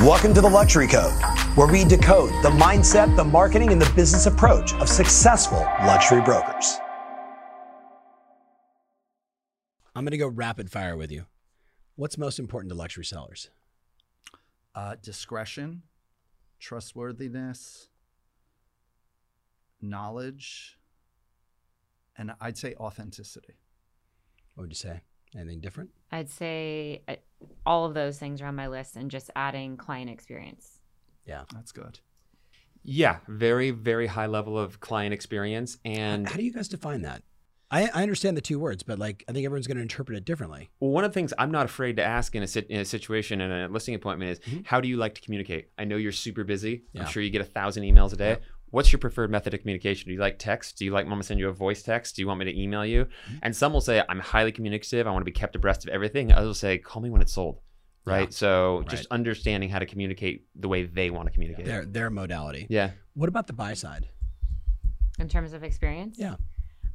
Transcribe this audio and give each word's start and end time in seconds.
Welcome 0.00 0.32
to 0.32 0.40
the 0.40 0.48
Luxury 0.48 0.86
Code, 0.86 1.12
where 1.56 1.70
we 1.70 1.84
decode 1.84 2.30
the 2.42 2.48
mindset, 2.48 3.14
the 3.16 3.24
marketing, 3.24 3.70
and 3.70 3.78
the 3.78 3.92
business 3.92 4.24
approach 4.24 4.72
of 4.72 4.88
successful 4.88 5.60
luxury 5.82 6.22
brokers. 6.22 6.78
I'm 9.94 10.02
going 10.04 10.12
to 10.12 10.16
go 10.16 10.26
rapid 10.26 10.70
fire 10.70 10.96
with 10.96 11.12
you. 11.12 11.26
What's 11.96 12.16
most 12.16 12.38
important 12.38 12.70
to 12.70 12.78
luxury 12.78 13.04
sellers? 13.04 13.50
Uh, 14.74 14.94
discretion, 15.02 15.82
trustworthiness, 16.58 17.90
knowledge, 19.82 20.78
and 22.16 22.32
I'd 22.40 22.56
say 22.56 22.74
authenticity. 22.76 23.58
What 24.54 24.62
would 24.62 24.70
you 24.70 24.76
say? 24.76 25.02
Anything 25.36 25.60
different? 25.60 25.90
I'd 26.10 26.30
say 26.30 27.02
uh, 27.06 27.16
all 27.66 27.84
of 27.84 27.94
those 27.94 28.18
things 28.18 28.40
are 28.40 28.46
on 28.46 28.56
my 28.56 28.68
list 28.68 28.96
and 28.96 29.10
just 29.10 29.30
adding 29.36 29.76
client 29.76 30.10
experience. 30.10 30.78
Yeah. 31.26 31.42
That's 31.54 31.72
good. 31.72 32.00
Yeah, 32.82 33.18
very, 33.28 33.70
very 33.70 34.06
high 34.06 34.26
level 34.26 34.58
of 34.58 34.80
client 34.80 35.12
experience. 35.12 35.76
And 35.84 36.28
How 36.28 36.36
do 36.36 36.42
you 36.44 36.52
guys 36.52 36.68
define 36.68 37.02
that? 37.02 37.22
I, 37.72 37.88
I 37.94 38.02
understand 38.02 38.36
the 38.36 38.40
two 38.40 38.58
words, 38.58 38.82
but 38.82 38.98
like 38.98 39.22
I 39.28 39.32
think 39.32 39.44
everyone's 39.44 39.66
going 39.68 39.76
to 39.76 39.82
interpret 39.82 40.18
it 40.18 40.24
differently. 40.24 40.70
Well, 40.80 40.90
one 40.90 41.04
of 41.04 41.10
the 41.10 41.14
things 41.14 41.32
I'm 41.38 41.52
not 41.52 41.66
afraid 41.66 41.96
to 41.96 42.02
ask 42.04 42.34
in 42.34 42.42
a, 42.42 42.46
sit- 42.48 42.66
in 42.68 42.80
a 42.80 42.84
situation 42.84 43.40
in 43.40 43.52
a 43.52 43.68
listing 43.68 43.94
appointment 43.94 44.30
is, 44.32 44.62
how 44.64 44.80
do 44.80 44.88
you 44.88 44.96
like 44.96 45.14
to 45.16 45.20
communicate? 45.20 45.68
I 45.78 45.84
know 45.84 45.96
you're 45.96 46.10
super 46.10 46.42
busy. 46.42 46.78
Mm-hmm. 46.78 46.96
Yeah. 46.96 47.02
I'm 47.04 47.08
sure 47.10 47.22
you 47.22 47.30
get 47.30 47.42
a 47.42 47.44
thousand 47.44 47.84
emails 47.84 48.12
a 48.12 48.16
day. 48.16 48.38
What's 48.70 48.92
your 48.92 48.98
preferred 48.98 49.30
method 49.30 49.54
of 49.54 49.60
communication? 49.60 50.08
Do 50.08 50.14
you 50.14 50.20
like 50.20 50.38
text? 50.38 50.78
Do 50.78 50.84
you 50.84 50.92
like 50.92 51.06
mom 51.06 51.18
to 51.20 51.26
send 51.26 51.40
you 51.40 51.48
a 51.48 51.52
voice 51.52 51.82
text? 51.82 52.16
Do 52.16 52.22
you 52.22 52.28
want 52.28 52.38
me 52.38 52.46
to 52.46 52.60
email 52.60 52.86
you? 52.86 53.04
Mm-hmm. 53.04 53.38
And 53.42 53.56
some 53.56 53.72
will 53.72 53.80
say, 53.80 54.02
I'm 54.08 54.20
highly 54.20 54.52
communicative. 54.52 55.06
I 55.06 55.10
want 55.10 55.22
to 55.22 55.24
be 55.24 55.32
kept 55.32 55.56
abreast 55.56 55.84
of 55.84 55.90
everything. 55.90 56.32
Others 56.32 56.46
will 56.46 56.54
say, 56.54 56.78
call 56.78 57.02
me 57.02 57.10
when 57.10 57.20
it's 57.20 57.32
sold. 57.32 57.60
Right. 58.04 58.28
Yeah. 58.28 58.34
So 58.34 58.84
just 58.88 59.06
understanding 59.10 59.68
how 59.68 59.78
to 59.78 59.86
communicate 59.86 60.46
the 60.54 60.68
way 60.68 60.84
they 60.84 61.10
want 61.10 61.26
to 61.26 61.32
communicate. 61.32 61.66
Their 61.66 61.84
their 61.84 62.10
modality. 62.10 62.66
Yeah. 62.70 62.92
What 63.14 63.28
about 63.28 63.46
the 63.46 63.52
buy 63.52 63.74
side? 63.74 64.08
In 65.18 65.28
terms 65.28 65.52
of 65.52 65.62
experience? 65.62 66.16
Yeah. 66.18 66.36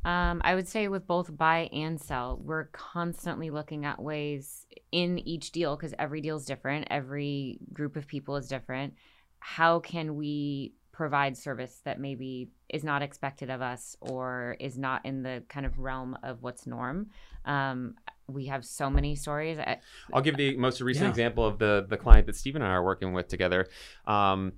Um, 0.04 0.42
I 0.44 0.56
would 0.56 0.68
say 0.68 0.88
with 0.88 1.08
both 1.08 1.36
buy 1.36 1.70
and 1.74 2.00
sell, 2.00 2.40
we're 2.44 2.66
constantly 2.66 3.50
looking 3.50 3.86
at 3.86 4.02
ways 4.02 4.66
in 4.92 5.20
each 5.20 5.52
deal 5.52 5.76
because 5.76 5.94
every 5.98 6.22
deal 6.22 6.38
is 6.38 6.46
different, 6.46 6.88
every 6.92 7.60
group 7.74 7.96
of 7.96 8.08
people 8.08 8.36
is 8.36 8.48
different. 8.48 8.94
How 9.40 9.80
can 9.80 10.16
we 10.16 10.74
provide 10.96 11.36
service 11.36 11.82
that 11.84 12.00
maybe 12.00 12.48
is 12.70 12.84
not 12.84 13.02
expected 13.02 13.50
of 13.50 13.62
us 13.62 13.98
or 14.00 14.56
is 14.62 14.78
not 14.78 15.06
in 15.06 15.24
the 15.24 15.44
kind 15.50 15.66
of 15.66 15.78
realm 15.78 16.18
of 16.24 16.42
what's 16.42 16.66
norm? 16.66 17.08
Um, 17.44 17.96
we 18.28 18.46
have 18.46 18.64
so 18.64 18.90
many 18.90 19.16
stories. 19.16 19.60
I, 19.60 19.80
I'll 20.14 20.22
give 20.22 20.38
the 20.38 20.56
most 20.56 20.80
recent 20.80 21.04
Yeah. 21.04 21.10
example 21.10 21.46
of 21.46 21.60
the 21.60 21.86
the 21.88 21.98
client 21.98 22.28
that 22.28 22.36
Steve 22.38 22.56
and 22.56 22.64
I 22.64 22.70
are 22.70 22.84
working 22.84 23.12
with 23.12 23.28
together. 23.28 23.68
Um, 24.08 24.54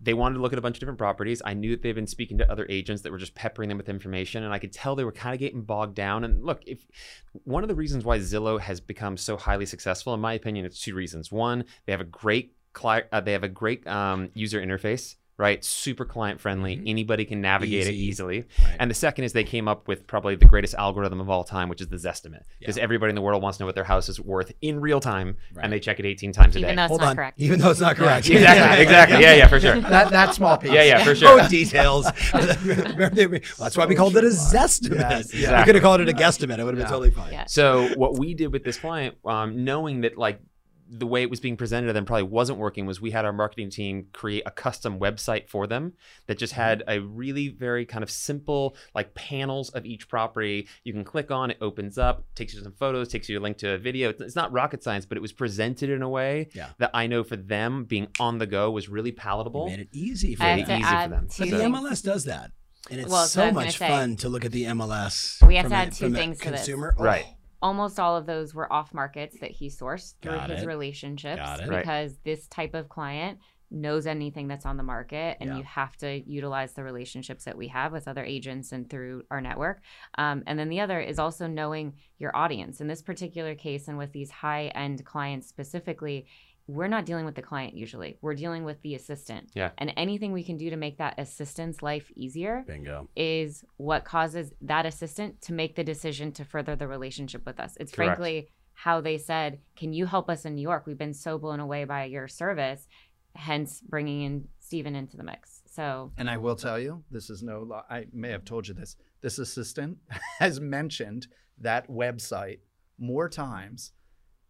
they 0.00 0.12
wanted 0.12 0.34
to 0.34 0.40
look 0.42 0.52
at 0.52 0.58
a 0.58 0.62
bunch 0.62 0.76
of 0.76 0.80
different 0.80 0.98
properties. 0.98 1.40
I 1.44 1.54
knew 1.54 1.70
that 1.70 1.82
they've 1.82 1.94
been 1.94 2.06
speaking 2.06 2.36
to 2.38 2.50
other 2.52 2.66
agents 2.68 3.02
that 3.02 3.12
were 3.12 3.18
just 3.18 3.34
peppering 3.34 3.68
them 3.70 3.78
with 3.78 3.88
information, 3.88 4.42
and 4.42 4.52
I 4.52 4.58
could 4.58 4.72
tell 4.72 4.94
they 4.94 5.04
were 5.04 5.12
kind 5.12 5.34
of 5.34 5.40
getting 5.40 5.62
bogged 5.62 5.94
down. 5.94 6.22
And 6.24 6.44
look, 6.44 6.60
if 6.66 6.84
one 7.44 7.62
of 7.64 7.68
the 7.68 7.74
reasons 7.74 8.04
why 8.04 8.18
Zillow 8.18 8.60
has 8.60 8.80
become 8.80 9.16
so 9.16 9.36
highly 9.36 9.66
successful, 9.66 10.12
in 10.14 10.20
my 10.20 10.34
opinion, 10.34 10.66
it's 10.66 10.80
two 10.80 10.94
reasons. 10.94 11.32
One, 11.32 11.64
they 11.86 11.92
have 11.92 12.00
a 12.00 12.04
great 12.04 12.54
cli- 12.74 13.04
uh, 13.10 13.20
they 13.20 13.32
have 13.32 13.44
a 13.44 13.48
great 13.48 13.86
um, 13.86 14.30
user 14.34 14.60
interface. 14.60 15.16
Right, 15.38 15.64
super 15.64 16.04
client 16.04 16.40
friendly. 16.40 16.82
Anybody 16.84 17.24
can 17.24 17.40
navigate 17.40 17.86
it 17.86 17.92
easily. 17.94 18.40
Right. 18.64 18.76
And 18.80 18.90
the 18.90 18.94
second 18.94 19.22
is 19.22 19.32
they 19.32 19.44
came 19.44 19.68
up 19.68 19.86
with 19.86 20.04
probably 20.08 20.34
the 20.34 20.46
greatest 20.46 20.74
algorithm 20.74 21.20
of 21.20 21.30
all 21.30 21.44
time, 21.44 21.68
which 21.68 21.80
is 21.80 21.86
the 21.86 21.96
Zestimate. 21.96 22.42
Because 22.58 22.76
everybody 22.76 23.10
in 23.10 23.14
the 23.14 23.22
world 23.22 23.40
wants 23.40 23.58
to 23.58 23.62
know 23.62 23.66
what 23.66 23.76
their 23.76 23.84
house 23.84 24.08
is 24.08 24.20
worth 24.20 24.52
in 24.62 24.80
real 24.80 24.98
time, 24.98 25.36
Right. 25.54 25.62
and 25.62 25.72
they 25.72 25.78
check 25.78 26.00
it 26.00 26.06
18 26.06 26.32
times 26.32 26.56
a 26.56 26.58
even 26.58 26.70
day. 26.70 26.74
though 26.74 26.82
it's 26.82 26.88
Hold 26.88 27.00
not 27.02 27.10
on. 27.10 27.16
correct. 27.16 27.40
Even 27.40 27.60
though 27.60 27.70
it's 27.70 27.78
not 27.78 27.94
correct. 27.94 28.28
exactly, 28.30 28.82
exactly. 28.82 29.20
Yeah, 29.22 29.34
yeah, 29.34 29.46
for 29.46 29.60
sure. 29.60 29.80
That 29.80 30.10
that 30.10 30.34
small 30.34 30.58
piece. 30.58 30.72
Yeah, 30.72 30.82
yeah, 30.82 31.04
for 31.04 31.14
sure. 31.14 31.40
Oh, 31.40 31.48
details. 31.48 32.06
Remember 32.64 33.10
they- 33.10 33.26
well, 33.28 33.40
that's 33.60 33.76
why 33.76 33.86
we 33.86 33.94
called 33.94 34.16
it 34.16 34.24
a 34.24 34.28
zestimate. 34.28 35.32
Yes, 35.32 35.32
We 35.32 35.64
could 35.64 35.76
have 35.76 35.82
called 35.82 36.00
it 36.00 36.08
a 36.08 36.12
guesstimate. 36.12 36.58
It 36.58 36.64
would 36.64 36.74
have 36.76 36.76
been 36.76 36.78
Yeah. 36.80 36.86
totally 36.88 37.10
fine. 37.10 37.32
Yeah. 37.32 37.44
So 37.46 37.88
what 37.94 38.18
we 38.18 38.34
did 38.34 38.52
with 38.52 38.64
this 38.64 38.78
client, 38.78 39.16
um, 39.24 39.64
knowing 39.64 40.00
that 40.00 40.18
like 40.18 40.40
the 40.90 41.06
way 41.06 41.22
it 41.22 41.28
was 41.30 41.38
being 41.40 41.56
presented 41.56 41.88
to 41.88 41.92
them 41.92 42.04
probably 42.06 42.22
wasn't 42.22 42.58
working, 42.58 42.86
was 42.86 43.00
we 43.00 43.10
had 43.10 43.24
our 43.24 43.32
marketing 43.32 43.70
team 43.70 44.06
create 44.12 44.42
a 44.46 44.50
custom 44.50 44.98
website 44.98 45.48
for 45.48 45.66
them 45.66 45.92
that 46.26 46.38
just 46.38 46.54
mm-hmm. 46.54 46.62
had 46.62 46.82
a 46.88 47.00
really 47.00 47.48
very 47.48 47.84
kind 47.84 48.02
of 48.02 48.10
simple 48.10 48.74
like 48.94 49.14
panels 49.14 49.68
of 49.70 49.84
each 49.84 50.08
property. 50.08 50.66
You 50.84 50.92
can 50.92 51.04
click 51.04 51.30
on, 51.30 51.50
it 51.50 51.58
opens 51.60 51.98
up, 51.98 52.24
takes 52.34 52.54
you 52.54 52.60
to 52.60 52.64
some 52.64 52.72
photos, 52.72 53.08
takes 53.08 53.28
you 53.28 53.38
a 53.38 53.42
link 53.42 53.58
to 53.58 53.70
a 53.72 53.78
video. 53.78 54.08
It's, 54.10 54.20
it's 54.20 54.36
not 54.36 54.50
rocket 54.52 54.82
science, 54.82 55.04
but 55.04 55.16
it 55.18 55.20
was 55.20 55.32
presented 55.32 55.90
in 55.90 56.02
a 56.02 56.08
way 56.08 56.48
Yeah. 56.54 56.70
that 56.78 56.90
I 56.94 57.06
know 57.06 57.22
for 57.22 57.36
them 57.36 57.84
being 57.84 58.08
on 58.18 58.38
the 58.38 58.46
go 58.46 58.70
was 58.70 58.88
really 58.88 59.10
You 59.10 59.16
palatable. 59.16 59.66
made 59.66 59.80
it 59.80 59.88
easy 59.92 60.34
for 60.34 60.44
I 60.44 60.56
them. 60.62 60.66
to 60.66 60.74
easy 60.76 60.82
for 61.02 61.08
them. 61.08 61.28
two 61.30 61.50
But 61.50 61.58
the. 61.58 61.64
MLS 61.64 62.02
does 62.02 62.24
that. 62.24 62.52
And 62.90 63.00
it's 63.00 63.10
Well, 63.10 63.20
that's 63.22 63.36
what 63.36 63.44
I 63.44 63.48
so 63.48 63.54
much 63.54 63.76
say. 63.78 63.88
fun 63.88 64.16
to 64.16 64.28
look 64.30 64.44
at 64.46 64.52
the 64.52 64.64
MLS. 64.64 65.46
We 65.46 65.56
have 65.56 65.64
from 65.64 65.70
to 65.72 65.76
a- 65.76 65.80
add 65.80 65.92
two 65.92 66.04
from 66.06 66.14
a 66.14 66.18
things 66.18 66.38
to 66.38 66.50
this. 66.50 66.60
consumer. 66.60 66.94
Oh, 66.98 67.04
Right. 67.04 67.26
Almost 67.60 67.98
all 67.98 68.16
of 68.16 68.26
those 68.26 68.54
were 68.54 68.72
off 68.72 68.94
markets 68.94 69.38
that 69.40 69.50
he 69.50 69.68
sourced 69.68 70.14
through 70.22 70.32
Got 70.32 70.50
his 70.50 70.62
it. 70.62 70.66
relationships 70.66 71.40
Got 71.40 71.60
it. 71.60 71.68
Right. 71.68 71.80
because 71.80 72.18
this 72.24 72.46
type 72.48 72.74
of 72.74 72.88
client 72.88 73.38
knows 73.70 74.06
anything 74.06 74.48
that's 74.48 74.64
on 74.64 74.78
the 74.78 74.82
market 74.82 75.36
and 75.40 75.50
Yeah. 75.50 75.56
you 75.58 75.62
have 75.64 75.94
to 75.98 76.20
utilize 76.26 76.72
the 76.72 76.82
relationships 76.82 77.44
that 77.44 77.58
we 77.58 77.68
have 77.68 77.92
with 77.92 78.08
other 78.08 78.24
agents 78.24 78.72
and 78.72 78.88
through 78.88 79.24
our 79.30 79.42
network 79.42 79.82
um, 80.16 80.42
and 80.46 80.58
then 80.58 80.70
the 80.70 80.80
other 80.80 80.98
is 81.00 81.18
also 81.18 81.46
knowing 81.46 81.92
your 82.18 82.34
audience 82.34 82.80
in 82.80 82.86
this 82.86 83.02
particular 83.02 83.54
case 83.54 83.86
and 83.88 83.98
with 83.98 84.12
these 84.12 84.30
high 84.30 84.68
end 84.68 85.04
clients 85.04 85.48
specifically 85.48 86.26
we're 86.68 86.86
not 86.86 87.06
dealing 87.06 87.24
with 87.24 87.34
the 87.34 87.42
client 87.42 87.74
usually 87.74 88.16
we're 88.20 88.34
dealing 88.34 88.62
with 88.62 88.80
the 88.82 88.94
assistant 88.94 89.50
Yeah. 89.54 89.70
and 89.78 89.92
anything 89.96 90.32
we 90.32 90.44
can 90.44 90.56
do 90.58 90.68
to 90.70 90.76
make 90.76 90.98
that 90.98 91.14
assistant's 91.18 91.82
life 91.82 92.10
easier 92.14 92.62
Bingo. 92.66 93.08
is 93.16 93.64
what 93.78 94.04
causes 94.04 94.52
that 94.60 94.84
assistant 94.86 95.40
to 95.42 95.52
make 95.54 95.74
the 95.76 95.82
decision 95.84 96.30
to 96.32 96.44
further 96.44 96.76
the 96.76 96.86
relationship 96.86 97.44
with 97.46 97.58
us. 97.58 97.76
It's 97.80 97.90
Correct. 97.92 98.08
frankly 98.18 98.48
how 98.74 99.00
they 99.00 99.18
said, 99.18 99.58
Can 99.74 99.92
you 99.92 100.06
help 100.06 100.28
us 100.30 100.44
in 100.44 100.54
New 100.54 100.62
York? 100.62 100.86
We've 100.86 100.96
been 100.98 101.14
so 101.14 101.36
blown 101.38 101.58
away 101.58 101.84
by 101.84 102.04
your 102.04 102.28
service, 102.28 102.86
hence 103.34 103.80
bringing 103.80 104.22
in 104.22 104.48
Stephen 104.60 104.94
into 104.94 105.16
the 105.16 105.24
mix. 105.24 105.62
So, 105.66 106.12
And 106.16 106.28
I 106.30 106.36
will 106.36 106.54
tell 106.56 106.78
you, 106.78 107.02
this 107.10 107.28
is 107.30 107.42
no. 107.42 107.62
li- 107.62 107.80
I 107.90 108.06
may 108.12 108.30
have 108.30 108.44
told 108.44 108.68
you 108.68 108.74
this. 108.74 108.94
This 109.20 109.38
assistant 109.38 109.98
has 110.38 110.60
mentioned 110.60 111.26
that 111.60 111.88
website 111.90 112.58
more 112.98 113.28
times. 113.28 113.92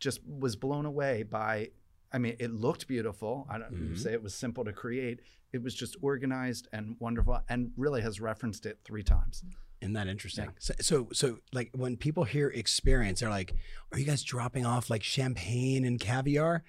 Just 0.00 0.20
was 0.26 0.56
blown 0.56 0.84
away 0.84 1.22
by. 1.22 1.70
I 2.12 2.18
mean, 2.18 2.36
it 2.38 2.52
looked 2.52 2.88
beautiful. 2.88 3.46
I 3.50 3.58
don't 3.58 3.74
Mhm. 3.92 3.98
say 3.98 4.12
it 4.12 4.22
was 4.22 4.34
simple 4.34 4.64
to 4.64 4.72
create. 4.72 5.20
It 5.52 5.62
was 5.62 5.74
just 5.74 5.96
organized 6.00 6.68
and 6.72 6.96
wonderful, 6.98 7.42
and 7.48 7.72
really 7.76 8.02
has 8.02 8.20
referenced 8.20 8.66
it 8.66 8.80
three 8.84 9.02
times. 9.02 9.44
Isn't 9.80 9.92
that 9.92 10.08
interesting? 10.08 10.50
So, 10.58 10.74
so, 10.80 11.08
so, 11.12 11.38
like 11.52 11.70
when 11.74 11.96
people 11.96 12.24
hear 12.24 12.48
experience, 12.48 13.20
they're 13.20 13.30
like, 13.30 13.54
"Are 13.92 13.98
you 13.98 14.04
guys 14.04 14.22
dropping 14.22 14.66
off 14.66 14.90
like 14.90 15.02
champagne 15.02 15.84
and 15.84 16.00
caviar?" 16.00 16.64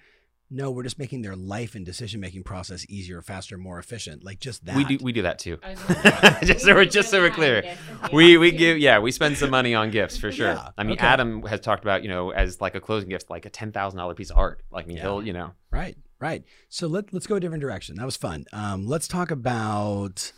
No, 0.52 0.70
we're 0.72 0.82
just 0.82 0.98
making 0.98 1.22
their 1.22 1.36
life 1.36 1.76
and 1.76 1.86
decision 1.86 2.20
making 2.20 2.42
process 2.42 2.84
easier, 2.88 3.22
faster, 3.22 3.56
more 3.56 3.78
efficient. 3.78 4.24
Like 4.24 4.40
just 4.40 4.64
that. 4.66 4.76
We 4.76 4.84
do 4.84 4.98
we 5.00 5.12
do 5.12 5.22
that 5.22 5.38
too. 5.38 5.58
I 5.62 5.70
was 5.70 5.80
gonna 5.82 6.02
say, 6.40 6.46
just 6.46 6.64
so 6.64 6.74
we're 6.74 6.84
just 6.86 7.10
so 7.10 7.20
we're 7.20 7.30
clear. 7.30 7.76
we 8.12 8.36
we 8.36 8.50
give 8.50 8.78
yeah 8.78 8.98
we 8.98 9.12
spend 9.12 9.36
some 9.38 9.50
money 9.50 9.74
on 9.74 9.90
gifts 9.90 10.16
for 10.18 10.32
sure 10.32 10.48
Yeah, 10.48 10.70
i 10.76 10.82
mean 10.82 10.94
okay. 10.94 11.06
adam 11.06 11.42
has 11.42 11.60
talked 11.60 11.84
about 11.84 12.02
you 12.02 12.08
know 12.08 12.30
as 12.30 12.60
like 12.60 12.74
a 12.74 12.80
closing 12.80 13.08
gift 13.08 13.30
like 13.30 13.46
a 13.46 13.50
$10000 13.50 14.16
piece 14.16 14.30
of 14.30 14.38
art 14.38 14.62
like 14.72 14.86
I 14.86 14.88
mean, 14.88 14.96
Yeah. 14.96 15.02
he'll 15.04 15.22
you 15.22 15.32
know 15.32 15.52
Right, 15.70 15.96
right. 16.18 16.42
So 16.68 16.88
let 16.88 17.12
let's 17.12 17.28
go 17.28 17.36
a 17.36 17.40
different 17.40 17.60
direction. 17.60 17.94
That 17.96 18.04
was 18.04 18.16
fun. 18.16 18.44
Um, 18.52 18.88
let's 18.88 19.06
talk 19.06 19.30
about 19.30 20.32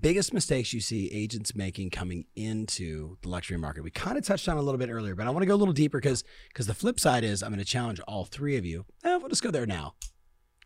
biggest 0.00 0.32
mistakes 0.32 0.72
you 0.72 0.80
see 0.80 1.10
agents 1.12 1.54
making 1.54 1.90
coming 1.90 2.24
into 2.36 3.16
the 3.22 3.28
luxury 3.28 3.56
market. 3.58 3.82
We 3.84 3.90
kind 3.90 4.16
of 4.16 4.24
touched 4.24 4.48
on 4.48 4.56
a 4.56 4.62
little 4.62 4.78
bit 4.78 4.88
earlier, 4.90 5.14
but 5.14 5.26
I 5.26 5.30
want 5.30 5.42
to 5.42 5.46
go 5.46 5.54
a 5.54 5.56
little 5.56 5.74
deeper 5.74 5.98
because 5.98 6.24
because 6.48 6.66
the 6.66 6.74
flip 6.74 6.98
side 6.98 7.24
is 7.24 7.42
I'm 7.42 7.50
going 7.50 7.58
to 7.58 7.64
challenge 7.64 8.00
all 8.00 8.24
three 8.24 8.56
of 8.56 8.64
you. 8.64 8.84
Eh, 9.04 9.16
we'll 9.16 9.28
just 9.28 9.42
go 9.42 9.50
there 9.50 9.66
now. 9.66 9.94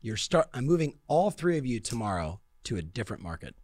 You're 0.00 0.16
start. 0.16 0.48
I'm 0.54 0.64
moving 0.66 0.98
all 1.08 1.30
three 1.30 1.58
of 1.58 1.66
you 1.66 1.80
tomorrow 1.80 2.40
to 2.64 2.76
a 2.76 2.82
different 2.82 3.22
market. 3.22 3.54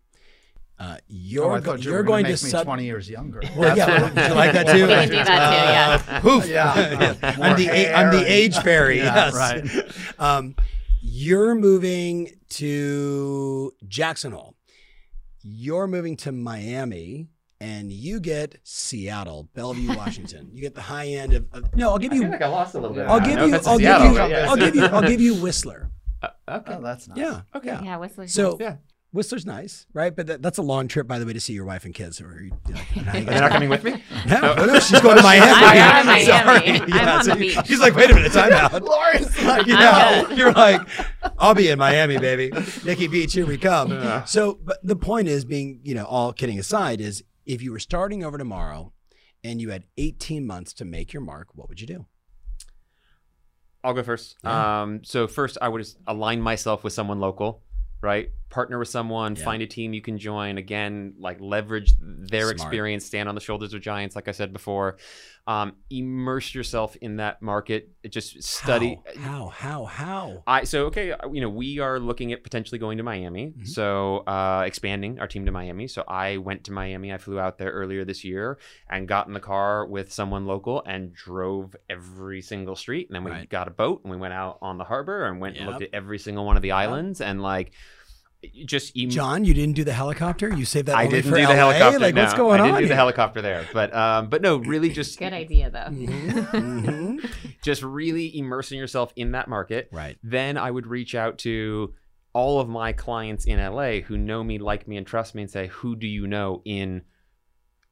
Uh, 0.77 0.97
you're 1.07 1.53
oh, 1.53 1.55
I 1.55 1.61
go- 1.61 1.75
you 1.75 1.93
you're 1.93 2.03
going 2.03 2.25
gonna 2.25 2.37
to 2.37 2.43
make 2.43 2.43
me 2.45 2.51
sub- 2.51 2.65
20 2.65 2.85
years 2.85 3.09
younger. 3.09 3.41
Well, 3.57 3.75
That's 3.75 3.79
yeah, 3.79 4.03
what- 4.03 4.15
would 4.17 4.25
you 4.27 4.35
like 4.35 4.53
that 4.55 4.67
too? 4.67 4.73
We 4.73 4.81
do 4.81 5.25
that 5.25 6.05
too, 6.05 6.13
Uh, 6.13 6.21
poof. 6.21 6.49
Yeah. 6.49 7.15
I'm 7.23 7.57
the 7.57 7.69
a- 7.69 7.95
I'm 7.95 8.11
the 8.13 8.25
age 8.27 8.59
fairy. 8.59 8.97
Yeah, 9.05 9.31
yes. 9.31 9.35
right. 9.35 9.95
Um, 10.19 10.57
you're 11.01 11.55
moving 11.55 12.33
to 12.49 13.73
Jackson 13.87 14.33
Hole. 14.33 14.54
You're 15.47 15.87
moving 15.87 16.17
to 16.19 16.33
Miami, 16.33 17.29
and 17.61 17.93
you 17.93 18.19
get 18.19 18.57
Seattle, 18.65 19.51
Bellevue, 19.55 19.89
Washington. 19.97 20.49
you 20.55 20.63
get 20.63 20.75
the 20.75 20.81
high 20.81 21.09
end 21.09 21.35
of, 21.35 21.47
of 21.53 21.77
no. 21.77 21.91
I'll 21.91 21.99
give 21.99 22.15
you. 22.15 22.33
i 22.33 22.47
lost 22.47 22.75
a 22.75 22.81
little 22.81 22.97
bit. 22.97 23.07
I'll 23.07 23.21
Yeah, 23.21 23.27
give 23.27 23.37
no 23.37 23.45
you. 23.45 23.49
offense 23.51 23.65
to 23.65 23.71
I'll 23.71 23.79
give 23.79 24.03
you. 24.03 24.15
but. 24.19 24.33
I'll 24.33 24.57
give 24.57 24.75
you. 24.75 24.85
I'll 24.87 25.03
give 25.03 25.21
you 25.21 25.35
Whistler. 25.43 25.91
Uh, 26.23 26.29
okay 26.49 26.75
Oh, 26.79 26.83
that's 26.83 27.09
nice. 27.09 27.19
Yeah. 27.19 27.43
okay 27.55 27.69
Yeah. 27.83 27.97
Whistler. 27.99 28.27
So 28.27 28.57
yeah 28.59 28.77
Whistler's 29.15 29.47
nice, 29.47 29.87
right? 29.95 30.15
But 30.15 30.27
that, 30.27 30.43
that's 30.43 30.59
a 30.59 30.63
long 30.63 30.89
trip, 30.89 31.07
by 31.07 31.19
the 31.19 31.25
way, 31.27 31.33
to 31.33 31.41
see 31.41 31.53
your 31.53 31.65
wife 31.65 31.85
and 31.85 31.95
kids. 31.95 32.21
Or 32.21 32.43
you, 32.43 32.51
you 32.69 32.75
know, 32.75 32.81
now 33.05 33.13
they're 33.13 33.41
not 33.41 33.51
coming 33.53 33.69
with 33.69 33.85
me 33.85 33.93
No, 34.29 34.55
no, 34.55 34.79
she's 34.81 35.01
going 35.01 35.17
to 35.17 35.23
Miami. 35.23 35.47
I'm 35.51 36.05
going 36.07 36.19
to 36.21 36.25
Sorry. 36.27 36.45
Miami. 36.61 36.81
I'm 36.81 36.89
Yeah, 36.89 37.17
on 37.17 37.25
so 37.25 37.31
the 37.35 37.37
beach. 37.41 37.59
She's 37.67 37.79
like, 37.81 37.95
wait 37.95 38.11
a 38.11 38.15
minute, 38.15 38.33
time 38.33 38.53
out. 38.53 38.83
Lawrence, 38.83 39.43
like, 39.45 39.67
you 39.67 39.75
know, 39.75 40.27
you're 40.35 40.53
like, 40.53 40.81
I'll 41.39 41.55
be 41.55 41.69
in 41.69 41.79
Miami, 41.79 42.19
baby. 42.19 42.51
Nikki 42.85 43.07
Beach, 43.07 43.33
here 43.33 43.47
we 43.47 43.57
come. 43.57 44.25
So, 44.27 44.59
but 44.63 44.79
the 44.83 44.97
point 44.97 45.29
is, 45.29 45.45
being 45.45 45.81
you 45.85 45.95
know, 45.95 46.05
all 46.05 46.33
kidding 46.33 46.59
aside, 46.59 47.01
is 47.01 47.23
if 47.47 47.63
you 47.63 47.71
were 47.73 47.79
starting 47.79 48.25
over 48.25 48.37
tomorrow, 48.37 48.93
and 49.45 49.61
you 49.61 49.71
had 49.71 49.85
18 49.97 50.47
months 50.47 50.73
to 50.73 50.85
make 50.85 51.13
your 51.13 51.23
mark, 51.23 51.49
what 51.55 51.69
would 51.69 51.81
you 51.81 51.87
do? 51.87 52.07
I'll 53.85 53.93
go 53.93 54.03
first. 54.03 54.37
Yeah. 54.43 54.83
Um, 54.83 55.05
so 55.05 55.27
first, 55.27 55.59
I 55.61 55.69
would 55.69 55.81
just 55.83 55.99
align 56.07 56.41
myself 56.41 56.83
with 56.83 56.95
someone 56.95 57.21
local, 57.21 57.63
right? 58.01 58.31
Partner 58.55 58.79
with 58.79 58.87
someone, 58.89 59.35
Yeah. 59.35 59.43
find 59.45 59.63
a 59.65 59.67
team 59.67 59.93
you 59.95 60.01
can 60.01 60.17
join. 60.17 60.59
Again, 60.59 61.15
like 61.19 61.41
leverage 61.41 61.93
their 62.01 62.43
Smart. 62.43 62.53
experience, 62.55 63.05
stand 63.05 63.29
on 63.29 63.35
the 63.35 63.41
shoulders 63.41 63.75
of 63.75 63.81
giants, 63.81 64.15
like 64.15 64.29
I 64.29 64.31
said 64.31 64.53
before. 64.53 64.97
Um, 65.47 65.75
immerse 65.91 66.55
yourself 66.55 66.95
in 67.03 67.17
that 67.17 67.43
market. 67.43 67.91
Just 68.09 68.41
study. 68.45 69.01
How? 69.19 69.49
How? 69.49 69.85
How? 69.85 69.85
how? 69.87 70.43
I 70.47 70.65
so 70.65 70.87
okay. 70.87 71.11
uh, 71.13 71.29
You 71.33 71.41
know, 71.41 71.49
we 71.51 71.81
are 71.81 71.99
looking 71.99 72.33
at 72.33 72.45
potentially 72.45 72.79
going 72.79 72.97
to 72.99 73.03
Miami. 73.03 73.53
Mhm. 73.59 73.67
So 73.67 74.19
uh, 74.19 74.63
expanding 74.65 75.19
our 75.19 75.27
team 75.27 75.45
to 75.47 75.53
Miami. 75.53 75.89
So 75.89 76.05
I 76.07 76.37
went 76.37 76.63
to 76.65 76.73
Miami. 76.73 77.13
I 77.13 77.19
flew 77.19 77.41
out 77.41 77.59
there 77.59 77.73
earlier 77.73 78.05
this 78.05 78.23
year 78.25 78.57
and 78.89 79.09
got 79.09 79.27
in 79.27 79.33
the 79.35 79.41
car 79.41 79.85
with 79.85 80.13
someone 80.13 80.47
local 80.47 80.81
and 80.87 81.13
drove 81.13 81.75
every 81.91 82.41
single 82.41 82.77
street. 82.77 83.09
And 83.09 83.17
then 83.17 83.25
we 83.25 83.33
Right. 83.33 83.49
got 83.51 83.67
a 83.67 83.73
boat 83.73 84.03
and 84.05 84.13
we 84.13 84.17
went 84.17 84.33
out 84.33 84.59
on 84.63 84.79
the 84.79 84.85
harbor 84.85 85.27
and 85.27 85.41
went 85.41 85.57
and 85.57 85.67
looked 85.67 85.83
at 85.83 85.91
every 85.93 86.21
single 86.21 86.47
one 86.47 86.55
of 86.57 86.63
the 86.63 86.71
islands 86.71 87.21
and 87.21 87.43
like 87.43 87.73
just 88.65 88.97
em- 88.97 89.11
John, 89.11 89.45
you 89.45 89.55
didn't 89.55 89.75
do 89.75 89.85
the 89.85 89.93
helicopter. 89.93 90.53
You 90.55 90.65
saved 90.65 90.89
that. 90.89 90.97
I 90.97 91.05
only 91.05 91.17
didn't 91.17 91.31
for 91.31 91.37
do 91.37 91.43
the 91.43 91.49
LA? 91.49 91.55
helicopter. 91.55 91.99
Like, 91.99 92.15
what's 92.17 92.33
no. 92.33 92.37
going 92.39 92.61
I 92.61 92.67
didn't 92.67 92.81
do 92.83 92.89
the 92.89 92.95
helicopter 92.95 93.43
there, 93.43 93.67
but 93.73 93.95
um, 93.95 94.29
but 94.29 94.43
no, 94.43 94.57
really 94.57 94.91
just 94.91 95.19
Good 95.19 95.33
idea, 95.33 95.71
though. 95.71 95.89
Mhm. 95.91 97.31
just 97.63 97.83
really 97.83 98.37
immersing 98.39 98.79
yourself 98.79 99.13
in 99.17 99.33
that 99.33 99.49
market. 99.49 99.89
Right. 99.93 100.17
then 100.23 100.57
I 100.57 100.71
would 100.71 100.87
reach 100.87 101.15
out 101.15 101.39
to 101.39 101.95
all 102.33 102.61
of 102.61 102.69
my 102.69 102.93
clients 102.93 103.45
in 103.45 103.59
LA 103.59 104.01
who 104.01 104.17
know 104.19 104.43
me, 104.43 104.59
like 104.59 104.89
me, 104.89 104.97
and 104.97 105.07
trust 105.07 105.35
me, 105.35 105.43
and 105.43 105.51
say, 105.51 105.69
"Who 105.69 105.95
do 105.97 106.07
you 106.07 106.27
know 106.27 106.63
in?" 106.65 107.03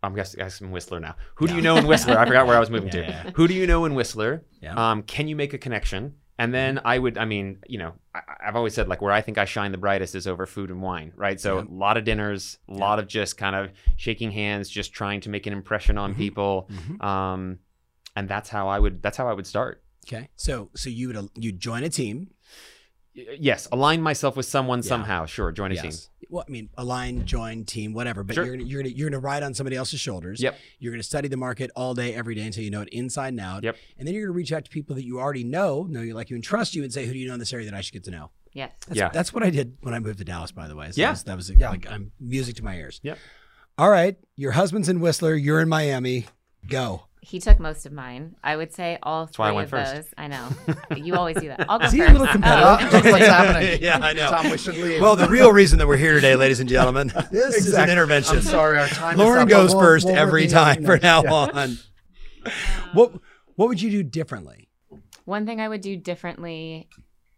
I'm 0.05 0.17
guessing, 0.17 0.39
guessing 0.39 0.73
Whistler 0.73 0.99
now. 0.99 1.15
Who 1.37 1.47
do 1.47 1.55
you 1.55 1.63
know 1.63 1.77
in 1.77 1.87
Whistler? 1.87 2.19
I 2.19 2.27
forgot 2.27 2.49
where 2.49 2.57
I 2.57 2.61
was 2.61 2.71
moving 2.75 2.89
Yeah, 2.89 3.03
to. 3.03 3.09
yeah. 3.09 3.31
Who 3.37 3.47
do 3.47 3.55
you 3.55 3.69
know 3.69 3.85
in 3.85 3.95
Whistler? 3.95 4.45
Yeah. 4.61 4.75
Um, 4.75 5.05
can 5.05 5.29
you 5.29 5.37
make 5.37 5.55
a 5.55 5.59
connection? 5.59 6.15
And 6.43 6.53
then 6.53 6.81
I 6.85 6.99
would, 6.99 7.19
I 7.19 7.25
mean, 7.25 7.59
you 7.69 7.79
know, 7.79 7.93
I, 8.15 8.21
I've 8.49 8.57
always 8.57 8.75
said 8.75 8.89
like 8.89 9.01
where 9.01 9.13
I 9.13 9.21
think 9.21 9.39
I 9.39 9.45
shine 9.45 9.71
the 9.73 9.79
brightest 9.79 10.15
is 10.15 10.27
over 10.27 10.45
food 10.47 10.71
and 10.71 10.83
wine, 10.83 11.13
right? 11.15 11.41
So 11.41 11.59
Yeah. 11.59 11.65
a 11.65 11.71
lot 11.71 11.97
of 11.97 12.05
dinners, 12.05 12.59
a 12.69 12.73
lot 12.75 12.99
of 12.99 13.07
just 13.07 13.37
kind 13.39 13.55
of 13.55 13.71
shaking 13.97 14.31
hands, 14.33 14.69
just 14.69 14.93
trying 14.93 15.21
to 15.21 15.31
make 15.31 15.47
an 15.47 15.53
impression 15.53 15.99
on 15.99 16.15
Mhm. 16.15 16.17
people. 16.17 16.69
Mhm. 16.73 17.05
Um, 17.05 17.59
and 18.17 18.29
that's 18.29 18.49
how 18.49 18.69
I 18.69 18.79
would, 18.79 19.03
that's 19.03 19.17
how 19.17 19.29
I 19.29 19.33
would 19.33 19.47
start. 19.47 19.83
Okay. 20.09 20.29
So, 20.35 20.71
so 20.75 20.91
you 20.91 21.09
would 21.09 21.29
you 21.37 21.53
join 21.53 21.85
a 21.85 21.89
team? 21.89 22.31
Y- 23.15 23.37
Yes, 23.39 23.69
align 23.71 24.01
myself 24.01 24.37
with 24.37 24.47
someone 24.47 24.79
Yeah. 24.81 24.89
somehow. 24.89 25.27
Sure, 25.27 25.53
join 25.53 25.71
a 25.73 25.77
team. 25.77 25.93
Well, 26.31 26.45
I 26.49 26.51
mean, 26.51 26.71
align, 26.79 27.27
join, 27.27 27.65
team, 27.67 27.93
whatever. 27.93 28.23
But 28.25 28.35
Sure. 28.35 28.45
you're 28.47 28.57
gonna 28.57 28.67
you're 28.69 28.83
gonna 28.83 28.95
you're 28.95 29.11
gonna 29.11 29.21
ride 29.21 29.43
on 29.43 29.53
somebody 29.53 29.77
else's 29.77 30.01
shoulders. 30.01 30.41
Yep. 30.43 30.59
You're 30.79 30.93
gonna 30.93 31.03
study 31.03 31.29
the 31.29 31.37
market 31.37 31.71
all 31.77 31.93
day, 31.93 32.15
every 32.15 32.35
day 32.35 32.43
until 32.47 32.65
you 32.65 32.71
know 32.71 32.81
it 32.81 32.89
inside 32.89 33.29
and 33.29 33.41
out. 33.41 33.65
Yep. 33.65 33.77
And 33.99 34.09
then 34.09 34.15
you're 34.15 34.25
gonna 34.27 34.37
reach 34.37 34.53
out 34.53 34.65
to 34.65 34.71
people 34.71 34.95
that 34.97 35.05
you 35.05 35.21
already 35.21 35.45
know, 35.45 35.83
know 35.91 36.01
you 36.01 36.15
like 36.15 36.31
you 36.31 36.37
and 36.37 36.43
trust 36.45 36.75
you, 36.75 36.83
and 36.85 36.93
say, 36.93 37.05
who 37.07 37.13
do 37.13 37.19
you 37.19 37.29
know 37.29 37.35
in 37.35 37.39
this 37.41 37.53
area 37.53 37.67
that 37.71 37.77
I 37.77 37.83
should 37.83 37.93
get 37.93 38.05
to 38.05 38.11
know? 38.11 38.31
yes. 38.55 38.71
That's, 38.87 38.99
Yeah. 38.99 39.09
That's 39.11 39.33
what 39.35 39.43
I 39.43 39.51
did 39.51 39.77
when 39.83 39.93
I 39.95 39.99
moved 39.99 40.19
to 40.19 40.25
Dallas, 40.25 40.53
by 40.53 40.67
the 40.69 40.75
way. 40.77 40.91
So 40.93 41.01
Yeah. 41.01 41.09
That 41.09 41.13
was, 41.13 41.23
that 41.25 41.37
was 41.37 41.51
Yeah. 41.51 41.71
like 41.71 41.91
I'm 41.91 42.13
music 42.19 42.57
to 42.57 42.65
my 42.65 42.77
ears. 42.77 42.99
Yep. 43.03 43.19
All 43.79 43.91
right. 43.91 44.17
Your 44.37 44.53
husband's 44.53 44.89
in 44.89 45.01
Whistler. 45.01 45.35
You're 45.35 45.61
in 45.61 45.69
Miami. 45.69 46.27
Go. 46.69 47.05
He 47.25 47.39
took 47.39 47.61
most 47.61 47.87
of 47.87 47.93
mine. 47.93 48.35
I 48.43 48.57
would 48.57 48.73
say 48.73 48.99
all 49.03 49.27
three 49.27 49.45
why 49.45 49.49
I 49.51 49.53
went 49.53 49.65
of 49.67 49.71
first. 49.71 49.95
those. 49.95 50.05
I 50.19 50.27
know. 50.27 50.49
you 50.97 51.15
always 51.15 51.37
do 51.39 51.47
that. 51.49 51.67
I'll 51.69 51.79
go 51.79 51.85
Is 51.87 51.93
he 51.93 51.99
first. 52.01 52.11
a 52.11 52.13
little 52.15 52.27
competitive? 52.27 52.95
Uh, 52.95 53.11
what's 53.13 53.27
happening. 53.27 53.79
yeah, 53.83 53.99
I 54.03 54.13
know. 54.13 54.29
Tom, 54.29 54.51
we 54.51 54.59
should 54.59 54.77
leave. 54.77 55.01
Well, 55.01 55.15
the 55.15 55.29
real 55.29 55.53
reason 55.53 55.79
that 55.79 55.87
we're 55.87 55.97
here 55.97 56.15
today, 56.15 56.35
ladies 56.35 56.59
and 56.59 56.69
gentlemen, 56.69 57.13
this 57.31 57.55
is 57.55 57.67
an 57.67 57.69
Exactly. 57.69 57.93
intervention. 57.93 58.37
I'm 58.39 58.43
sorry, 58.43 58.77
our 58.79 58.89
time. 58.89 59.13
is 59.15 59.19
Lauren 59.19 59.43
up, 59.43 59.49
but 59.49 59.55
goes 59.55 59.73
we'll- 59.75 59.85
1st 59.85 60.05
we'll 60.07 60.17
every 60.17 60.43
reconvene 60.43 60.65
time 60.65 60.85
from 60.85 60.95
next- 60.95 61.03
now 61.05 61.23
yeah. 61.23 61.31
on. 61.33 61.79
What 62.93 63.13
What 63.55 63.69
would 63.69 63.81
you 63.81 63.91
do 63.91 64.03
differently? 64.03 64.69
One 65.25 65.47
thing 65.47 65.61
I 65.61 65.69
would 65.69 65.81
do 65.81 65.97
differently, 65.97 66.89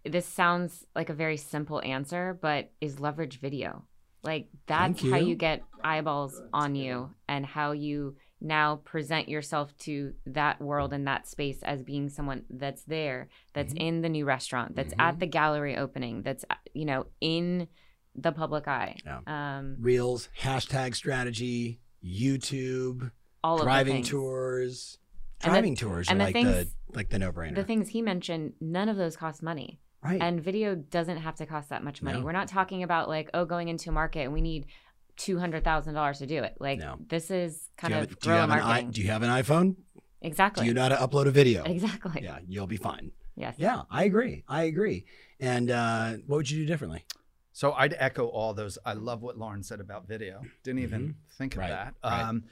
this 0.04 0.24
sounds 0.26 0.84
like 0.96 1.10
a 1.10 1.14
very 1.14 1.36
simple 1.36 1.82
answer, 1.84 2.38
but 2.40 2.70
is 2.80 3.00
leverage 3.00 3.38
video. 3.40 3.84
Like 4.22 4.48
that's 4.66 5.00
Thank 5.00 5.12
how 5.12 5.18
you. 5.18 5.28
you 5.28 5.34
get 5.36 5.62
eyeballs 5.82 6.40
on 6.54 6.74
you 6.74 7.10
and 7.28 7.44
how 7.44 7.72
you 7.72 8.16
now 8.44 8.76
present 8.84 9.28
yourself 9.28 9.76
to 9.78 10.12
that 10.26 10.60
world 10.60 10.92
and 10.92 11.06
that 11.06 11.26
space 11.26 11.62
as 11.62 11.82
being 11.82 12.08
someone 12.08 12.44
that's 12.50 12.84
there, 12.84 13.28
that's 13.54 13.72
Mhm. 13.74 13.78
in 13.80 14.00
the 14.02 14.08
new 14.08 14.24
restaurant, 14.24 14.76
that's 14.76 14.94
Mhm. 14.94 15.00
at 15.02 15.18
the 15.18 15.26
gallery 15.26 15.76
opening, 15.76 16.22
that's 16.22 16.44
uh, 16.50 16.54
you 16.74 16.84
know 16.84 17.06
in 17.20 17.66
the 18.14 18.30
public 18.30 18.68
eye. 18.68 18.96
Yeah. 19.04 19.20
Um, 19.26 19.76
Reels, 19.80 20.28
hashtag 20.40 20.94
strategy, 20.94 21.80
YouTube, 22.04 23.10
all 23.42 23.54
of 23.54 23.60
the 23.60 23.64
driving 23.64 24.02
tours. 24.02 24.98
And 25.42 25.50
the- 25.50 25.54
Driving 25.54 25.74
tours 25.76 26.08
are 26.10 26.14
like 26.16 26.32
things- 26.32 26.48
the 26.48 26.68
like 26.96 27.10
the 27.10 27.18
no 27.18 27.32
brainer. 27.32 27.54
The 27.56 27.64
things 27.64 27.88
he 27.88 28.02
mentioned, 28.02 28.54
none 28.60 28.88
of 28.88 28.96
those 28.96 29.16
cost 29.16 29.42
money. 29.42 29.80
right. 30.02 30.20
And 30.20 30.38
video 30.44 30.74
doesn't 30.74 31.16
have 31.16 31.34
to 31.36 31.46
cost 31.46 31.70
that 31.70 31.82
much 31.82 32.02
money. 32.02 32.18
No. 32.18 32.24
We're 32.26 32.32
not 32.32 32.46
talking 32.46 32.82
about 32.82 33.08
like, 33.08 33.30
oh, 33.32 33.46
going 33.46 33.68
into 33.68 33.88
a 33.88 33.92
market 33.92 34.20
and 34.20 34.34
we 34.34 34.42
need 34.42 34.66
two 35.16 35.38
hundred 35.38 35.64
thousand 35.64 35.94
dollars 35.94 36.18
to 36.18 36.26
do 36.26 36.42
it. 36.42 36.56
Like 36.60 36.78
No. 36.78 36.96
this 37.08 37.30
is 37.30 37.56
do 37.58 37.70
kind 37.76 37.94
you, 37.94 38.00
of 38.00 38.08
have, 38.10 38.18
do 38.20 38.28
you 38.28 38.34
have 38.34 38.50
an 38.50 38.58
i, 38.58 38.62
marketing. 38.62 38.90
Do 38.90 39.00
you 39.02 39.08
have 39.08 39.22
an 39.22 39.30
iPhone? 39.30 39.76
exactly. 40.20 40.62
Do 40.64 40.68
you 40.68 40.74
know 40.74 40.82
how 40.82 40.88
to 40.88 40.96
upload 40.96 41.26
a 41.26 41.30
video? 41.30 41.62
Exactly. 41.64 42.22
Yeah, 42.22 42.38
you'll 42.46 42.66
be 42.66 42.76
fine. 42.76 43.12
Yes. 43.36 43.56
Yeah, 43.58 43.82
I 43.90 44.04
agree. 44.04 44.44
I 44.48 44.64
agree. 44.64 45.06
And 45.40 45.70
uh, 45.70 46.12
what 46.26 46.36
would 46.36 46.50
you 46.50 46.58
do 46.60 46.66
differently? 46.66 47.04
So 47.52 47.72
I'd 47.72 47.94
echo 47.98 48.26
all 48.26 48.54
those. 48.54 48.78
I 48.84 48.94
love 48.94 49.22
what 49.22 49.36
Lauren 49.38 49.62
said 49.62 49.80
about 49.80 50.08
video. 50.08 50.42
Didn't 50.62 50.80
even 50.80 51.16
think 51.38 51.54
of 51.54 51.60
Right, 51.60 51.68
that. 51.70 51.94
right. 52.02 52.22
Um, 52.22 52.44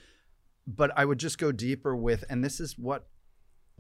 but 0.67 0.91
I 0.97 1.05
would 1.05 1.19
just 1.19 1.39
go 1.39 1.51
deeper 1.51 1.97
with, 1.97 2.25
and 2.29 2.45
this 2.45 2.61
is 2.61 2.79
what 2.79 3.09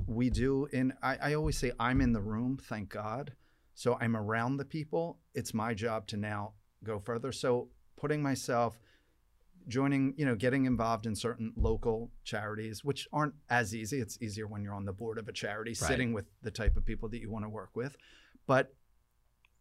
we 0.06 0.31
do. 0.31 0.67
In 0.73 0.94
I, 1.02 1.17
I 1.23 1.34
always 1.34 1.56
say, 1.58 1.73
I'm 1.79 2.00
in 2.00 2.12
the 2.12 2.20
room. 2.20 2.58
Thank 2.61 2.88
God. 2.88 3.34
So 3.75 3.96
I'm 4.00 4.17
around 4.17 4.56
the 4.56 4.64
people. 4.64 5.19
It's 5.34 5.55
my 5.55 5.75
job 5.75 6.06
to 6.08 6.17
now 6.17 6.52
go 6.84 6.99
further. 6.99 7.31
So 7.32 7.69
putting 8.03 8.21
myself, 8.21 8.81
joining, 9.69 10.13
you 10.17 10.27
know, 10.27 10.35
getting 10.35 10.65
involved 10.65 11.07
in 11.07 11.15
certain 11.15 11.53
local 11.57 12.11
charities, 12.25 12.85
which 12.85 13.07
aren't 13.13 13.35
as 13.49 13.75
easy. 13.77 14.01
It's 14.01 14.19
easier 14.21 14.49
when 14.49 14.65
you're 14.65 14.75
on 14.75 14.85
the 14.85 14.93
board 14.93 15.19
of 15.19 15.29
a 15.29 15.33
charity, 15.33 15.73
sitting 15.73 16.13
with 16.13 16.27
the 16.43 16.51
type 16.51 16.77
of 16.77 16.85
people 16.85 17.09
that 17.11 17.21
you 17.21 17.31
want 17.31 17.45
to 17.45 17.49
work 17.49 17.71
with. 17.75 17.97
But 18.47 18.75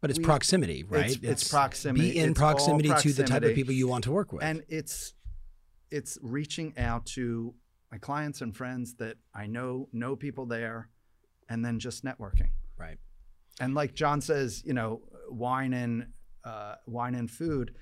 But 0.01 0.09
it's 0.09 0.17
We- 0.17 0.25
proximity, 0.25 0.81
right? 0.83 1.11
it's- 1.11 1.31
it's 1.43 1.47
proximity. 1.47 2.13
Be 2.13 2.17
in 2.17 2.31
It's 2.31 2.41
all 2.41 2.47
proximity, 2.53 2.89
to 3.03 3.13
the 3.13 3.23
type 3.23 3.43
of 3.43 3.53
people 3.53 3.71
you 3.75 3.87
want 3.87 4.03
to 4.05 4.11
work 4.11 4.33
with. 4.33 4.41
and 4.43 4.63
it's 4.67 5.13
it's 5.91 6.17
reaching 6.23 6.75
out 6.77 7.05
to 7.05 7.53
my 7.91 7.97
clients 7.99 8.41
and 8.41 8.55
friends 8.57 8.95
that 8.95 9.17
I 9.35 9.45
know 9.45 9.87
know 9.93 10.15
people 10.15 10.47
there, 10.47 10.89
and 11.49 11.63
then 11.63 11.77
just 11.77 12.03
networking. 12.03 12.49
right. 12.77 12.97
And 13.59 13.75
like 13.75 13.93
John 13.93 14.21
says, 14.21 14.63
you 14.65 14.73
know, 14.73 15.03
wine 15.29 15.73
and 15.73 16.13
uh, 16.43 16.77
wine 16.87 17.13
and 17.13 17.29
food, 17.29 17.75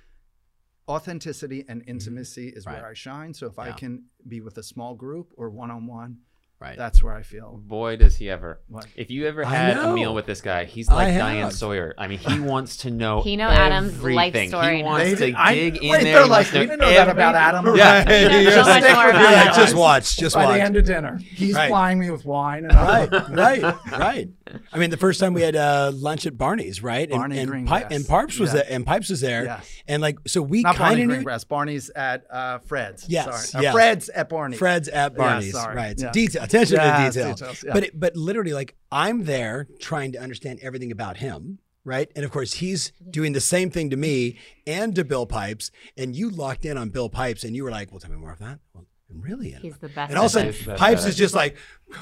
authenticity 0.90 1.64
and 1.70 1.84
intimacy 1.88 2.50
is 2.50 2.66
Mm-hmm. 2.66 2.74
Right. 2.74 2.82
where 2.82 2.92
I 2.92 2.94
shine. 2.96 3.34
So 3.34 3.48
if 3.48 3.60
I 3.60 3.72
can 3.72 4.06
be 4.28 4.42
with 4.42 4.58
a 4.58 4.64
small 4.64 4.96
group 4.96 5.32
or 5.38 5.50
one 5.50 5.72
on 5.72 5.86
one, 5.88 6.18
Right. 6.62 6.78
that's 6.78 7.02
where 7.02 7.14
I 7.14 7.22
feel. 7.24 7.58
Boy, 7.66 7.96
does 7.96 8.18
he 8.18 8.30
ever. 8.30 8.60
What? 8.68 8.86
If 8.98 9.10
you 9.10 9.28
ever 9.28 9.46
had 9.46 9.78
a 9.78 9.94
meal 9.94 10.14
with 10.14 10.26
this 10.26 10.42
guy, 10.42 10.66
he's 10.66 10.90
I 10.90 10.94
like 10.96 11.18
Diane 11.18 11.44
have. 11.44 11.54
Sawyer. 11.54 11.94
I 11.98 12.08
mean, 12.08 12.20
he 12.20 12.40
wants 12.42 12.78
to 12.78 12.92
know. 12.92 13.22
He 13.30 13.38
know 13.38 13.48
Adam's 13.48 13.94
life 14.04 14.28
everything. 14.36 14.50
story 14.50 14.76
He 14.78 14.82
now. 14.82 14.88
wants 14.90 15.20
They- 15.20 15.32
to 15.32 15.40
I- 15.40 15.54
dig 15.54 15.78
in 15.78 15.90
wait, 15.90 16.04
there. 16.04 16.14
they're 16.16 16.24
He 16.24 16.30
like, 16.30 16.30
wants 16.30 16.52
to 16.52 16.60
we 16.60 16.66
know 16.66 16.72
didn't 16.72 16.80
know 16.82 16.90
that 16.94 17.08
about 17.10 17.36
Adam. 17.36 17.76
Yeah. 17.78 17.98
Right. 18.00 18.08
Yeah, 18.10 18.40
You're 18.40 18.52
so 18.52 18.58
just 18.58 18.70
much 18.70 18.84
more 18.94 19.10
about 19.10 19.14
like, 19.24 19.34
that. 19.46 19.54
just 19.56 19.76
watch, 19.76 20.18
just 20.18 20.36
By 20.36 20.46
watch. 20.46 20.56
the 20.58 20.62
end 20.64 20.76
of 20.76 20.86
dinner, 20.86 21.18
he's 21.18 21.56
Right. 21.56 21.70
flying 21.70 21.98
me 22.00 22.10
with 22.10 22.26
wine. 22.26 22.66
And 22.66 22.74
I'm 22.74 22.88
right, 23.34 23.62
right, 23.64 23.76
right. 23.98 24.30
I 24.74 24.78
mean, 24.80 24.90
the 24.90 24.98
first 24.98 25.20
time 25.20 25.34
we 25.34 25.42
had 25.44 25.56
uh, 25.56 25.92
lunch 25.94 26.26
at 26.26 26.38
Barney's, 26.38 26.82
right? 26.84 27.08
And, 27.10 27.20
Barney 27.20 27.38
and, 27.40 27.50
Greengrass. 27.52 27.68
Pi- 27.68 27.88
and 27.92 28.06
Parps 28.08 28.40
was 28.40 28.50
Yeah. 28.50 28.64
there, 28.64 28.66
and 28.72 28.86
Pipes 28.86 29.10
was 29.10 29.22
there, 29.22 29.46
Yes. 29.46 29.72
and 29.88 30.02
like, 30.02 30.18
so 30.28 30.42
we 30.42 30.62
Not 30.64 30.78
Barney 30.78 30.96
kind 31.02 31.12
of 31.12 31.18
knew 31.20 31.24
Greengrass. 31.24 31.48
Barney's 31.48 31.90
at 31.92 32.26
uh, 32.32 32.58
Fred's. 32.60 33.08
Yes, 33.08 33.52
Sorry. 33.52 33.60
Uh, 33.60 33.64
yes. 33.64 33.74
Fred's 33.74 34.10
at 34.10 34.28
Barney's. 34.30 34.60
Fred's 34.60 34.88
at 34.90 35.16
Barney's, 35.16 35.52
sorry. 35.54 35.76
right? 35.76 36.00
So 36.00 36.08
Yeah. 36.08 36.12
detail, 36.12 36.48
attention 36.50 36.76
Yes, 36.78 37.14
to 37.14 37.20
detail. 37.20 37.34
details, 37.36 37.64
yeah. 37.66 37.74
But 37.74 37.84
it, 37.86 38.00
but 38.00 38.16
literally, 38.16 38.54
like, 38.54 38.76
I'm 38.92 39.26
there 39.26 39.68
trying 39.80 40.12
to 40.14 40.20
understand 40.20 40.60
everything 40.62 40.92
about 40.92 41.18
him. 41.18 41.60
Right. 41.86 42.12
And 42.16 42.26
of 42.26 42.30
course, 42.32 42.54
he's 42.56 42.92
doing 43.10 43.32
the 43.34 43.40
same 43.42 43.72
thing 43.72 43.90
to 43.90 43.96
me 43.98 44.38
and 44.68 44.94
to 44.96 45.04
Bill 45.06 45.26
Pipes. 45.26 45.72
And 45.98 46.16
you 46.16 46.30
locked 46.30 46.66
in 46.66 46.78
on 46.78 46.90
Bill 46.90 47.10
Pipes 47.10 47.44
and 47.44 47.56
you 47.56 47.64
were 47.64 47.72
like, 47.72 47.90
well, 47.92 48.00
tell 48.00 48.12
me 48.12 48.18
more 48.18 48.34
of 48.34 48.40
that. 48.40 48.60
Well, 48.76 48.86
I'm 49.12 49.22
really 49.22 49.54
in. 49.54 49.62
He's 49.62 49.78
the 49.78 49.90
best. 49.90 50.10
and 50.12 50.20
all 50.20 50.26
of 50.26 50.30
a 50.30 50.34
sudden, 50.34 50.50
at 50.50 50.56
He's 50.56 50.66
the 50.66 50.72
best 50.72 50.80
Pipes 50.80 51.06
is 51.06 51.16
just 51.16 51.34
like, 51.34 51.58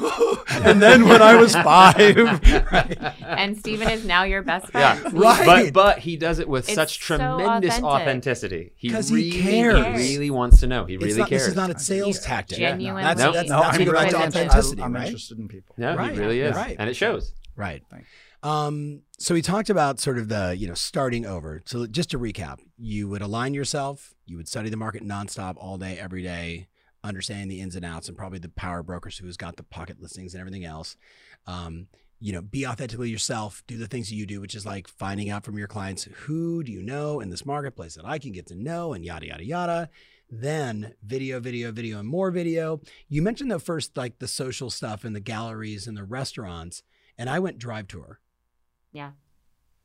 and 0.50 0.82
then 0.82 1.08
when 1.08 1.22
I 1.22 1.36
was 1.36 1.54
five, 1.56 1.96
right? 2.72 2.98
and 3.22 3.58
Steven 3.58 3.90
is 3.90 4.04
now 4.06 4.24
your 4.24 4.42
best 4.42 4.70
Yeah. 4.74 4.96
friend. 4.96 5.18
Right. 5.18 5.72
But 5.74 5.96
but 5.96 6.00
he 6.00 6.18
does 6.18 6.40
it 6.40 6.50
with 6.50 6.66
It's 6.68 6.76
such 6.76 7.00
so 7.00 7.18
tremendous 7.18 7.70
authentic. 7.78 7.84
authenticity. 7.86 8.74
He 8.76 8.90
'Cause 8.90 9.08
he 9.10 9.16
really, 9.16 9.42
cares. 9.42 9.78
He 10.08 10.16
really 10.18 10.32
wants 10.32 10.60
to 10.60 10.68
know. 10.68 10.84
He 10.86 10.96
It's 10.96 11.04
really 11.04 11.20
not, 11.20 11.30
cares. 11.30 11.44
this 11.44 11.50
is 11.50 11.56
not 11.56 11.70
a 11.70 11.80
sales 11.80 12.20
tactic. 12.20 12.58
Genuinely. 12.58 13.04
That's, 13.04 13.20
No. 13.22 13.32
that's, 13.32 13.50
No, 13.50 13.62
that's 13.62 13.78
I'm 13.78 13.86
what 13.86 13.90
about 13.90 14.06
interested. 14.08 14.38
authenticity, 14.40 14.82
I'm 14.82 14.94
right? 14.94 15.06
interested 15.06 15.38
in 15.40 15.48
people. 15.48 15.76
no, 15.78 15.96
Right. 15.96 16.14
he 16.14 16.20
really 16.20 16.42
is, 16.42 16.56
Right. 16.56 16.76
and 16.78 16.90
it 16.90 16.96
shows. 16.96 17.32
Right. 17.56 17.84
Um, 18.44 19.02
so 19.18 19.34
we 19.34 19.42
talked 19.42 19.70
about 19.70 20.00
sort 20.00 20.18
of 20.20 20.28
the, 20.30 20.56
you 20.58 20.68
know, 20.68 20.74
starting 20.76 21.26
over. 21.26 21.62
So 21.66 21.88
just 21.88 22.12
to 22.12 22.20
recap, 22.20 22.60
you 22.78 23.08
would 23.10 23.22
align 23.22 23.54
yourself, 23.54 24.14
you 24.26 24.38
would 24.38 24.48
study 24.48 24.70
the 24.70 24.78
market 24.78 25.04
nonstop 25.04 25.56
all 25.58 25.78
day, 25.78 25.98
every 26.00 26.22
day, 26.22 26.68
understanding 27.08 27.48
the 27.48 27.62
ins 27.62 27.76
and 27.76 27.86
outs, 27.86 28.08
and 28.08 28.18
probably 28.18 28.40
the 28.40 28.50
power 28.50 28.84
brokers 28.84 29.18
who's 29.18 29.38
got 29.38 29.56
the 29.56 29.64
pocket 29.64 30.02
listings 30.02 30.34
and 30.34 30.42
everything 30.42 30.66
else. 30.66 30.96
Um, 31.46 31.88
you 32.20 32.34
know, 32.34 32.42
be 32.42 32.66
authentically 32.66 33.10
yourself, 33.10 33.64
do 33.68 33.78
the 33.78 33.88
things 33.88 34.10
that 34.10 34.16
you 34.16 34.26
do, 34.26 34.42
which 34.42 34.56
is 34.56 34.66
like 34.66 34.88
finding 34.88 35.30
out 35.30 35.46
from 35.46 35.58
your 35.58 35.68
clients 35.68 36.06
who 36.06 36.64
do 36.64 36.72
you 36.72 36.82
know 36.82 37.20
in 37.20 37.30
this 37.30 37.46
marketplace 37.46 37.96
that 37.96 38.06
I 38.06 38.18
can 38.18 38.32
get 38.32 38.48
to 38.48 38.56
know 38.56 38.94
and 38.94 39.06
yada 39.06 39.28
yada 39.28 39.46
yada. 39.46 39.90
Then 40.30 40.96
video, 41.04 41.40
video, 41.40 41.72
video, 41.72 42.00
and 42.00 42.08
more 42.08 42.32
video. 42.32 42.82
You 43.08 43.22
mentioned 43.22 43.52
the 43.52 43.60
first 43.60 43.96
like 43.96 44.20
the 44.20 44.28
social 44.28 44.70
stuff 44.70 45.06
and 45.06 45.16
the 45.16 45.22
galleries 45.22 45.88
and 45.88 45.96
the 45.96 46.04
restaurants, 46.04 46.84
and 47.18 47.30
I 47.30 47.40
went 47.40 47.60
drive 47.60 47.88
tour. 47.88 48.20
Yeah. 48.92 49.12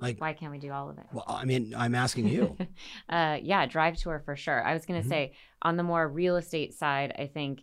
Like, 0.02 0.20
Why 0.20 0.32
can't 0.32 0.52
we 0.52 0.58
do 0.58 0.72
all 0.72 0.90
of 0.90 0.98
it? 0.98 1.06
well, 1.12 1.24
I 1.28 1.44
mean, 1.44 1.74
I'm 1.76 1.94
asking 1.94 2.28
you. 2.28 2.56
uh, 3.08 3.38
yeah, 3.42 3.66
drive 3.66 3.96
tour 3.96 4.20
for 4.24 4.36
sure. 4.36 4.62
I 4.66 4.74
was 4.74 4.84
going 4.86 5.00
to 5.00 5.06
Mhm. 5.06 5.10
say 5.10 5.32
on 5.62 5.76
the 5.76 5.82
more 5.82 6.06
real 6.08 6.36
estate 6.36 6.74
side, 6.74 7.14
I 7.18 7.26
think 7.26 7.62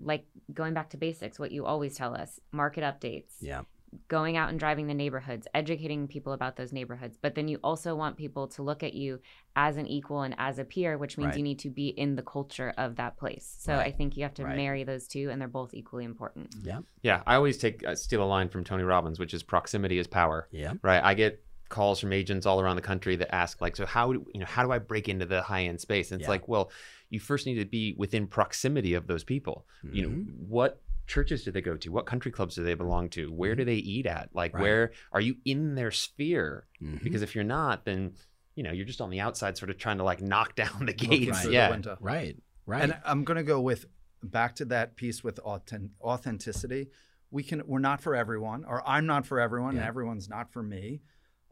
like 0.00 0.26
going 0.52 0.74
back 0.74 0.90
to 0.90 0.96
basics, 0.96 1.38
what 1.38 1.52
you 1.52 1.64
always 1.64 1.94
tell 1.96 2.14
us, 2.14 2.40
market 2.52 2.82
updates, 2.82 3.34
yeah. 3.40 3.62
going 4.08 4.36
out 4.36 4.50
and 4.50 4.58
driving 4.60 4.86
the 4.86 4.92
neighborhoods, 4.92 5.46
educating 5.54 6.06
people 6.08 6.32
about 6.34 6.56
those 6.56 6.74
neighborhoods. 6.74 7.16
But 7.22 7.34
then 7.34 7.48
you 7.48 7.58
also 7.64 7.94
want 7.94 8.18
people 8.18 8.46
to 8.48 8.62
look 8.62 8.82
at 8.82 8.92
you 8.92 9.18
as 9.56 9.78
an 9.78 9.86
equal 9.86 10.22
and 10.22 10.34
as 10.36 10.58
a 10.58 10.64
peer, 10.64 10.98
which 10.98 11.16
means 11.16 11.28
Right. 11.28 11.36
you 11.38 11.42
need 11.42 11.58
to 11.60 11.70
be 11.70 11.88
in 11.88 12.14
the 12.16 12.22
culture 12.22 12.74
of 12.76 12.96
that 12.96 13.16
place. 13.16 13.56
So 13.60 13.74
Right. 13.74 13.86
I 13.86 13.90
think 13.92 14.16
you 14.16 14.24
have 14.24 14.34
to 14.34 14.44
Right. 14.44 14.56
marry 14.56 14.84
those 14.84 15.08
two, 15.08 15.30
and 15.30 15.40
they're 15.40 15.48
both 15.48 15.72
equally 15.72 16.04
important. 16.04 16.54
Yeah. 16.62 16.80
Yeah, 17.02 17.22
I 17.26 17.36
always 17.36 17.56
take 17.56 17.82
uh, 17.86 17.94
steal 17.94 18.22
a 18.22 18.26
line 18.26 18.50
from 18.50 18.62
Tony 18.62 18.82
Robbins, 18.82 19.18
which 19.18 19.32
is 19.32 19.42
proximity 19.42 19.98
is 19.98 20.06
power. 20.06 20.48
Yeah. 20.50 20.74
Right. 20.82 21.02
I 21.02 21.14
get 21.14 21.42
calls 21.68 22.00
from 22.00 22.12
agents 22.12 22.46
all 22.46 22.60
around 22.60 22.76
the 22.76 22.82
country 22.82 23.16
that 23.16 23.34
ask 23.34 23.60
like, 23.60 23.76
so 23.76 23.84
how 23.86 24.12
do 24.12 24.26
you 24.34 24.40
know 24.40 24.46
how 24.46 24.62
do 24.64 24.72
I 24.72 24.78
break 24.78 25.08
into 25.08 25.26
the 25.26 25.42
high 25.42 25.64
end 25.64 25.80
space? 25.80 26.10
And 26.10 26.20
it's 26.20 26.26
Yeah. 26.26 26.32
like, 26.32 26.48
well, 26.48 26.70
you 27.10 27.20
first 27.20 27.46
need 27.46 27.56
to 27.56 27.64
be 27.64 27.94
within 27.98 28.26
proximity 28.26 28.94
of 28.94 29.06
those 29.06 29.24
people. 29.24 29.66
You 29.92 30.02
know, 30.02 30.08
Mhm. 30.08 30.38
what 30.48 30.82
churches 31.06 31.42
do 31.44 31.50
they 31.50 31.60
go 31.62 31.76
to? 31.76 31.90
What 31.90 32.04
country 32.06 32.30
clubs 32.30 32.54
do 32.54 32.62
they 32.64 32.74
belong 32.74 33.08
to? 33.10 33.32
Where 33.32 33.54
do 33.54 33.64
they 33.64 33.76
eat 33.76 34.06
at? 34.06 34.28
Like, 34.34 34.52
Right. 34.54 34.62
where 34.62 34.92
are 35.12 35.20
you 35.20 35.36
in 35.44 35.74
their 35.74 35.90
sphere? 35.90 36.66
Mhm. 36.82 37.02
Because 37.02 37.22
if 37.22 37.34
you're 37.34 37.44
not, 37.44 37.84
then 37.84 38.14
you 38.54 38.62
know 38.62 38.72
you're 38.72 38.84
just 38.86 39.00
on 39.00 39.10
the 39.10 39.20
outside, 39.20 39.56
sort 39.56 39.70
of 39.70 39.78
trying 39.78 39.98
to 39.98 40.04
like 40.04 40.20
knock 40.20 40.54
down 40.62 40.86
the 40.86 40.92
gates. 40.92 41.42
through 41.42 41.50
the 41.50 41.54
Yeah. 41.56 41.70
window. 41.70 41.96
Right. 42.00 42.36
Right. 42.66 42.82
And 42.82 42.96
I'm 43.04 43.24
going 43.24 43.36
to 43.38 43.42
go 43.44 43.60
with 43.60 43.86
back 44.22 44.54
to 44.56 44.64
that 44.66 44.96
piece 44.96 45.22
with 45.24 45.38
authen- 45.46 45.90
authenticity. 46.02 46.88
We 47.30 47.42
can 47.42 47.62
we're 47.66 47.78
not 47.78 48.00
for 48.02 48.14
everyone, 48.16 48.64
or 48.64 48.86
I'm 48.88 49.06
not 49.06 49.26
for 49.26 49.38
everyone, 49.38 49.76
and 49.76 49.84
everyone's 49.84 50.28
not 50.28 50.50
for 50.52 50.62
me. 50.62 51.00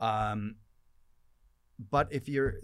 Um, 0.01 0.57
but 1.91 2.09
if 2.11 2.29
you're 2.29 2.55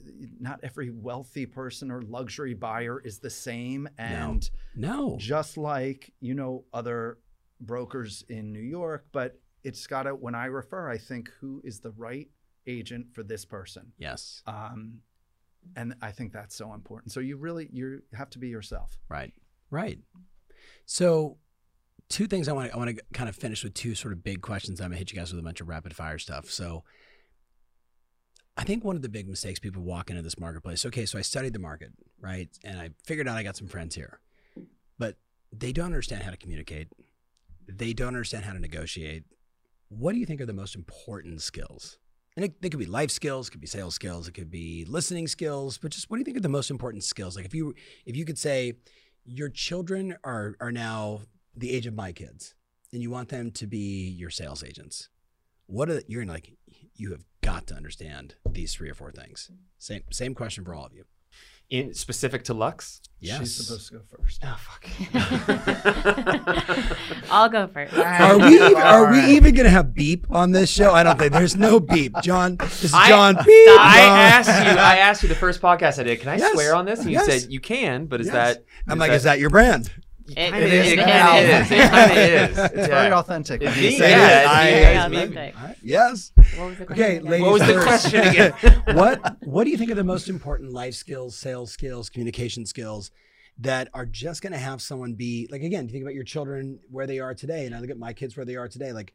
not 0.41 0.61
every 0.63 0.91
wealthy 0.91 1.45
person 1.45 1.91
or 1.91 2.03
luxury 2.03 2.55
buyer 2.55 3.01
is 3.01 3.19
the 3.19 3.31
same, 3.31 3.89
and 3.99 4.49
no. 4.75 5.17
just 5.19 5.57
like 5.57 6.13
you 6.21 6.35
know 6.35 6.65
other 6.73 7.19
brokers 7.61 8.25
in 8.29 8.53
New 8.53 8.61
York, 8.61 9.07
but 9.13 9.39
it's 9.65 9.87
got 9.87 10.05
to 10.05 10.15
when 10.15 10.35
I 10.35 10.47
refer, 10.47 10.89
I 10.89 10.99
think 10.99 11.31
who 11.41 11.61
is 11.65 11.81
the 11.81 11.91
right 11.91 12.29
agent 12.67 13.07
for 13.13 13.23
this 13.23 13.45
person. 13.45 13.93
Yes. 13.99 14.43
Um, 14.47 15.01
and 15.77 15.95
I 16.01 16.11
think 16.11 16.33
that's 16.33 16.57
so 16.57 16.73
important. 16.73 17.13
So 17.13 17.21
you 17.21 17.37
really 17.37 17.69
you 17.73 18.03
have 18.15 18.31
to 18.31 18.39
be 18.39 18.49
yourself. 18.49 18.99
Right. 19.09 19.33
Right. 19.71 19.99
So, 20.87 21.39
two 22.09 22.27
things 22.27 22.49
I 22.49 22.53
want 22.53 22.71
to 22.71 22.75
I 22.75 22.79
want 22.79 22.91
to 22.91 23.03
kind 23.13 23.29
of 23.29 23.37
finish 23.37 23.65
with 23.65 23.75
two 23.75 23.95
sort 23.95 24.13
of 24.13 24.23
big 24.23 24.43
questions. 24.43 24.81
I'm 24.81 24.89
gonna 24.89 24.97
hit 24.97 25.13
you 25.13 25.19
guys 25.19 25.33
with 25.33 25.41
a 25.41 25.43
bunch 25.43 25.61
of 25.61 25.69
rapid 25.69 25.95
fire 25.95 26.19
stuff. 26.19 26.51
So, 26.51 26.85
I 28.57 28.65
think 28.65 28.85
one 28.85 28.97
of 28.97 29.03
the 29.03 29.09
big 29.09 29.29
mistakes 29.29 29.59
people 29.59 29.83
walk 29.83 30.11
into 30.11 30.23
this 30.23 30.39
marketplace. 30.39 30.85
Okay, 30.85 31.07
so 31.07 31.19
I 31.19 31.23
studied 31.23 31.55
the 31.55 31.59
market, 31.59 31.93
right, 32.21 32.49
and 32.65 32.79
I 32.79 32.91
figured 33.05 33.27
out 33.27 33.37
I 33.37 33.43
got 33.43 33.57
some 33.57 33.67
friends 33.67 33.95
here, 33.95 34.21
but 34.99 35.17
they 35.51 35.73
don't 35.73 35.87
understand 35.87 36.23
how 36.23 36.31
to 36.31 36.37
communicate. 36.37 36.89
They 37.67 37.93
don't 37.93 38.09
understand 38.09 38.45
how 38.45 38.53
to 38.53 38.59
negotiate. 38.59 39.25
What 39.89 40.13
do 40.13 40.19
you 40.19 40.27
think 40.27 40.41
are 40.41 40.47
the 40.47 40.53
most 40.53 40.75
important 40.75 41.41
skills? 41.41 41.99
And 42.37 42.47
it, 42.47 42.63
they 42.63 42.71
could 42.71 42.81
be 42.81 42.87
life 42.87 43.11
skills, 43.11 43.51
could 43.51 43.61
be 43.61 43.67
sales 43.67 43.95
skills, 43.95 44.29
it 44.29 44.33
could 44.33 44.51
be 44.51 44.85
listening 44.87 45.29
skills, 45.29 45.79
but 45.79 45.91
just 45.91 46.11
what 46.11 46.17
do 46.17 46.21
you 46.21 46.25
think 46.25 46.37
are 46.37 46.41
the 46.41 46.49
most 46.49 46.71
important 46.71 47.05
skills? 47.05 47.37
Like 47.37 47.45
if 47.45 47.55
you 47.55 47.75
if 48.07 48.17
you 48.17 48.25
could 48.25 48.39
say 48.39 48.75
your 49.25 49.49
children 49.49 50.17
are 50.25 50.57
are 50.61 50.73
now 50.73 51.23
the 51.55 51.71
age 51.71 51.87
of 51.87 51.95
my 51.95 52.13
kids 52.13 52.55
and 52.93 53.03
you 53.03 53.11
want 53.11 53.29
them 53.29 53.51
to 53.51 53.67
be 53.67 54.09
your 54.09 54.31
sales 54.31 54.65
agents, 54.65 55.09
what 55.73 55.89
are 55.91 56.03
you're 56.07 56.23
gonna 56.23 56.33
like 56.35 56.53
you 56.95 57.11
have 57.13 57.25
got 57.41 57.67
to 57.69 57.75
understand 57.75 58.35
these 58.51 58.75
three 58.75 58.91
or 58.91 58.95
four 58.95 59.11
things. 59.11 59.51
Same 59.79 60.03
same 60.11 60.35
question 60.35 60.65
for 60.65 60.75
all 60.75 60.85
of 60.87 60.93
you. 60.93 61.05
In 61.71 61.95
specific 61.95 62.45
to 62.45 62.55
Lux. 62.55 63.01
Yes. 63.19 63.39
She's 63.41 63.57
supposed 63.67 63.89
to 63.89 63.95
go 63.95 64.03
first. 64.15 64.43
Oh 64.45 64.59
fuck. 64.59 64.85
I'll 67.31 67.49
go 67.49 67.67
first. 67.69 67.95
Are 67.97 68.39
we 68.39 68.59
are 68.75 69.11
we 69.11 69.21
even 69.37 69.55
gonna 69.55 69.71
have 69.71 69.95
beep 69.95 70.27
on 70.31 70.51
this 70.53 70.69
show? 70.71 70.93
I 70.93 71.03
don't 71.03 71.19
think 71.19 71.33
there's 71.33 71.57
no 71.57 71.81
beep. 71.81 72.13
John, 72.23 72.57
this 72.57 72.85
is 72.85 72.93
I- 72.93 73.09
John. 73.09 73.35
beep. 73.37 73.47
I 73.47 74.01
John. 74.05 74.19
asked 74.19 74.49
you. 74.67 74.79
I 74.79 74.97
asked 74.99 75.23
you 75.23 75.29
the 75.31 75.35
first 75.35 75.63
podcast 75.63 75.99
I 75.99 76.03
did. 76.03 76.21
Can 76.21 76.29
I 76.29 76.37
Yes. 76.37 76.53
swear 76.53 76.75
on 76.75 76.85
this? 76.85 77.01
And 77.01 77.09
you 77.11 77.15
Yes. 77.17 77.27
said 77.45 77.51
you 77.51 77.61
can, 77.61 78.05
but 78.07 78.21
is 78.21 78.27
Yes. 78.27 78.35
that? 78.57 78.65
I'm 78.87 78.99
like, 78.99 79.13
is 79.13 79.23
that 79.23 79.39
your 79.39 79.49
brand? 79.51 79.91
It, 80.33 80.51
Kinda 80.53 80.59
It 80.67 80.73
is. 80.73 80.87
is 80.87 80.93
It 80.93 80.97
kind 80.99 81.11
of 81.11 81.61
is. 81.63 81.71
It 81.71 81.91
kind. 81.91 82.11
It's 82.73 82.77
Yeah. 82.77 82.87
very 82.87 83.13
authentic. 83.13 83.63
It's 83.63 83.75
when 83.75 83.85
you 83.85 83.91
me, 83.91 83.99
say 83.99 84.11
yeah, 84.11 84.41
it's 84.41 84.49
I- 84.49 84.65
me, 84.65 84.71
very 84.71 84.97
it's 84.97 85.11
me. 85.11 85.17
authentic. 85.17 85.61
All 85.61 85.67
right. 85.69 85.77
Yes. 85.83 86.33
What 86.57 86.67
was 86.69 86.79
the 86.79 86.83
Okay, 86.85 86.87
question 86.87 87.11
again? 87.19 87.25
ladies. 87.31 87.43
What 87.43 87.53
was 87.53 87.63
the 87.63 87.75
first. 87.75 87.87
question 87.87 88.21
again? 88.29 88.83
what 88.97 89.37
What 89.47 89.65
do 89.65 89.71
you 89.71 89.77
think 89.79 89.91
are 89.91 89.95
the 89.95 90.05
most 90.05 90.29
important 90.29 90.73
life 90.73 90.95
skills, 90.95 91.37
sales 91.39 91.73
skills, 91.73 92.09
communication 92.09 92.67
skills 92.67 93.11
that 93.59 93.89
are 93.95 94.07
just 94.07 94.43
going 94.43 94.53
to 94.53 94.59
have 94.59 94.81
someone 94.83 95.15
be 95.15 95.49
like? 95.51 95.63
Again, 95.63 95.87
you 95.87 95.93
think 95.93 96.03
about 96.03 96.15
your 96.15 96.25
children 96.25 96.81
where 96.91 97.07
they 97.07 97.19
are 97.21 97.35
today, 97.35 97.67
and 97.67 97.75
I 97.75 97.81
look 97.81 97.91
at 97.91 97.99
my 97.99 98.13
kids 98.13 98.37
where 98.37 98.47
they 98.47 98.57
are 98.57 98.69
today. 98.69 98.93
Like, 98.93 99.13